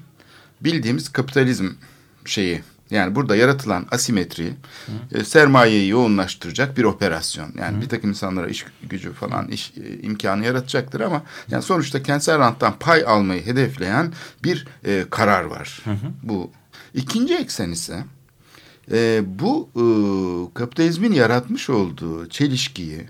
bildiğimiz 0.60 1.08
kapitalizm 1.08 1.68
şeyi. 2.24 2.62
Yani 2.90 3.14
burada 3.14 3.36
yaratılan 3.36 3.86
asimetri, 3.90 4.52
e, 5.12 5.24
sermayeyi 5.24 5.88
yoğunlaştıracak 5.88 6.76
bir 6.76 6.84
operasyon. 6.84 7.52
Yani 7.58 7.80
bir 7.80 7.88
takım 7.88 8.10
insanlara 8.10 8.48
iş 8.48 8.64
gücü 8.90 9.12
falan 9.12 9.48
iş 9.48 9.72
e, 9.76 10.02
imkanı 10.02 10.44
yaratacaktır 10.44 11.00
ama 11.00 11.22
yani 11.50 11.62
sonuçta 11.62 12.02
kentsel 12.02 12.38
ranttan 12.38 12.74
pay 12.80 13.04
almayı 13.06 13.46
hedefleyen 13.46 14.12
bir 14.44 14.66
e, 14.84 15.04
karar 15.10 15.44
var. 15.44 15.84
Bu 16.22 16.50
ikinci 16.94 17.36
eksen 17.36 17.70
ise 17.70 18.04
e, 18.92 19.22
bu 19.26 19.68
e, 19.76 19.84
kapitalizmin 20.54 21.12
yaratmış 21.12 21.70
olduğu 21.70 22.28
çelişkiyi 22.28 23.04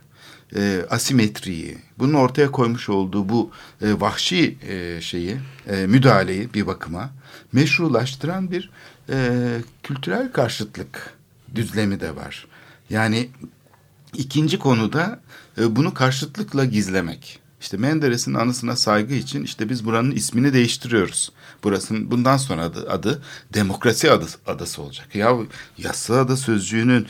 e, 0.57 0.85
asimetriyi, 0.91 1.79
bunun 1.99 2.15
ortaya 2.15 2.51
koymuş 2.51 2.89
olduğu 2.89 3.29
bu 3.29 3.51
e, 3.83 4.01
vahşi 4.01 4.59
e, 4.69 5.01
şeyi, 5.01 5.37
e, 5.67 5.87
müdahaleyi 5.87 6.55
bir 6.55 6.67
bakıma 6.67 7.11
meşrulaştıran 7.53 8.51
bir 8.51 8.71
e, 9.11 9.49
kültürel 9.83 10.33
karşıtlık 10.33 11.15
düzlemi 11.55 12.01
de 12.01 12.17
var. 12.17 12.47
Yani 12.91 13.29
ikinci 14.15 14.59
konuda 14.59 15.21
e, 15.59 15.77
bunu 15.77 15.95
karşıtlıkla 15.95 16.65
gizlemek. 16.65 17.41
İşte 17.61 17.77
Menderes'in 17.77 18.35
anısına 18.35 18.77
saygı 18.77 19.15
için 19.15 19.45
işte 19.45 19.69
biz 19.69 19.85
buranın 19.85 20.11
ismini 20.11 20.53
değiştiriyoruz. 20.53 21.33
Burasının 21.65 22.11
bundan 22.11 22.37
sonra 22.37 22.63
adı, 22.63 22.91
adı 22.91 23.23
demokrasi 23.55 24.11
adı, 24.11 24.27
adası 24.47 24.83
olacak. 24.83 25.15
Ya 25.15 25.37
yasa 25.79 26.21
ada 26.21 26.37
sözcüğünün 26.37 27.07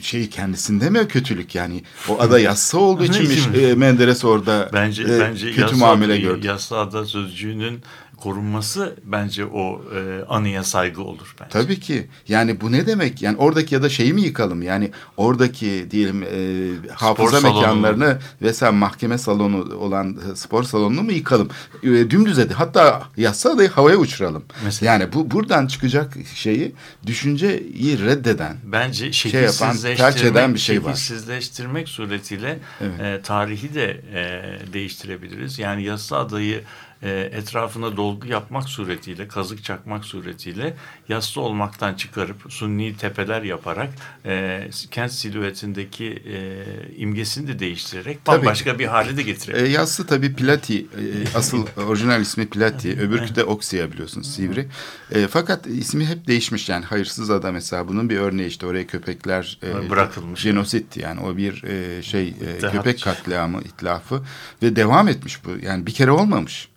şey 0.00 0.30
kendisinde 0.30 0.90
mi 0.90 1.08
kötülük 1.08 1.54
yani 1.54 1.82
o 2.08 2.20
ada 2.20 2.40
yassa 2.40 2.78
olduğu 2.78 3.04
için 3.04 3.52
mi, 3.52 3.58
e, 3.58 3.74
Menderes 3.74 4.24
orada 4.24 4.70
Bence 4.72 5.02
e, 5.02 5.20
bence 5.20 5.46
kötü 5.46 5.60
yasa, 5.60 5.76
muamele 5.76 6.18
gördü. 6.18 6.46
Yasa 6.46 6.78
ada 6.78 7.04
sözcüğünün 7.04 7.82
korunması 8.20 8.96
bence 9.04 9.44
o 9.46 9.82
e, 9.96 10.24
anıya 10.28 10.64
saygı 10.64 11.02
olur 11.02 11.34
bence. 11.40 11.50
Tabii 11.50 11.80
ki. 11.80 12.06
Yani 12.28 12.60
bu 12.60 12.72
ne 12.72 12.86
demek? 12.86 13.22
Yani 13.22 13.36
oradaki 13.36 13.74
ya 13.74 13.82
da 13.82 13.88
şeyi 13.88 14.12
mi 14.12 14.22
yıkalım? 14.22 14.62
Yani 14.62 14.90
oradaki 15.16 15.86
diyelim 15.90 16.22
e, 16.22 16.92
hafıza 16.94 17.40
salonu. 17.40 17.56
mekanlarını 17.60 18.18
ve 18.42 18.52
sen 18.52 18.74
mahkeme 18.74 19.18
salonu 19.18 19.74
olan 19.74 20.18
e, 20.32 20.36
spor 20.36 20.62
salonunu 20.62 21.02
mu 21.02 21.12
yıkalım? 21.12 21.48
E, 21.82 21.86
dümdüz 21.86 22.38
edin. 22.38 22.54
Hatta 22.54 23.02
yatsa 23.16 23.58
da 23.58 23.62
havaya 23.76 23.96
uçuralım. 23.96 24.44
Mesela. 24.64 24.92
Yani 24.92 25.12
bu 25.12 25.30
buradan 25.30 25.66
çıkacak 25.66 26.16
şeyi 26.34 26.74
düşünceyi 27.06 27.98
reddeden. 28.04 28.56
Bence 28.64 29.12
Şey 29.12 29.32
yapan, 29.32 29.76
eden 30.24 30.54
bir 30.54 30.58
şey 30.58 30.84
var. 30.84 30.94
şekilsizleştirmek 30.94 31.88
suretiyle 31.88 32.58
Evet. 32.80 33.00
e, 33.00 33.22
tarihi 33.22 33.74
de 33.74 34.00
e, 34.14 34.72
değiştirebiliriz. 34.72 35.58
Yani 35.58 35.84
yasa 35.84 36.18
adayı 36.18 36.64
e, 37.02 37.30
etrafına 37.32 37.96
dolgu 37.96 38.26
yapmak 38.26 38.68
suretiyle, 38.68 39.28
kazık 39.28 39.64
çakmak 39.64 40.04
suretiyle 40.04 40.76
yassı 41.08 41.40
olmaktan 41.40 41.94
çıkarıp 41.94 42.36
sunni 42.48 42.96
tepeler 42.96 43.42
yaparak 43.42 43.90
e, 44.26 44.68
kent 44.90 45.12
silüetindeki 45.12 46.04
e, 46.06 46.64
imgesini 46.96 47.48
de 47.48 47.58
değiştirerek 47.58 48.24
Tabii. 48.24 48.38
bambaşka 48.38 48.78
bir 48.78 48.86
hale 48.86 49.16
de 49.16 49.20
E, 49.20 49.24
getirebiliriz. 49.24 49.72
yassı 49.72 50.06
tabii 50.06 50.34
Plati. 50.34 50.78
e, 50.80 50.86
asıl 51.34 51.66
orijinal 51.86 52.20
ismi 52.22 52.46
Plati. 52.46 53.00
Öbürkü 53.00 53.34
de 53.34 53.44
Oxia 53.44 53.92
biliyorsunuz 53.92 54.34
Sivri. 54.34 54.68
E, 55.10 55.26
fakat 55.26 55.66
ismi 55.66 56.06
hep 56.06 56.26
değişmiş 56.26 56.68
yani. 56.68 56.84
Hayırsız 56.84 57.30
ada 57.30 57.52
mesela 57.52 57.88
bunun 57.88 58.10
bir 58.10 58.16
örneği 58.18 58.48
işte 58.48 58.66
oraya 58.66 58.86
köpekler 58.86 59.58
e, 59.62 59.90
Bırakılmış. 59.90 60.40
Jenositti 60.40 61.00
yani 61.00 61.20
o 61.20 61.36
bir 61.36 61.64
e, 61.64 62.02
şey 62.02 62.28
e, 62.28 62.32
İttihat. 62.56 62.72
köpek 62.72 63.02
katliamı, 63.02 63.60
itlafı 63.62 64.22
ve 64.62 64.76
devam 64.76 65.08
etmiş 65.08 65.44
bu. 65.44 65.50
Yani 65.62 65.86
bir 65.86 65.92
kere 65.94 66.10
olmamış. 66.10 66.68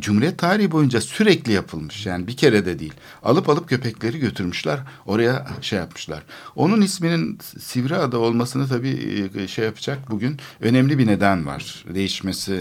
Cumhuriyet 0.00 0.38
tarihi 0.38 0.70
boyunca 0.70 1.00
sürekli 1.00 1.52
yapılmış. 1.52 2.06
Yani 2.06 2.26
bir 2.26 2.36
kere 2.36 2.66
de 2.66 2.78
değil. 2.78 2.94
Alıp 3.22 3.48
alıp 3.48 3.68
köpekleri 3.68 4.18
götürmüşler. 4.18 4.78
Oraya 5.06 5.46
şey 5.60 5.78
yapmışlar. 5.78 6.22
Onun 6.56 6.80
isminin 6.80 7.38
Sivriada 7.58 8.18
olmasını 8.18 8.68
tabii 8.68 9.28
e, 9.36 9.48
şey 9.48 9.64
yapacak 9.64 10.10
bugün 10.10 10.36
önemli 10.60 10.98
bir 10.98 11.06
neden 11.06 11.46
var. 11.46 11.84
Değişmesi 11.94 12.60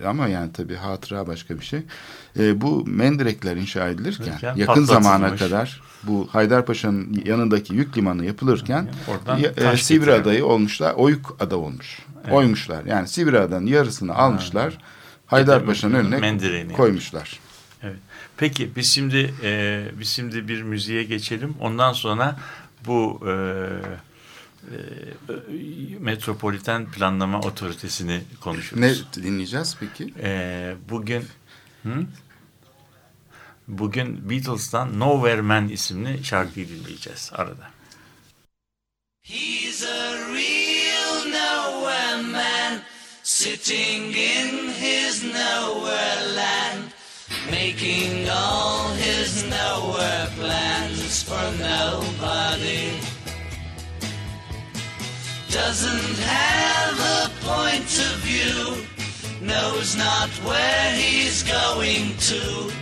e, 0.00 0.06
ama 0.06 0.28
yani 0.28 0.52
tabii 0.52 0.74
hatıra 0.74 1.26
başka 1.26 1.60
bir 1.60 1.64
şey. 1.64 1.80
E, 2.38 2.60
bu 2.60 2.84
Mendirekler 2.86 3.56
inşa 3.56 3.88
edilirken 3.88 4.24
Edilirken 4.24 4.56
yakın 4.56 4.84
zamana 4.84 5.36
kadar 5.36 5.82
bu 6.02 6.28
Haydarpaşa'nın 6.30 7.22
yanındaki 7.24 7.74
yük 7.74 7.96
limanı 7.96 8.24
yapılırken 8.26 8.88
e, 9.56 9.76
Sivri 9.76 9.98
getiriyor. 9.98 10.20
adayı 10.20 10.46
olmuşlar. 10.46 10.94
Oyuk 10.94 11.36
ada 11.40 11.56
olmuş. 11.56 11.98
Oymuşlar. 12.30 12.84
Yani 12.84 13.08
Sivri 13.08 13.40
adanın 13.40 13.66
yarısını 13.66 14.14
almışlar. 14.14 14.78
Haydarpaşa'nın 15.34 15.94
önüne 15.94 16.18
Mendireğini 16.18 16.72
koymuşlar. 16.72 17.40
Evet. 17.82 17.96
Peki 18.36 18.76
biz 18.76 18.94
şimdi 18.94 19.34
e, 19.42 19.84
biz 19.98 20.08
şimdi 20.08 20.48
bir 20.48 20.62
müziğe 20.62 21.04
geçelim. 21.04 21.54
Ondan 21.60 21.92
sonra 21.92 22.36
bu 22.86 23.20
e, 23.26 23.32
e, 24.70 24.76
Metropoliten 25.98 26.90
Planlama 26.90 27.40
Otoritesi'ni 27.40 28.22
konuşuruz. 28.40 28.80
Ne 28.82 29.22
dinleyeceğiz 29.22 29.76
peki? 29.80 30.14
E, 30.22 30.74
bugün 30.90 31.24
hı? 31.82 32.06
bugün 33.68 34.30
Beatles'tan 34.30 35.00
Nowhere 35.00 35.40
Man 35.40 35.68
isimli 35.68 36.24
şarkıyı 36.24 36.68
dinleyeceğiz 36.68 37.30
arada. 37.34 37.70
He's 39.22 39.82
a 39.82 40.03
sitting 43.34 44.12
in 44.12 44.68
his 44.68 45.24
nowhere 45.24 46.20
land, 46.36 46.94
making 47.50 48.28
all 48.30 48.90
his 48.90 49.42
nowhere 49.50 50.28
plans 50.36 51.24
for 51.24 51.46
nobody. 51.58 52.92
Doesn't 55.50 56.18
have 56.20 56.96
a 57.18 57.30
point 57.44 57.92
of 58.06 58.14
view, 58.22 58.86
knows 59.44 59.96
not 59.96 60.30
where 60.46 60.92
he's 60.92 61.42
going 61.42 62.16
to. 62.30 62.72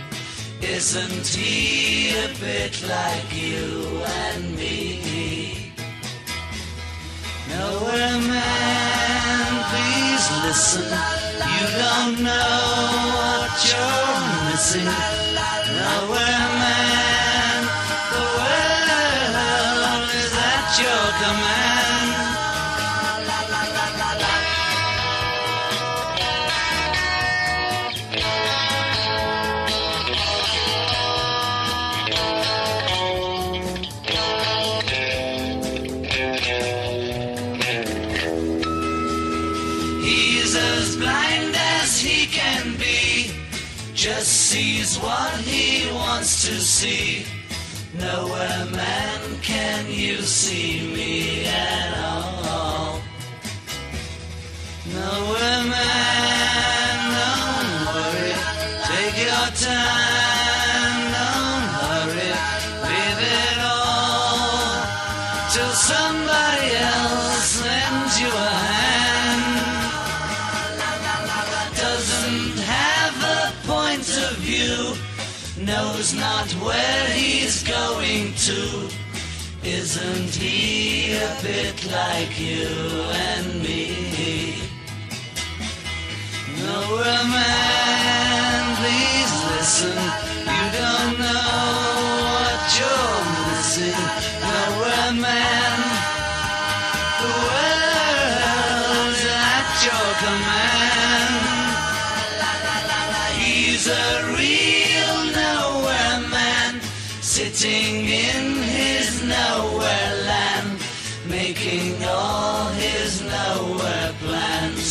Isn't 0.61 1.25
he 1.25 2.15
a 2.15 2.29
bit 2.39 2.79
like 2.87 3.35
you 3.35 4.03
and 4.05 4.55
me? 4.55 5.62
Nowhere 7.57 8.17
man, 8.31 9.49
please 9.69 10.25
listen. 10.45 10.85
You 11.55 11.65
don't 11.83 12.15
know 12.23 12.57
what 13.17 13.53
you're 13.69 14.19
missing. 14.49 14.89
Nowhere 15.79 16.32
see. 46.83 47.25
Nowhere 47.97 48.65
man 48.71 49.21
can 49.41 49.89
you 49.89 50.17
see 50.21 50.71
me 50.95 51.45
at 51.45 51.91
all. 52.03 52.99
Nowhere 54.97 55.63
man, 55.73 56.32
he 81.43 81.49
a 81.49 81.63
bit 81.63 81.91
like 81.91 82.39
you 82.39 83.32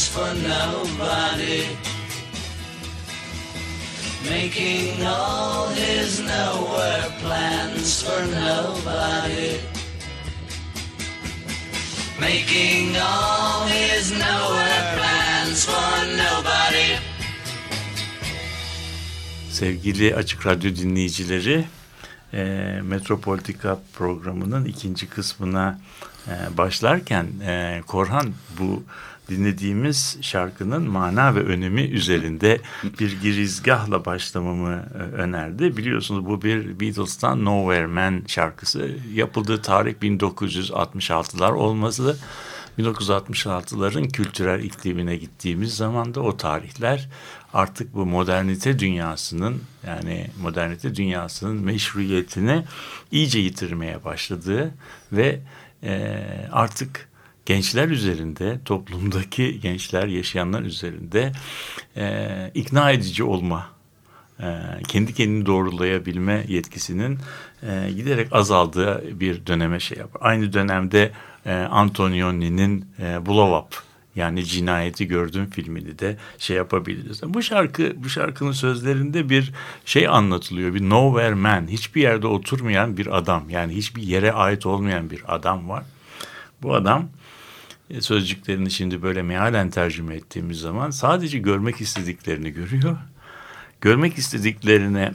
is 0.02 0.08
for 0.08 0.32
nobody. 0.34 1.62
Making 4.30 5.06
all 5.06 5.68
his 5.68 6.20
nowhere 6.20 7.08
plans 7.22 8.02
for 8.04 8.22
nobody. 8.46 9.50
Making 12.20 12.96
all 13.10 13.66
his 13.66 14.04
nowhere 14.24 14.84
plans 14.96 15.64
for 15.70 15.94
nobody. 16.22 16.98
Sevgili 19.50 20.14
Açık 20.14 20.46
Radyo 20.46 20.76
dinleyicileri, 20.76 21.64
e, 22.34 22.42
Metropolitika 22.82 23.78
programının 23.92 24.64
ikinci 24.64 25.08
kısmına 25.08 25.78
e, 26.28 26.56
başlarken 26.58 27.26
e, 27.46 27.82
Korhan 27.86 28.32
bu 28.58 28.82
dinlediğimiz 29.36 30.18
şarkının 30.20 30.90
mana 30.90 31.34
ve 31.34 31.40
önemi 31.40 31.82
üzerinde 31.82 32.60
bir 33.00 33.20
girizgahla 33.20 34.04
başlamamı 34.04 34.82
e, 34.94 34.98
önerdi. 34.98 35.76
Biliyorsunuz 35.76 36.26
bu 36.26 36.42
bir 36.42 36.80
Beatles'tan 36.80 37.44
Nowhere 37.44 37.86
Man 37.86 38.22
şarkısı. 38.26 38.90
Yapıldığı 39.14 39.62
tarih 39.62 39.94
1966'lar 39.94 41.52
olması 41.52 42.16
1966'ların 42.78 44.08
kültürel 44.08 44.62
iklimine 44.64 45.16
gittiğimiz 45.16 45.76
zaman 45.76 46.14
da 46.14 46.20
o 46.20 46.36
tarihler 46.36 47.08
artık 47.54 47.94
bu 47.94 48.06
modernite 48.06 48.78
dünyasının 48.78 49.62
yani 49.86 50.30
modernite 50.42 50.94
dünyasının 50.94 51.56
meşruiyetini 51.56 52.64
iyice 53.10 53.38
yitirmeye 53.38 54.04
başladığı 54.04 54.74
ve 55.12 55.40
e, 55.82 56.22
artık 56.52 57.11
gençler 57.46 57.88
üzerinde 57.88 58.60
toplumdaki 58.64 59.60
gençler 59.60 60.06
yaşayanlar 60.06 60.62
üzerinde 60.62 61.32
e, 61.96 62.50
ikna 62.54 62.90
edici 62.90 63.24
olma 63.24 63.68
e, 64.40 64.46
kendi 64.88 65.14
kendini 65.14 65.46
doğrulayabilme 65.46 66.44
yetkisinin 66.48 67.18
e, 67.62 67.90
giderek 67.96 68.28
azaldığı 68.32 69.20
bir 69.20 69.46
döneme 69.46 69.80
şey 69.80 69.98
yapar. 69.98 70.22
Aynı 70.24 70.52
dönemde 70.52 71.12
e, 71.46 71.54
Antonioni'nin 71.54 72.84
e, 72.98 73.26
Blow 73.26 73.56
Up 73.56 73.82
yani 74.16 74.44
cinayeti 74.44 75.08
gördüğüm 75.08 75.50
filmini 75.50 75.98
de 75.98 76.16
şey 76.38 76.56
yapabiliriz. 76.56 77.22
Bu 77.22 77.42
şarkı 77.42 77.92
bu 77.96 78.08
şarkının 78.08 78.52
sözlerinde 78.52 79.28
bir 79.28 79.52
şey 79.84 80.08
anlatılıyor. 80.08 80.74
Bir 80.74 80.90
nowhere 80.90 81.34
man, 81.34 81.66
hiçbir 81.68 82.02
yerde 82.02 82.26
oturmayan 82.26 82.96
bir 82.96 83.16
adam. 83.18 83.50
Yani 83.50 83.74
hiçbir 83.74 84.02
yere 84.02 84.32
ait 84.32 84.66
olmayan 84.66 85.10
bir 85.10 85.34
adam 85.34 85.68
var. 85.68 85.84
Bu 86.62 86.74
adam 86.74 87.08
sözcüklerini 88.00 88.70
şimdi 88.70 89.02
böyle 89.02 89.22
mealen 89.22 89.70
tercüme 89.70 90.14
ettiğimiz 90.14 90.58
zaman 90.58 90.90
sadece 90.90 91.38
görmek 91.38 91.80
istediklerini 91.80 92.50
görüyor. 92.50 92.96
Görmek 93.80 94.18
istediklerine 94.18 95.12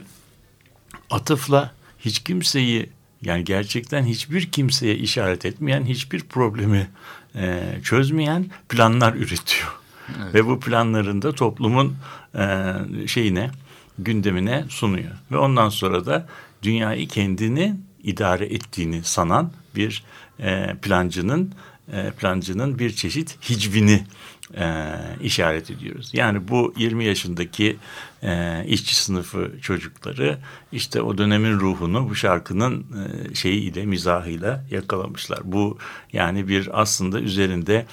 atıfla 1.10 1.74
hiç 1.98 2.18
kimseyi 2.18 2.90
yani 3.22 3.44
gerçekten 3.44 4.04
hiçbir 4.04 4.50
kimseye 4.50 4.94
işaret 4.94 5.44
etmeyen, 5.44 5.84
hiçbir 5.84 6.20
problemi 6.20 6.90
e, 7.34 7.62
çözmeyen 7.82 8.46
planlar 8.68 9.14
üretiyor. 9.14 9.78
Evet. 10.22 10.34
Ve 10.34 10.46
bu 10.46 10.60
planlarında 10.60 11.32
toplumun 11.32 11.96
e, 12.34 12.72
şeyine, 13.06 13.50
gündemine 13.98 14.64
sunuyor. 14.68 15.12
Ve 15.30 15.38
ondan 15.38 15.68
sonra 15.68 16.06
da 16.06 16.28
dünyayı 16.62 17.08
kendini 17.08 17.76
idare 18.02 18.46
ettiğini 18.46 19.04
sanan 19.04 19.52
bir 19.74 20.04
e, 20.40 20.76
plancının 20.82 21.52
e, 21.92 22.10
plancının 22.10 22.78
bir 22.78 22.90
çeşit 22.90 23.50
hicvini 23.50 24.04
e, 24.56 24.94
işaret 25.22 25.70
ediyoruz. 25.70 26.10
Yani 26.12 26.48
bu 26.48 26.74
20 26.76 27.04
yaşındaki 27.04 27.76
e, 28.22 28.64
işçi 28.66 28.96
sınıfı 28.96 29.52
çocukları 29.62 30.38
işte 30.72 31.02
o 31.02 31.18
dönemin 31.18 31.60
ruhunu 31.60 32.10
bu 32.10 32.14
şarkının 32.14 32.80
e, 32.80 33.34
şeyiyle 33.34 33.86
mizahıyla 33.86 34.64
yakalamışlar. 34.70 35.40
Bu 35.44 35.78
yani 36.12 36.48
bir 36.48 36.80
aslında 36.80 37.20
üzerinde 37.20 37.86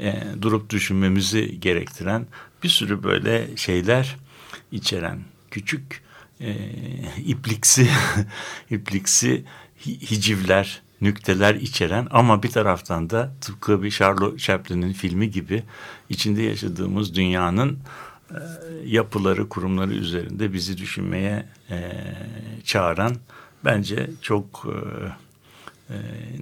e, 0.00 0.22
durup 0.42 0.70
düşünmemizi 0.70 1.60
gerektiren 1.60 2.26
bir 2.62 2.68
sürü 2.68 3.02
böyle 3.02 3.56
şeyler 3.56 4.16
içeren 4.72 5.18
küçük 5.50 6.02
e, 6.40 6.56
ipliksi 7.26 7.90
ipliksi 8.70 9.44
hicivler 9.86 10.82
nükteler 11.00 11.54
içeren 11.54 12.06
ama 12.10 12.42
bir 12.42 12.50
taraftan 12.50 13.10
da 13.10 13.30
tıpkı 13.40 13.82
bir 13.82 13.90
Charlotte 13.90 14.38
Chaplin'in 14.38 14.92
filmi 14.92 15.30
gibi 15.30 15.62
içinde 16.08 16.42
yaşadığımız 16.42 17.14
dünyanın 17.14 17.78
e, 18.30 18.38
yapıları, 18.84 19.48
kurumları 19.48 19.94
üzerinde 19.94 20.52
bizi 20.52 20.78
düşünmeye 20.78 21.46
e, 21.70 21.92
çağıran 22.64 23.16
bence 23.64 24.10
çok 24.22 24.66
e, 24.66 24.76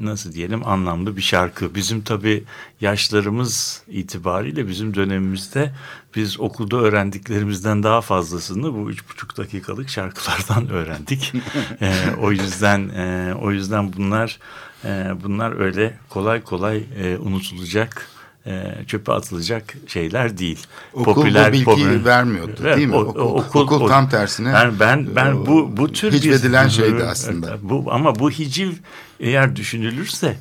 nasıl 0.00 0.32
diyelim 0.32 0.68
anlamlı 0.68 1.16
bir 1.16 1.22
şarkı. 1.22 1.74
Bizim 1.74 2.02
tabii 2.02 2.44
yaşlarımız 2.80 3.82
itibariyle 3.88 4.68
bizim 4.68 4.94
dönemimizde 4.94 5.72
biz 6.16 6.40
okulda 6.40 6.76
öğrendiklerimizden 6.76 7.82
daha 7.82 8.00
fazlasını 8.00 8.74
bu 8.74 8.90
üç 8.90 9.10
buçuk 9.10 9.36
dakikalık 9.36 9.88
şarkılardan 9.88 10.68
öğrendik. 10.72 11.32
e, 11.80 11.94
o 12.20 12.32
yüzden 12.32 12.88
e, 12.88 13.34
o 13.34 13.52
yüzden 13.52 13.92
bunlar 13.92 14.38
e, 14.84 15.12
bunlar 15.24 15.60
öyle 15.60 15.98
kolay 16.08 16.42
kolay 16.42 16.84
e, 16.98 17.16
unutulacak 17.16 18.08
e, 18.46 18.74
çöpe 18.86 19.12
atılacak 19.12 19.74
şeyler 19.86 20.38
değil. 20.38 20.66
Okul 20.94 21.14
popüler, 21.14 21.48
bu 21.48 21.52
bilgiyi 21.52 21.64
popüler, 21.64 22.04
vermiyordu 22.04 22.60
evet, 22.60 22.76
değil 22.76 22.88
mi? 22.88 22.96
O, 22.96 23.00
okul, 23.00 23.20
okul, 23.20 23.60
okul 23.60 23.88
tam 23.88 24.08
tersine. 24.08 24.54
Ben 24.54 24.80
ben, 24.80 25.16
ben 25.16 25.46
bu 25.46 25.76
bu 25.76 25.92
tür 25.92 26.12
hicvedilen 26.12 26.66
bir, 26.66 26.72
şeydi 26.72 27.04
aslında. 27.10 27.56
Bu 27.62 27.84
ama 27.90 28.18
bu 28.18 28.30
hiciv 28.30 28.72
eğer 29.20 29.56
düşünülürse 29.56 30.36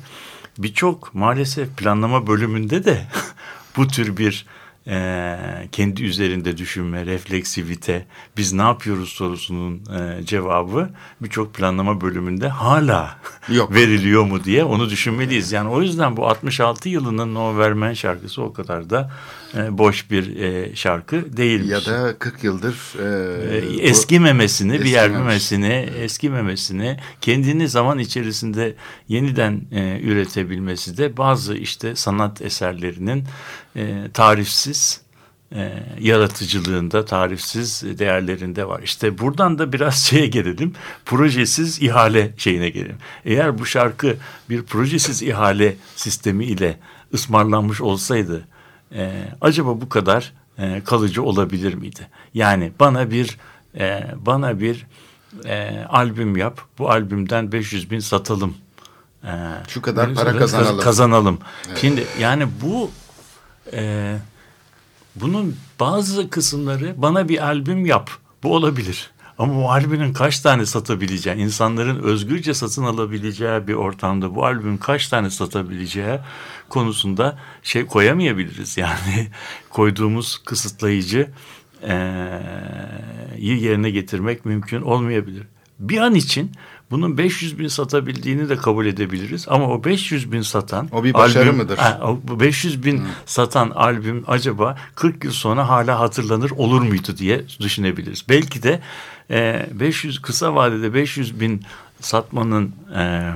birçok 0.58 1.14
maalesef 1.14 1.76
planlama 1.76 2.26
bölümünde 2.26 2.84
de 2.84 3.06
bu 3.76 3.88
tür 3.88 4.16
bir 4.16 4.46
e, 4.88 5.38
kendi 5.72 6.04
üzerinde 6.04 6.56
düşünme, 6.56 7.06
refleksivite, 7.06 8.06
biz 8.36 8.52
ne 8.52 8.62
yapıyoruz 8.62 9.08
sorusunun 9.08 9.82
e, 9.98 10.26
cevabı 10.26 10.90
birçok 11.20 11.54
planlama 11.54 12.00
bölümünde 12.00 12.48
hala 12.48 13.18
Yok. 13.48 13.74
veriliyor 13.74 14.24
mu 14.24 14.44
diye 14.44 14.64
onu 14.64 14.90
düşünmeliyiz. 14.90 15.52
Yani 15.52 15.68
o 15.68 15.82
yüzden 15.82 16.16
bu 16.16 16.28
66 16.28 16.88
yılının 16.88 17.34
No 17.34 17.58
Vermen 17.58 17.94
şarkısı 17.94 18.42
o 18.42 18.52
kadar 18.52 18.90
da 18.90 19.10
boş 19.54 20.10
bir 20.10 20.36
e, 20.36 20.76
şarkı 20.76 21.36
değilmiş. 21.36 21.70
Ya 21.70 21.84
da 21.86 22.18
40 22.18 22.44
yıldır 22.44 22.74
e, 22.98 23.56
e, 23.56 23.88
eskimemesini, 23.88 24.72
bir 24.72 24.84
yermemesini, 24.84 25.88
eskimemesini, 25.98 26.96
kendini 27.20 27.68
zaman 27.68 27.98
içerisinde 27.98 28.74
yeniden 29.08 29.60
e, 29.72 30.00
üretebilmesi 30.02 30.96
de 30.96 31.16
bazı 31.16 31.54
işte 31.54 31.96
sanat 31.96 32.42
eserlerinin 32.42 33.24
e, 33.76 34.10
tarifsiz 34.14 35.00
e, 35.54 35.72
yaratıcılığında, 36.00 37.04
tarifsiz 37.04 37.98
değerlerinde 37.98 38.68
var. 38.68 38.80
İşte 38.82 39.18
buradan 39.18 39.58
da 39.58 39.72
biraz 39.72 40.04
şeye 40.04 40.26
gelelim, 40.26 40.72
projesiz 41.04 41.82
ihale 41.82 42.32
şeyine 42.36 42.70
gelelim. 42.70 42.98
Eğer 43.24 43.58
bu 43.58 43.66
şarkı 43.66 44.16
bir 44.50 44.62
projesiz 44.62 45.22
ihale 45.22 45.76
sistemi 45.96 46.44
ile 46.44 46.78
ısmarlanmış 47.14 47.80
olsaydı, 47.80 48.48
e, 48.94 49.28
acaba 49.40 49.80
bu 49.80 49.88
kadar 49.88 50.32
e, 50.58 50.82
kalıcı 50.84 51.22
olabilir 51.22 51.74
miydi? 51.74 52.08
Yani 52.34 52.72
bana 52.80 53.10
bir 53.10 53.38
e, 53.78 54.06
bana 54.26 54.60
bir 54.60 54.86
e, 55.44 55.84
albüm 55.88 56.36
yap, 56.36 56.60
bu 56.78 56.90
albümden 56.90 57.52
500 57.52 57.90
bin 57.90 57.98
satalım. 57.98 58.54
E, 59.24 59.30
Şu 59.68 59.82
kadar 59.82 60.14
para 60.14 60.36
kazanalım. 60.36 60.80
Kazanalım. 60.80 61.38
Evet. 61.68 61.78
Şimdi 61.78 62.06
yani 62.20 62.48
bu 62.62 62.90
e, 63.72 64.16
bunun 65.16 65.56
bazı 65.80 66.30
kısımları 66.30 66.94
bana 66.96 67.28
bir 67.28 67.44
albüm 67.44 67.86
yap. 67.86 68.10
Bu 68.42 68.54
olabilir. 68.54 69.10
Ama 69.38 69.62
bu 69.62 69.70
albümün 69.70 70.12
kaç 70.12 70.40
tane 70.40 70.66
satabileceği, 70.66 71.36
insanların 71.36 72.02
özgürce 72.02 72.54
satın 72.54 72.82
alabileceği 72.84 73.66
bir 73.66 73.74
ortamda 73.74 74.34
bu 74.34 74.44
albümün 74.44 74.76
kaç 74.76 75.08
tane 75.08 75.30
satabileceği 75.30 76.18
konusunda 76.68 77.38
şey 77.62 77.86
koyamayabiliriz. 77.86 78.76
Yani 78.86 79.28
koyduğumuz 79.70 80.38
kısıtlayıcı 80.44 81.30
yerine 83.38 83.90
getirmek 83.90 84.44
mümkün 84.44 84.82
olmayabilir. 84.82 85.42
Bir 85.78 85.98
an 85.98 86.14
için 86.14 86.52
bunun 86.90 87.18
500 87.18 87.58
bin 87.58 87.68
satabildiğini 87.68 88.48
de 88.48 88.56
kabul 88.56 88.86
edebiliriz. 88.86 89.46
Ama 89.48 89.68
o 89.68 89.84
500 89.84 90.32
bin 90.32 90.42
satan 90.42 90.88
o 90.92 91.04
bir 91.04 91.14
başarı 91.14 91.44
albüm, 91.44 91.56
mıdır? 91.56 91.78
Ha, 91.78 92.00
o 92.30 92.40
500 92.40 92.84
bin 92.84 92.98
hmm. 92.98 93.06
satan 93.26 93.70
albüm 93.70 94.24
acaba 94.26 94.76
40 94.94 95.24
yıl 95.24 95.32
sonra 95.32 95.68
hala 95.68 96.00
hatırlanır 96.00 96.50
olur 96.50 96.82
muydu 96.82 97.16
diye 97.18 97.44
düşünebiliriz. 97.60 98.24
Belki 98.28 98.62
de 98.62 98.80
e, 99.30 99.66
500 99.72 100.22
kısa 100.22 100.54
vadede 100.54 100.94
500 100.94 101.40
bin 101.40 101.62
satmanın 102.00 102.74
e, 102.96 103.32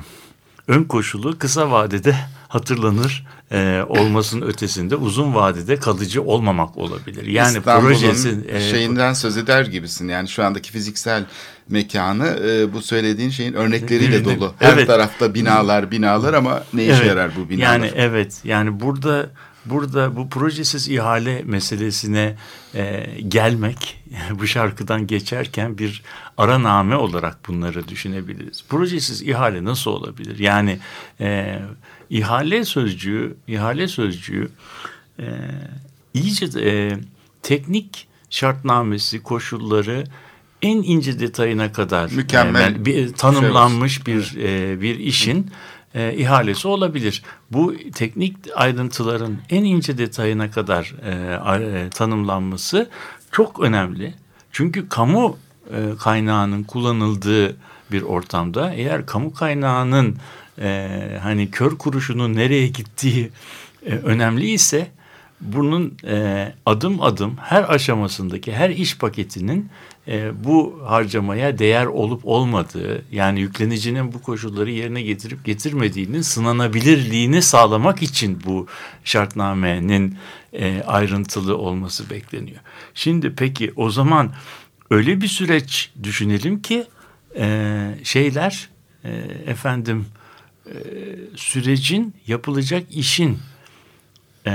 ön 0.69 0.85
koşulu 0.85 1.39
kısa 1.39 1.71
vadede 1.71 2.17
hatırlanır 2.51 3.27
e, 3.53 3.83
olmasının 3.89 4.47
ötesinde 4.47 4.97
uzun 4.97 5.35
vadede 5.35 5.77
kalıcı 5.77 6.23
olmamak 6.23 6.77
olabilir. 6.77 7.27
Yani 7.27 7.61
projesi 7.61 8.39
e, 8.49 8.61
şeyinden 8.61 9.13
söz 9.13 9.37
eder 9.37 9.67
gibisin. 9.67 10.09
Yani 10.09 10.29
şu 10.29 10.45
andaki 10.45 10.73
fiziksel 10.73 11.25
mekanı 11.69 12.41
e, 12.47 12.73
bu 12.73 12.83
söylediğin 12.83 13.31
şeyin 13.31 13.53
örnekleriyle 13.53 14.25
dolu. 14.25 14.55
Her 14.59 14.73
evet. 14.73 14.87
tarafta 14.87 15.35
binalar, 15.35 15.91
binalar 15.91 16.35
ama 16.35 16.65
ne 16.73 16.85
işe 16.85 16.93
evet. 16.93 17.07
yarar 17.07 17.31
bu 17.37 17.49
binalar? 17.49 17.73
Yani 17.73 17.93
evet. 17.95 18.41
Yani 18.45 18.81
burada 18.81 19.31
burada 19.65 20.17
bu 20.17 20.29
projesiz 20.29 20.89
ihale 20.89 21.43
meselesine 21.45 22.37
e, 22.75 23.07
gelmek 23.29 24.03
bu 24.31 24.47
şarkıdan 24.47 25.07
geçerken 25.07 25.79
bir 25.79 26.03
araname 26.39 26.97
olarak 26.97 27.49
bunları 27.49 27.89
düşünebiliriz. 27.89 28.65
Projesiz 28.69 29.23
ihale 29.23 29.65
nasıl 29.65 29.91
olabilir? 29.91 30.39
Yani 30.39 30.79
e, 31.21 31.59
ihale 32.11 32.65
sözcüğü, 32.65 33.37
ihale 33.49 33.89
sözcüğü 33.89 34.51
e, 35.19 35.25
iyice 36.15 36.61
e, 36.61 36.99
teknik 37.43 38.09
şartnamesi, 38.31 39.23
koşulları 39.23 40.05
en 40.63 40.77
ince 40.77 41.21
detayına 41.21 41.73
kadar 41.73 42.11
Mükemmel 42.11 42.75
e, 42.77 42.85
bir, 42.85 43.13
tanımlanmış 43.13 44.07
bir 44.07 44.37
e, 44.37 44.81
bir 44.81 44.99
işin 44.99 45.51
e, 45.95 46.15
ihalesi 46.15 46.69
olabilir. 46.69 47.23
Bu 47.51 47.75
teknik 47.95 48.37
ayrıntıların 48.55 49.39
en 49.51 49.65
ince 49.65 49.99
detayına 49.99 50.51
kadar 50.51 50.95
e, 51.05 51.65
e, 51.65 51.91
tanımlanması 51.91 52.91
çok 53.33 53.61
önemli. 53.61 54.15
Çünkü 54.53 54.89
kamu 54.89 55.37
e, 55.71 55.97
kaynağının 55.99 56.63
kullanıldığı 56.63 57.57
bir 57.93 58.03
ortamda 58.03 58.73
eğer 58.75 59.07
kamu 59.07 59.35
kaynağının 59.35 60.17
e, 60.61 61.19
hani 61.23 61.51
kör 61.51 61.79
kuruşunun 61.79 62.35
nereye 62.35 62.67
gittiği 62.67 63.31
e, 63.87 63.91
önemli 63.95 64.51
ise 64.51 64.91
bunun 65.41 65.97
e, 66.07 66.53
adım 66.67 67.03
adım 67.03 67.37
her 67.41 67.75
aşamasındaki 67.75 68.53
her 68.53 68.71
iş 68.71 68.99
paketinin 68.99 69.71
e, 70.09 70.45
bu 70.45 70.81
harcamaya 70.87 71.59
değer 71.59 71.87
olup 71.87 72.27
olmadığı 72.27 73.05
yani 73.13 73.41
yüklenicinin 73.41 74.13
bu 74.13 74.23
koşulları 74.23 74.71
yerine 74.71 75.03
getirip 75.03 75.45
getirmediğinin 75.45 76.23
sınanabilirliğini 76.23 77.43
sağlamak 77.43 78.03
için 78.03 78.39
bu 78.47 78.67
şartnamenin 79.05 80.17
e, 80.53 80.83
ayrıntılı 80.87 81.59
olması 81.59 82.11
bekleniyor. 82.11 82.61
Şimdi 82.95 83.35
peki 83.35 83.73
o 83.77 83.91
zaman 83.91 84.33
öyle 84.91 85.21
bir 85.21 85.29
süreç 85.29 85.91
düşünelim 86.03 86.63
ki 86.63 86.85
e, 87.37 87.95
şeyler 88.05 88.69
e, 89.05 89.11
efendim 89.47 90.07
e, 90.71 90.77
sürecin 91.37 92.15
yapılacak 92.27 92.83
işin 92.91 93.39
e, 94.47 94.53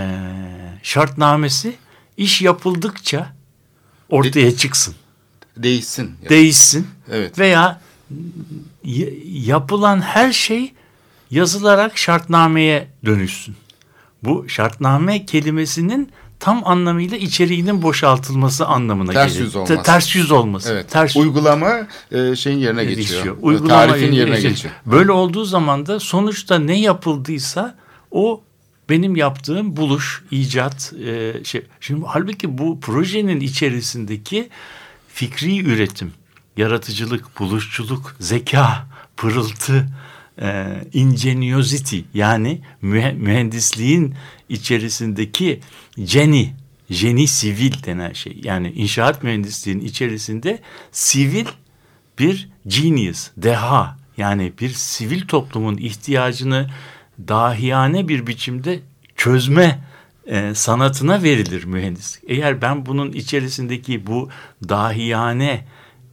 şartnamesi 0.83 1.75
iş 2.17 2.41
yapıldıkça 2.41 3.33
ortaya 4.09 4.57
çıksın, 4.57 4.95
Değişsin. 5.57 6.15
değişsin 6.29 6.87
Evet. 7.11 7.39
veya 7.39 7.81
yapılan 9.25 10.01
her 10.01 10.31
şey 10.33 10.73
yazılarak 11.31 11.97
şartnameye 11.97 12.87
dönüşsün. 13.05 13.55
Bu 14.23 14.49
şartname 14.49 15.25
kelimesinin 15.25 16.11
tam 16.45 16.67
anlamıyla 16.67 17.17
içeriğinin 17.17 17.81
boşaltılması 17.81 18.65
anlamına 18.65 19.11
Ters 19.11 19.33
gelir. 19.33 19.43
yüz 19.45 19.55
olması. 19.55 19.83
Ters 19.83 20.15
yüz 20.15 20.31
olması. 20.31 20.73
Evet. 20.73 20.91
Ters 20.91 21.15
Uygulama 21.15 21.87
e, 22.11 22.35
şeyin 22.35 22.57
yerine 22.57 22.85
geçiyor. 22.85 23.17
geçiyor. 23.17 23.37
Uygulama 23.41 23.87
Tarifin 23.87 24.11
yerine 24.11 24.35
geçiyor. 24.35 24.53
geçiyor. 24.53 24.73
Böyle 24.85 25.11
olduğu 25.11 25.45
zaman 25.45 25.85
da 25.85 25.99
sonuçta 25.99 26.59
ne 26.59 26.79
yapıldıysa 26.79 27.75
o 28.11 28.41
benim 28.89 29.15
yaptığım 29.15 29.77
buluş, 29.77 30.23
icat 30.31 30.93
e, 31.05 31.33
şey. 31.43 31.61
Şimdi 31.79 32.05
halbuki 32.07 32.57
bu 32.57 32.79
projenin 32.79 33.39
içerisindeki 33.39 34.49
fikri 35.13 35.59
üretim, 35.65 36.13
yaratıcılık, 36.57 37.39
buluşçuluk, 37.39 38.15
zeka, 38.19 38.87
pırıltı, 39.17 39.87
e, 40.41 40.65
ingeniosity 40.93 41.99
yani 42.13 42.61
mühe- 42.83 43.15
mühendisliğin 43.15 44.15
içerisindeki 44.49 45.59
geni, 46.03 46.53
geni 46.89 47.27
sivil 47.27 47.83
denen 47.83 48.13
şey. 48.13 48.41
Yani 48.43 48.71
inşaat 48.71 49.23
mühendisliğinin 49.23 49.85
içerisinde 49.85 50.59
sivil 50.91 51.45
bir 52.19 52.49
genius, 52.67 53.29
deha 53.37 53.97
yani 54.17 54.53
bir 54.61 54.69
sivil 54.69 55.27
toplumun 55.27 55.77
ihtiyacını 55.77 56.69
dahiyane 57.27 58.07
bir 58.07 58.27
biçimde 58.27 58.79
çözme 59.15 59.83
e, 60.27 60.55
sanatına 60.55 61.23
verilir 61.23 61.63
mühendislik. 61.63 62.23
Eğer 62.27 62.61
ben 62.61 62.85
bunun 62.85 63.11
içerisindeki 63.11 64.07
bu 64.07 64.29
dahiyane 64.69 65.65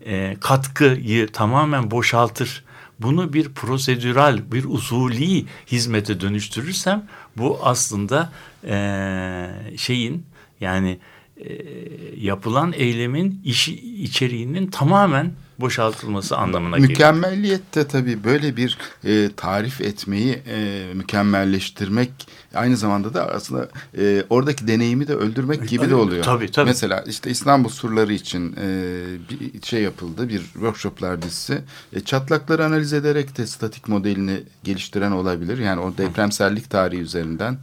e, 0.07 0.37
katkıyı 0.41 1.29
tamamen 1.29 1.91
boşaltır, 1.91 2.65
bunu 3.03 3.33
bir 3.33 3.49
prosedüral, 3.49 4.53
bir 4.53 4.65
usulü 4.65 5.45
hizmete 5.67 6.21
dönüştürürsem 6.21 7.07
bu 7.37 7.59
aslında 7.63 8.33
e, 8.67 9.77
şeyin 9.77 10.27
yani 10.61 10.99
e, 11.37 11.59
yapılan 12.17 12.73
eylemin 12.73 13.41
işi 13.45 14.03
içeriğinin 14.03 14.67
tamamen 14.67 15.33
boşaltılması 15.63 16.37
anlamına 16.37 16.77
geliyor. 16.77 16.91
Mükemmelliyet 16.91 17.75
de 17.75 17.89
tabii 17.89 18.25
böyle 18.25 18.57
bir 18.57 18.79
e, 19.05 19.31
tarif 19.37 19.81
etmeyi 19.81 20.43
e, 20.49 20.85
mükemmelleştirmek 20.95 22.11
aynı 22.55 22.77
zamanda 22.77 23.15
da 23.15 23.33
aslında 23.35 23.69
e, 23.99 24.25
oradaki 24.31 24.69
deneyimi 24.69 25.09
de 25.09 25.15
öldürmek 25.15 25.69
gibi 25.69 25.91
de 25.91 25.95
oluyor. 25.95 26.25
Tabii, 26.25 26.51
tabii. 26.51 26.67
Mesela 26.67 27.05
işte 27.07 27.31
İstanbul 27.31 27.69
surları 27.69 28.13
için 28.13 28.57
e, 28.61 29.05
bir 29.31 29.63
şey 29.63 29.83
yapıldı, 29.83 30.29
bir 30.29 30.41
workshoplar 30.41 31.23
dizisi. 31.23 31.63
E, 31.93 32.01
çatlakları 32.01 32.65
analiz 32.65 32.93
ederek 32.93 33.39
de 33.39 33.47
statik 33.47 33.89
modelini 33.89 34.41
geliştiren 34.65 35.13
olabilir. 35.13 35.59
Yani 35.59 35.81
o 35.81 35.99
depremsellik 35.99 36.71
tarihi 36.71 37.01
üzerinden. 37.01 37.59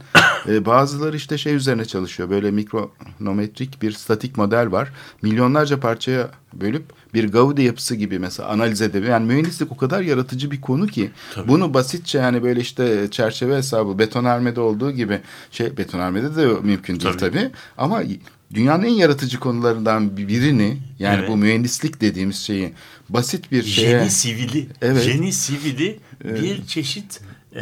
E, 0.48 0.66
bazıları 0.66 1.16
işte 1.16 1.38
şey 1.38 1.54
üzerine 1.54 1.84
çalışıyor. 1.84 2.30
Böyle 2.30 2.50
mikronometrik 2.50 3.82
bir 3.82 3.92
statik 3.92 4.36
model 4.36 4.72
var. 4.72 4.92
Milyonlarca 5.22 5.80
parçaya 5.80 6.30
bölüp 6.54 6.84
bir 7.14 7.32
Gaudi 7.32 7.62
yapısı 7.62 7.94
gibi 7.94 8.18
mesela 8.18 8.48
analiz 8.48 8.82
edebilir. 8.82 9.10
Yani 9.10 9.26
mühendislik 9.26 9.72
o 9.72 9.76
kadar 9.76 10.00
yaratıcı 10.02 10.50
bir 10.50 10.60
konu 10.60 10.86
ki 10.86 11.10
bunu 11.48 11.74
basitçe 11.74 12.18
yani 12.18 12.42
böyle 12.42 12.60
işte 12.60 13.08
çerçeve 13.10 13.56
hesabı 13.56 13.98
betonarmede 13.98 14.60
olduğu 14.60 14.90
gibi 14.90 15.20
şey 15.50 15.76
betonarmede 15.76 16.36
de 16.36 16.46
mümkün 16.62 17.00
değil 17.00 17.14
Tabii. 17.18 17.32
tabii. 17.32 17.50
Ama 17.78 18.02
dünyanın 18.54 18.84
en 18.84 18.92
yaratıcı 18.92 19.40
konularından 19.40 20.16
birini 20.16 20.78
yani 20.98 21.18
Evet. 21.18 21.28
bu 21.28 21.36
mühendislik 21.36 22.00
dediğimiz 22.00 22.36
şeyi 22.36 22.72
basit 23.08 23.52
bir 23.52 23.62
şeye 23.62 23.98
Jeni 23.98 24.10
sivili, 24.10 24.68
Evet. 24.82 25.02
jeni 25.02 25.32
sivili 25.32 26.00
bir 26.24 26.66
çeşit 26.66 27.20
e, 27.56 27.60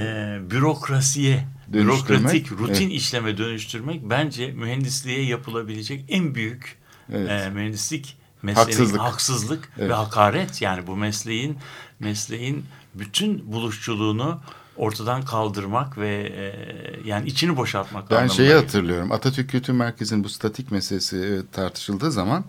bürokrasiye, 0.51 1.45
bürokratik 1.69 2.53
rutin 2.53 2.87
evet. 2.87 2.95
işleme 2.95 3.39
dönüştürmek 3.39 4.11
bence 4.11 4.53
mühendisliğe 4.53 5.25
yapılabilecek 5.25 6.05
en 6.09 6.35
büyük 6.35 6.77
Evet. 7.13 7.31
e, 7.31 7.51
mühendislik 7.51 8.17
mesleğinin 8.43 8.71
Haksızlık. 8.73 9.01
haksızlık 9.01 9.69
Evet. 9.79 9.91
ve 9.91 9.95
hakaret. 9.95 10.63
Yani 10.63 10.87
bu 10.87 10.97
mesleğin 10.97 11.59
mesleğin 12.01 12.65
bütün 12.95 13.53
buluşçuluğunu 13.53 14.41
ortadan 14.77 15.23
kaldırmak 15.23 15.99
ve 15.99 16.33
e, 16.37 17.09
yani 17.09 17.27
içini 17.29 17.57
boşaltmak 17.57 18.11
Ben 18.11 18.27
şeyi 18.27 18.53
hatırlıyorum. 18.53 19.13
Atatürk 19.13 19.51
Kültür 19.51 19.73
Merkezi'nin 19.73 20.25
bu 20.25 20.29
statik 20.29 20.71
meselesi 20.71 21.17
e, 21.17 21.53
tartışıldığı 21.53 22.13
zaman 22.13 22.45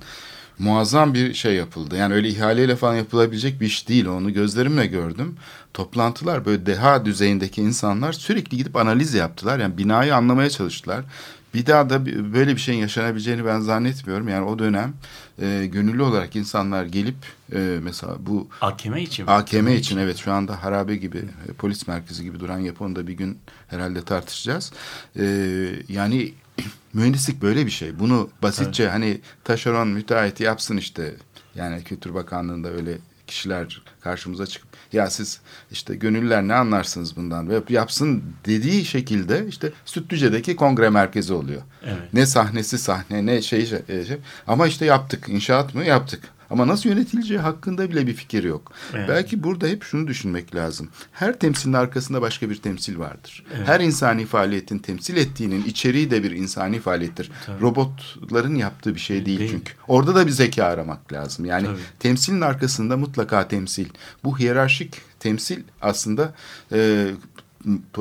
muazzam 0.60 1.14
bir 1.14 1.34
şey 1.34 1.56
yapıldı. 1.56 1.96
Yani 1.96 2.14
öyle 2.14 2.30
ihaleyle 2.30 2.76
falan 2.76 2.96
yapılabilecek 2.96 3.62
bir 3.62 3.66
iş 3.66 3.90
değil. 3.90 4.06
Onu 4.06 4.34
gözlerimle 4.34 4.88
gördüm. 4.88 5.36
Toplantılar 5.74 6.46
böyle 6.46 6.66
deha 6.66 7.06
düzeyindeki 7.06 7.62
insanlar 7.62 8.14
sürekli 8.14 8.58
gidip 8.58 8.76
analiz 8.76 9.14
yaptılar. 9.14 9.60
Yani 9.60 9.78
binayı 9.78 10.16
anlamaya 10.16 10.50
çalıştılar. 10.50 11.06
Bir 11.54 11.66
daha 11.66 11.90
da 11.90 12.06
böyle 12.34 12.56
bir 12.56 12.62
şeyin 12.62 12.80
yaşanabileceğini 12.80 13.46
ben 13.46 13.60
zannetmiyorum. 13.60 14.28
Yani 14.28 14.46
o 14.46 14.60
dönem 14.60 14.94
e, 15.42 15.66
gönüllü 15.66 16.02
olarak 16.02 16.36
insanlar 16.36 16.86
gelip 16.86 17.16
e, 17.54 17.80
mesela 17.82 18.16
bu 18.20 18.48
AKM 18.62 18.96
için 18.96 19.26
mi? 19.26 19.32
AKM 19.32 19.68
için 19.68 19.98
evet 19.98 20.18
şu 20.18 20.32
anda 20.32 20.64
harabe 20.64 20.96
gibi 20.96 21.18
e, 21.18 21.54
polis 21.54 21.88
merkezi 21.88 22.24
gibi 22.24 22.40
duran 22.40 22.60
yapı 22.60 22.84
onu 22.84 22.96
da 22.96 23.08
bir 23.08 23.14
gün 23.14 23.38
herhalde 23.68 24.02
tartışacağız. 24.02 24.72
Ee, 25.20 25.70
yani 25.90 26.34
mühendislik 26.94 27.42
böyle 27.42 27.66
bir 27.66 27.72
şey. 27.72 28.00
Bunu 28.00 28.30
basitçe 28.44 28.90
hani 28.90 29.22
taşeron 29.44 29.88
müteahhiti 29.88 30.44
yapsın 30.44 30.78
işte. 30.78 31.16
Yani 31.56 31.84
Kültür 31.84 32.14
Bakanlığı'nda 32.14 32.70
öyle 32.70 32.98
kişiler 33.30 33.82
karşımıza 34.02 34.48
çıkıp 34.48 34.70
ya 34.94 35.10
siz 35.10 35.42
işte 35.72 35.96
gönüllüler 35.96 36.44
ne 36.44 36.54
anlarsınız 36.54 37.16
bundan 37.16 37.50
ve 37.50 37.62
yapsın 37.70 38.24
dediği 38.46 38.86
şekilde 38.86 39.46
işte 39.48 39.72
Sütlüce'deki 39.86 40.56
kongre 40.56 40.90
merkezi 40.90 41.34
oluyor. 41.34 41.62
Evet. 41.86 42.14
Ne 42.14 42.26
sahnesi 42.26 42.78
sahne 42.78 43.26
ne 43.26 43.42
şey, 43.42 43.66
şey, 43.66 44.06
şey. 44.06 44.18
ama 44.48 44.68
işte 44.68 44.86
yaptık 44.86 45.30
inşaat 45.30 45.76
mı 45.76 45.86
yaptık. 45.86 46.24
Ama 46.50 46.68
nasıl 46.68 46.90
yönetileceği 46.90 47.40
hakkında 47.40 47.90
bile 47.90 48.08
bir 48.08 48.14
fikir 48.14 48.44
yok. 48.44 48.72
Evet. 48.94 49.10
Belki 49.10 49.44
burada 49.44 49.68
hep 49.68 49.84
şunu 49.84 50.08
düşünmek 50.08 50.56
lazım. 50.56 50.90
Her 51.12 51.40
temsilin 51.40 51.74
arkasında 51.74 52.22
başka 52.22 52.50
bir 52.50 52.56
temsil 52.56 53.00
vardır. 53.00 53.44
Her 53.66 53.80
insani 53.80 54.26
faaliyetin 54.26 54.78
temsil 54.78 55.18
ettiğinin 55.18 55.64
içeriği 55.64 56.12
de 56.12 56.24
bir 56.24 56.32
insani 56.32 56.80
faaliyettir. 56.80 57.32
Robotların 57.62 58.56
yaptığı 58.56 58.96
bir 58.96 59.00
şey 59.00 59.26
değil, 59.26 59.40
Değil. 59.40 59.52
çünkü. 59.52 59.74
Orada 59.88 60.16
da 60.16 60.28
bir 60.28 60.32
zeka 60.32 60.66
aramak 60.66 61.14
lazım. 61.14 61.46
Yani 61.46 61.66
Tabii. 61.66 61.80
temsilin 62.00 62.42
arkasında 62.42 62.98
mutlaka 62.98 63.48
temsil. 63.48 63.88
Bu 64.24 64.40
hiyerarşik 64.40 65.02
temsil 65.20 65.60
aslında 65.82 66.34
e, 66.72 67.08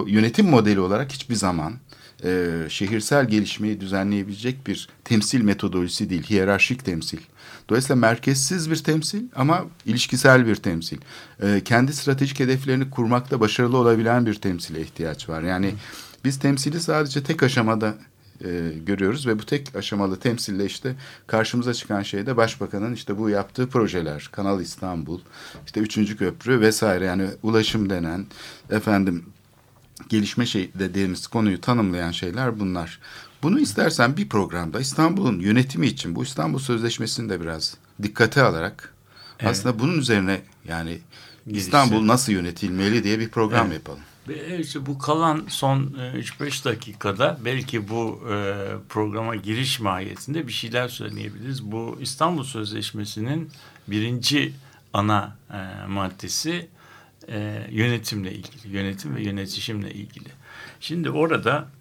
yönetim 0.07 0.46
modeli 0.46 0.80
olarak 0.80 1.12
hiçbir 1.12 1.34
zaman 1.34 1.72
e, 2.24 2.51
şehirsel 2.68 3.28
gelişmeyi 3.28 3.80
düzenleyebilecek 3.80 4.66
bir 4.66 4.88
temsil 5.05 5.42
metodolojisi 5.42 6.11
değil, 6.11 6.22
hiyerarşik 6.22 6.84
temsil. 6.84 7.18
Dolayısıyla 7.68 7.96
merkezsiz 7.96 8.70
bir 8.70 8.76
temsil 8.76 9.22
ama 9.36 9.64
ilişkisel 9.86 10.46
bir 10.46 10.56
temsil. 10.56 10.98
E, 11.42 11.60
kendi 11.64 11.92
stratejik 11.92 12.40
hedeflerini 12.40 12.90
kurmakta 12.90 13.40
başarılı 13.40 13.76
olabilen 13.76 14.26
bir 14.26 14.34
temsile 14.34 14.80
ihtiyaç 14.80 15.28
var. 15.28 15.42
Yani 15.42 15.74
biz 16.24 16.38
temsili 16.38 16.80
sadece 16.80 17.22
tek 17.22 17.42
aşamada 17.42 17.94
e, 18.44 18.72
görüyoruz 18.86 19.26
ve 19.26 19.38
bu 19.38 19.46
tek 19.46 19.76
aşamalı 19.76 20.20
temsille 20.20 20.64
işte 20.66 20.94
karşımıza 21.26 21.74
çıkan 21.74 22.02
şey 22.02 22.26
de 22.26 22.36
başbakanın 22.36 22.94
işte 22.94 23.18
bu 23.18 23.30
yaptığı 23.30 23.68
projeler, 23.68 24.28
Kanal 24.32 24.60
İstanbul, 24.60 25.20
işte 25.66 25.80
üçüncü 25.80 26.16
köprü 26.16 26.60
vesaire 26.60 27.04
yani 27.04 27.28
ulaşım 27.42 27.90
denen 27.90 28.26
efendim 28.70 29.24
gelişme 30.08 30.46
şey 30.46 30.70
dediğimiz 30.74 31.26
konuyu 31.26 31.60
tanımlayan 31.60 32.10
şeyler 32.10 32.60
bunlar. 32.60 33.00
Bunu 33.43 33.61
istersen 33.61 34.16
bir 34.16 34.28
programda 34.28 34.80
İstanbul'un 34.80 35.41
yönetimi 35.41 35.86
için 35.86 36.14
bu 36.14 36.22
İstanbul 36.22 36.59
Sözleşmesi'ni 36.59 37.28
de 37.28 37.41
biraz 37.41 37.76
dikkate 38.03 38.43
alarak 38.43 38.95
Evet. 39.41 39.51
aslında 39.51 39.78
bunun 39.78 39.99
üzerine 39.99 40.41
yani. 40.68 40.99
İstanbul 41.47 42.07
nasıl 42.07 42.32
yönetilmeli 42.32 43.05
diye 43.05 43.18
bir 43.18 43.28
program 43.28 43.66
Evet. 43.66 43.74
yapalım. 43.74 44.01
Ve 44.28 44.59
işte 44.59 44.86
bu 44.86 44.99
kalan 44.99 45.45
son 45.49 45.95
e, 45.99 46.20
3-5 46.20 46.64
dakikada 46.64 47.39
belki 47.45 47.89
bu 47.89 48.20
e, 48.32 48.55
programa 48.89 49.36
giriş 49.36 49.80
mahiyetinde 49.80 50.47
bir 50.47 50.53
şeyler 50.53 50.89
söyleyebiliriz. 50.89 51.62
Bu 51.62 51.99
İstanbul 52.01 52.45
Sözleşmesi'nin 52.45 53.51
birinci 53.89 54.53
ana 54.93 55.36
e, 55.53 55.86
maddesi 55.86 56.68
e, 57.28 57.66
yönetimle 57.70 58.32
ilgili. 58.32 58.76
Yönetim 58.76 59.16
ve 59.16 59.22
yönetişimle 59.22 59.91
ilgili. 59.93 60.28
Şimdi 60.80 61.11
orada 61.11 61.68
e, 61.68 61.78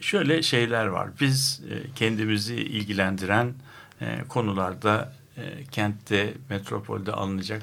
şöyle 0.00 0.42
şeyler 0.42 0.86
var. 0.86 1.08
Biz 1.20 1.62
e, 1.70 1.92
kendimizi 1.94 2.54
ilgilendiren 2.54 3.54
e, 4.00 4.24
konularda 4.28 5.12
e, 5.36 5.64
kentte, 5.64 6.34
metropolde 6.50 7.12
alınacak 7.12 7.62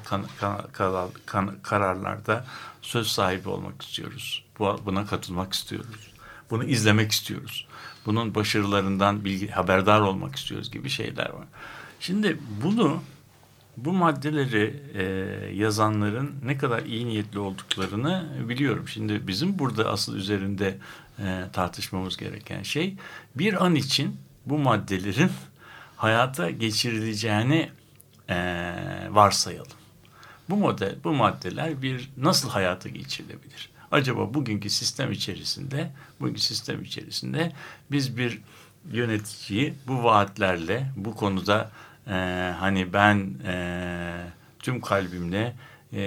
kararlarda 1.62 2.44
söz 2.82 3.06
sahibi 3.06 3.48
olmak 3.48 3.82
istiyoruz. 3.82 4.44
Bu, 4.58 4.80
buna 4.86 5.06
katılmak 5.06 5.52
istiyoruz. 5.52 6.12
Bunu 6.50 6.64
izlemek 6.64 7.12
istiyoruz. 7.12 7.66
Bunun 8.06 8.34
başarılarından 8.34 9.24
bilgi, 9.24 9.48
haberdar 9.48 10.00
olmak 10.00 10.36
istiyoruz 10.36 10.70
gibi 10.70 10.88
şeyler 10.88 11.30
var. 11.30 11.46
Şimdi 12.00 12.38
bunu 12.64 13.02
bu 13.76 13.92
maddeleri 13.92 14.82
e, 14.94 15.04
yazanların 15.54 16.34
ne 16.44 16.58
kadar 16.58 16.82
iyi 16.82 17.06
niyetli 17.06 17.38
olduklarını 17.38 18.28
biliyorum. 18.48 18.88
Şimdi 18.88 19.26
bizim 19.26 19.58
burada 19.58 19.90
asıl 19.90 20.16
üzerinde 20.16 20.78
e, 21.18 21.44
tartışmamız 21.52 22.16
gereken 22.16 22.62
şey 22.62 22.96
bir 23.36 23.64
an 23.64 23.74
için 23.74 24.16
bu 24.46 24.58
maddelerin 24.58 25.30
hayata 25.96 26.50
geçirileceğini 26.50 27.70
e, 28.28 28.36
varsayalım. 29.10 29.72
Bu 30.50 30.56
model, 30.56 30.96
bu 31.04 31.12
maddeler 31.12 31.82
bir 31.82 32.10
nasıl 32.16 32.50
hayata 32.50 32.88
geçirilebilir? 32.88 33.70
Acaba 33.90 34.34
bugünkü 34.34 34.70
sistem 34.70 35.12
içerisinde, 35.12 35.90
bugünkü 36.20 36.40
sistem 36.40 36.82
içerisinde 36.82 37.52
biz 37.90 38.16
bir 38.16 38.40
yöneticiyi 38.92 39.74
bu 39.86 40.04
vaatlerle, 40.04 40.90
bu 40.96 41.16
konuda 41.16 41.70
e, 42.08 42.54
hani 42.60 42.92
ben 42.92 43.34
e, 43.46 44.14
tüm 44.58 44.80
kalbimle 44.80 45.54
e, 45.92 45.98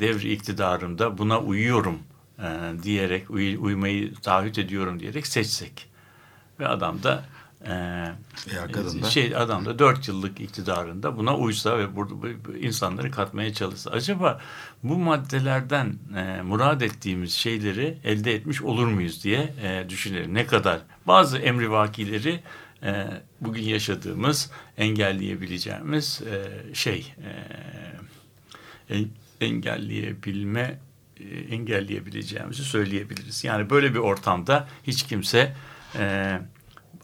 devri 0.00 0.32
iktidarımda 0.32 1.18
buna 1.18 1.38
uyuyorum 1.40 1.98
e, 2.38 2.48
diyerek, 2.82 3.30
uy- 3.30 3.56
uymayı 3.60 4.14
taahhüt 4.14 4.58
ediyorum 4.58 5.00
diyerek 5.00 5.26
seçsek 5.26 5.88
ve 6.60 6.68
adam 6.68 7.02
da 7.02 7.24
e, 7.66 7.72
kadın 8.72 9.02
da. 9.02 9.06
şey 9.10 9.36
adam 9.36 9.64
da 9.64 9.78
dört 9.78 10.08
yıllık 10.08 10.40
iktidarında 10.40 11.16
buna 11.16 11.36
uysa 11.36 11.78
ve 11.78 11.96
burada 11.96 12.10
bu- 12.14 12.44
bu 12.48 12.56
insanları 12.56 13.10
katmaya 13.10 13.52
çalışsa 13.54 13.90
acaba 13.90 14.40
bu 14.82 14.96
maddelerden 14.98 15.94
e, 16.16 16.42
murad 16.42 16.80
ettiğimiz 16.80 17.32
şeyleri 17.32 17.98
elde 18.04 18.34
etmiş 18.34 18.62
olur 18.62 18.86
muyuz 18.86 19.24
diye 19.24 19.54
e, 19.62 19.84
düşünelim. 19.88 20.34
Ne 20.34 20.46
kadar 20.46 20.80
bazı 21.06 21.38
emrivakileri 21.38 22.40
e, 22.82 23.06
bugün 23.40 23.62
yaşadığımız 23.62 24.50
engelleyebileceğimiz 24.78 26.22
e, 26.22 26.74
şey 26.74 27.14
e, 27.22 27.30
en- 28.94 29.10
engelleyebilme 29.40 30.78
e, 31.20 31.24
engelleyebileceğimizi 31.38 32.64
söyleyebiliriz. 32.64 33.44
Yani 33.44 33.70
böyle 33.70 33.94
bir 33.94 33.98
ortamda 33.98 34.68
hiç 34.86 35.02
kimse 35.02 35.56
e, 35.98 36.38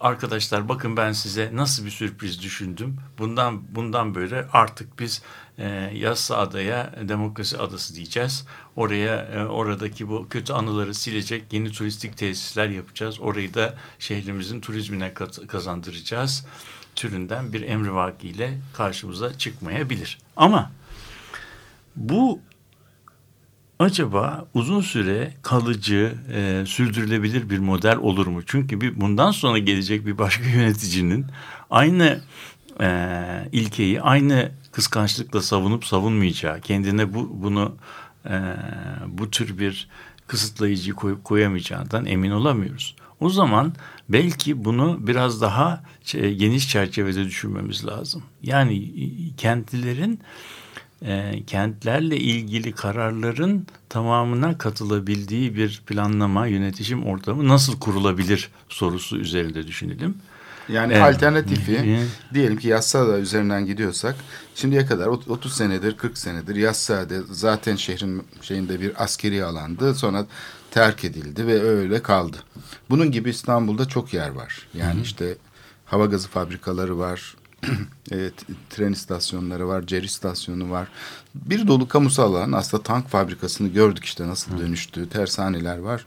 arkadaşlar 0.00 0.68
bakın 0.68 0.96
ben 0.96 1.12
size 1.12 1.50
nasıl 1.54 1.84
bir 1.84 1.90
sürpriz 1.90 2.42
düşündüm. 2.42 2.96
Bundan 3.18 3.74
bundan 3.74 4.14
böyle 4.14 4.46
artık 4.52 4.98
biz 4.98 5.22
e, 5.58 5.90
Yassa 5.94 6.38
Adaya 6.38 6.94
Demokrasi 7.02 7.58
Adası 7.58 7.94
diyeceğiz. 7.94 8.46
Oraya 8.76 9.16
e, 9.16 9.44
oradaki 9.44 10.08
bu 10.08 10.28
kötü 10.28 10.52
anıları 10.52 10.94
silecek 10.94 11.52
yeni 11.52 11.72
turistik 11.72 12.16
tesisler 12.16 12.68
yapacağız. 12.68 13.20
Orayı 13.20 13.54
da 13.54 13.74
şehrimizin 13.98 14.60
turizmine 14.60 15.14
kazandıracağız. 15.48 16.46
Türünden 16.94 17.52
bir 17.52 17.62
emrivakiyle 17.62 18.58
karşımıza 18.72 19.38
çıkmayabilir. 19.38 20.18
Ama 20.36 20.70
bu 21.96 22.40
acaba 23.78 24.46
uzun 24.54 24.80
süre 24.80 25.32
kalıcı, 25.42 26.14
e, 26.32 26.64
sürdürülebilir 26.66 27.50
bir 27.50 27.58
model 27.58 27.96
olur 27.96 28.26
mu? 28.26 28.42
Çünkü 28.46 28.80
bir, 28.80 29.00
bundan 29.00 29.30
sonra 29.30 29.58
gelecek 29.58 30.06
bir 30.06 30.18
başka 30.18 30.44
yöneticinin 30.48 31.26
aynı 31.70 32.20
e, 32.80 33.48
ilkeyi, 33.52 34.02
aynı 34.02 34.52
kıskançlıkla 34.78 35.42
savunup 35.42 35.84
savunmayacağı, 35.84 36.60
kendine 36.60 37.14
bu 37.14 37.42
bunu 37.42 37.76
e, 38.26 38.40
bu 39.08 39.30
tür 39.30 39.58
bir 39.58 39.88
kısıtlayıcı 40.26 40.92
koyup 40.92 41.24
koyamayacağından 41.24 42.06
emin 42.06 42.30
olamıyoruz. 42.30 42.96
O 43.20 43.30
zaman 43.30 43.72
belki 44.08 44.64
bunu 44.64 44.98
biraz 45.06 45.40
daha 45.40 45.82
geniş 46.12 46.68
çerçevede 46.68 47.24
düşünmemiz 47.24 47.86
lazım. 47.86 48.22
Yani 48.42 48.92
kentlilerin 49.36 50.20
e, 51.02 51.42
kentlerle 51.46 52.16
ilgili 52.16 52.72
kararların 52.72 53.66
tamamına 53.88 54.58
katılabildiği 54.58 55.56
bir 55.56 55.82
planlama, 55.86 56.46
yönetişim 56.46 57.06
ortamı 57.06 57.48
nasıl 57.48 57.80
kurulabilir 57.80 58.50
sorusu 58.68 59.16
üzerinde 59.16 59.66
düşünelim. 59.66 60.14
Yani 60.68 60.92
Evet. 60.92 61.02
alternatifi 61.02 61.72
diyelim 62.34 62.56
ki 62.58 62.68
Yassıada 62.68 63.18
üzerinden 63.18 63.66
gidiyorsak 63.66 64.14
şimdiye 64.54 64.86
kadar 64.86 65.06
ot- 65.06 65.28
30 65.28 65.52
senedir 65.52 65.96
40 65.96 66.18
senedir 66.18 66.56
Yassıada 66.56 67.14
zaten 67.30 67.76
şehrin 67.76 68.22
şeyinde 68.42 68.80
bir 68.80 69.02
askeri 69.04 69.44
alandı 69.44 69.94
sonra 69.94 70.26
terk 70.70 71.04
edildi 71.04 71.46
ve 71.46 71.62
öyle 71.62 72.02
kaldı. 72.02 72.36
Bunun 72.90 73.10
gibi 73.10 73.30
İstanbul'da 73.30 73.88
çok 73.88 74.14
yer 74.14 74.28
var. 74.28 74.68
Yani 74.74 75.00
işte 75.02 75.34
hava 75.86 76.06
gazı 76.06 76.28
fabrikaları 76.28 76.98
var. 76.98 77.36
e, 78.12 78.30
tren 78.70 78.92
istasyonları 78.92 79.68
var, 79.68 79.86
cer 79.86 80.02
istasyonu 80.02 80.70
var. 80.70 80.88
Bir 81.34 81.66
dolu 81.66 81.88
kamusal 81.88 82.34
alan 82.34 82.52
aslında 82.52 82.82
tank 82.82 83.08
fabrikasını 83.08 83.68
gördük 83.68 84.04
işte 84.04 84.28
nasıl 84.28 84.58
dönüştü, 84.58 85.08
tersaneler 85.08 85.78
var. 85.78 86.04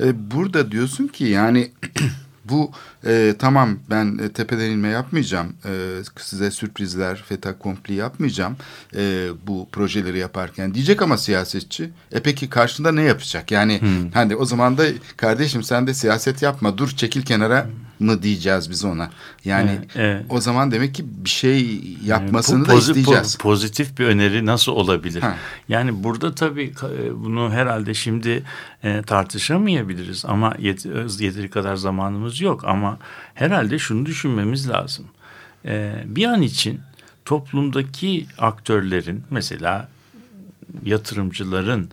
E, 0.00 0.30
burada 0.30 0.72
diyorsun 0.72 1.06
ki 1.06 1.24
yani 1.24 1.70
bu 2.44 2.70
e, 3.06 3.34
tamam 3.38 3.78
ben 3.90 4.18
e, 4.18 4.28
tepeden 4.28 4.70
inme 4.70 4.88
yapmayacağım. 4.88 5.52
E, 5.64 5.70
size 6.18 6.50
sürprizler, 6.50 7.24
feta 7.28 7.58
kompli 7.58 7.94
yapmayacağım. 7.94 8.56
E, 8.96 9.28
bu 9.46 9.68
projeleri 9.72 10.18
yaparken 10.18 10.74
diyecek 10.74 11.02
ama 11.02 11.18
siyasetçi. 11.18 11.90
E 12.12 12.20
peki 12.20 12.50
karşında 12.50 12.92
ne 12.92 13.02
yapacak? 13.02 13.50
Yani 13.50 13.80
hani 14.14 14.36
o 14.36 14.44
zaman 14.44 14.78
da 14.78 14.84
kardeşim 15.16 15.62
sen 15.62 15.86
de 15.86 15.94
siyaset 15.94 16.42
yapma 16.42 16.78
dur 16.78 16.90
çekil 16.90 17.22
kenara 17.22 17.66
mı 18.02 18.22
diyeceğiz 18.22 18.70
biz 18.70 18.84
ona. 18.84 19.10
Yani 19.44 19.70
Evet, 19.78 19.90
evet. 19.96 20.24
o 20.28 20.40
zaman 20.40 20.70
demek 20.70 20.94
ki 20.94 21.04
bir 21.24 21.30
şey 21.30 21.80
yapmasını 22.04 22.64
Bu 22.64 22.68
da 22.68 22.74
isteyeceğiz. 22.74 23.34
po- 23.34 23.38
pozitif 23.38 23.98
bir 23.98 24.06
öneri 24.06 24.46
nasıl 24.46 24.72
olabilir? 24.72 25.20
Ha. 25.20 25.36
Yani 25.68 26.04
burada 26.04 26.34
tabii 26.34 26.72
e, 27.04 27.24
bunu 27.24 27.50
herhalde 27.52 27.94
şimdi 27.94 28.42
e, 28.84 29.02
tartışamayabiliriz 29.02 30.24
ama 30.24 30.50
yet- 30.58 31.22
yeteri 31.22 31.50
kadar 31.50 31.76
zamanımız 31.76 32.40
yok. 32.40 32.64
Ama 32.64 32.98
herhalde 33.34 33.78
şunu 33.78 34.06
düşünmemiz 34.06 34.68
lazım. 34.70 35.04
E, 35.64 35.94
bir 36.06 36.24
an 36.24 36.42
için 36.42 36.80
toplumdaki 37.24 38.26
aktörlerin 38.38 39.22
mesela 39.30 39.88
yatırımcıların 40.84 41.90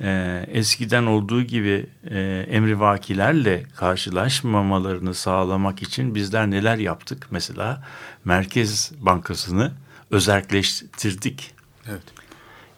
e, 0.00 0.44
eskiden 0.48 1.06
olduğu 1.06 1.42
gibi 1.42 1.86
e, 2.10 2.46
emrivakilerle 2.50 3.62
karşılaşmamalarını 3.76 5.14
sağlamak 5.14 5.82
için 5.82 6.14
bizler 6.14 6.50
neler 6.50 6.76
yaptık? 6.78 7.26
Mesela 7.30 7.84
Merkez 8.24 8.92
Bankası'nı 9.00 9.72
özelleştirdik. 10.10 11.54
Evet. 11.88 12.02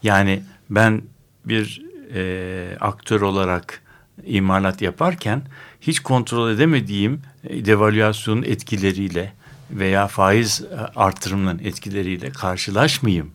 Yani 0.03 0.43
ben 0.71 1.03
bir 1.45 1.83
e, 2.15 2.77
aktör 2.81 3.21
olarak 3.21 3.83
imalat 4.25 4.83
yaparken 4.83 5.43
hiç 5.81 6.01
kontrol 6.01 6.51
edemediğim 6.51 7.23
e, 7.45 7.65
devalüasyonun 7.65 8.43
etkileriyle 8.43 9.33
veya 9.71 10.07
faiz 10.07 10.63
e, 10.63 10.77
artırımının 10.77 11.59
etkileriyle 11.59 12.31
karşılaşmayayım 12.31 13.31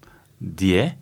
diye 0.57 0.95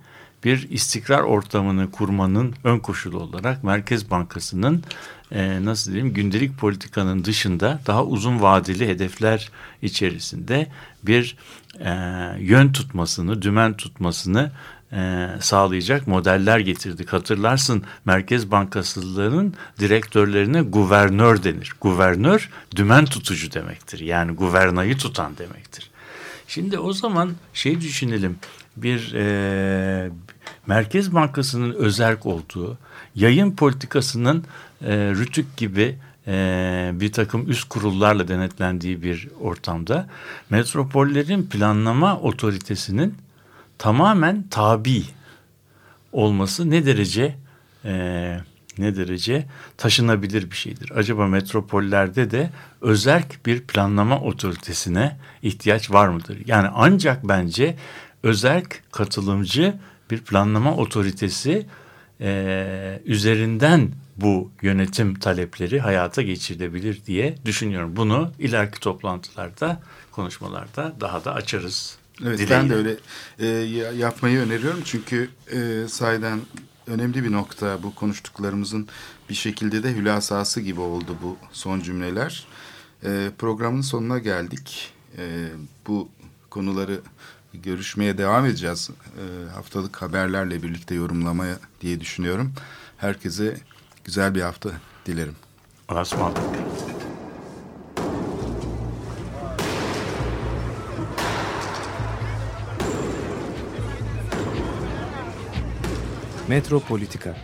bir 0.45 0.69
istikrar 0.69 1.21
ortamını 1.21 1.91
kurmanın 1.91 2.55
ön 2.63 2.79
koşulu 2.79 3.19
olarak 3.19 3.63
Merkez 3.63 4.11
Bankası'nın 4.11 4.83
e, 5.31 5.65
nasıl 5.65 5.91
diyeyim 5.91 6.13
gündelik 6.13 6.57
politikanın 6.57 7.25
dışında 7.25 7.79
daha 7.87 8.05
uzun 8.05 8.41
vadeli 8.41 8.87
hedefler 8.87 9.51
içerisinde 9.81 10.67
bir 11.03 11.37
e, 11.79 11.91
yön 12.39 12.71
tutmasını, 12.71 13.41
dümen 13.41 13.73
tutmasını 13.73 14.51
e, 14.91 15.27
sağlayacak 15.39 16.07
modeller 16.07 16.59
getirdik. 16.59 17.13
Hatırlarsın 17.13 17.83
Merkez 18.05 18.51
Bankası'nın 18.51 19.53
direktörlerine 19.79 20.61
guvernör 20.61 21.43
denir. 21.43 21.73
Guvernör 21.81 22.49
dümen 22.75 23.05
tutucu 23.05 23.53
demektir. 23.53 23.99
Yani 23.99 24.31
guvernayı 24.31 24.97
tutan 24.97 25.37
demektir. 25.37 25.89
Şimdi 26.47 26.79
o 26.79 26.93
zaman 26.93 27.33
şey 27.53 27.81
düşünelim 27.81 28.37
bir 28.77 29.13
e, 29.13 30.09
Merkez 30.67 31.13
Bankası'nın 31.13 31.73
özerk 31.73 32.25
olduğu, 32.25 32.77
yayın 33.15 33.55
politikasının 33.55 34.43
e, 34.81 34.95
rütük 34.95 35.57
gibi 35.57 35.97
e, 36.27 36.91
bir 36.93 37.11
takım 37.11 37.49
üst 37.49 37.69
kurullarla 37.69 38.27
denetlendiği 38.27 39.03
bir 39.03 39.29
ortamda 39.39 40.09
metropollerin 40.49 41.43
planlama 41.43 42.19
otoritesinin 42.19 43.15
tamamen 43.77 44.43
tabi 44.49 45.03
olması 46.11 46.69
ne 46.69 46.85
derece 46.85 47.35
e, 47.85 48.39
ne 48.77 48.95
derece 48.95 49.45
taşınabilir 49.77 50.51
bir 50.51 50.55
şeydir. 50.55 50.91
Acaba 50.95 51.27
metropollerde 51.27 52.31
de 52.31 52.49
özerk 52.81 53.45
bir 53.45 53.61
planlama 53.61 54.19
otoritesine 54.19 55.17
ihtiyaç 55.41 55.91
var 55.91 56.07
mıdır? 56.07 56.37
Yani 56.45 56.67
ancak 56.73 57.27
bence 57.27 57.75
özerk 58.23 58.83
katılımcı 58.91 59.75
bir 60.11 60.19
planlama 60.21 60.75
otoritesi 60.75 61.65
e, 62.21 63.01
üzerinden 63.05 63.91
bu 64.17 64.51
yönetim 64.61 65.15
talepleri 65.15 65.79
hayata 65.79 66.21
geçirilebilir 66.21 67.05
diye 67.05 67.35
düşünüyorum. 67.45 67.95
Bunu 67.95 68.31
ileriki 68.39 68.79
toplantılarda, 68.79 69.81
konuşmalarda 70.11 70.93
daha 71.01 71.25
da 71.25 71.33
açarız. 71.33 71.97
Evet 72.21 72.39
dileğiyle. 72.39 72.55
ben 72.55 72.69
de 72.69 72.75
öyle 72.75 72.95
e, 73.39 73.47
yapmayı 73.95 74.39
öneriyorum 74.39 74.81
çünkü 74.85 75.29
e, 75.51 75.87
sahiden 75.87 76.39
önemli 76.87 77.23
bir 77.23 77.31
nokta 77.31 77.83
bu 77.83 77.95
konuştuklarımızın 77.95 78.87
bir 79.29 79.35
şekilde 79.35 79.83
de 79.83 79.95
hülasası 79.95 80.61
gibi 80.61 80.81
oldu 80.81 81.17
bu 81.23 81.37
son 81.51 81.79
cümleler. 81.79 82.47
E, 83.03 83.31
programın 83.37 83.81
sonuna 83.81 84.19
geldik. 84.19 84.93
E, 85.17 85.47
bu 85.87 86.09
konuları 86.49 87.01
görüşmeye 87.53 88.17
devam 88.17 88.45
edeceğiz. 88.45 88.89
E, 88.89 89.51
haftalık 89.51 90.01
haberlerle 90.01 90.63
birlikte 90.63 90.95
yorumlamaya 90.95 91.55
diye 91.81 91.99
düşünüyorum. 91.99 92.53
Herkese 92.97 93.57
güzel 94.03 94.35
bir 94.35 94.41
hafta 94.41 94.69
dilerim. 95.05 95.35
Allah'a. 95.89 96.33
Metropolitika 106.47 107.35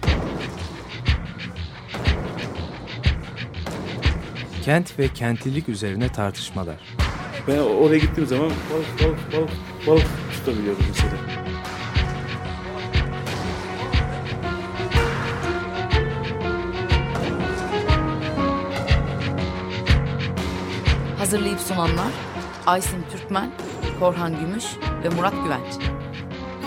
Kent 4.64 4.99
ve 4.99 5.07
kentlilik 5.07 5.70
üzerine 5.70 6.12
tartışmalar. 6.12 6.76
Ben 7.47 7.57
oraya 7.57 7.97
gittiğim 7.97 8.30
zaman 8.30 8.49
balık 8.49 9.03
balık 9.03 9.34
balık 9.34 9.69
balık 9.88 10.08
tutabiliyordum 10.34 10.86
mesela. 10.90 11.14
Hazırlayıp 21.18 21.60
sunanlar 21.60 22.12
Aysin 22.66 23.06
Türkmen, 23.12 23.52
Korhan 24.00 24.40
Gümüş 24.40 24.66
ve 25.04 25.10
Murat 25.10 25.34
Güvenç. 25.44 25.74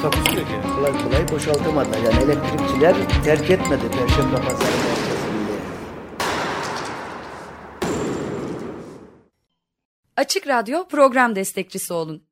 Takusu 0.03 0.39
yok 0.39 0.47
yani. 0.53 0.75
Kolay 0.77 0.93
kolay 1.05 1.29
boşaltamadı. 1.29 1.89
Yani 2.05 2.25
elektrikçiler 2.25 2.97
terk 3.25 3.51
etmedi 3.51 3.83
Perşembe 3.91 4.37
Pazarı 4.37 4.61
merkezinde. 4.61 5.53
Açık 10.17 10.47
Radyo 10.47 10.89
program 10.89 11.37
destekçisi 11.37 11.93
olun. 11.93 12.32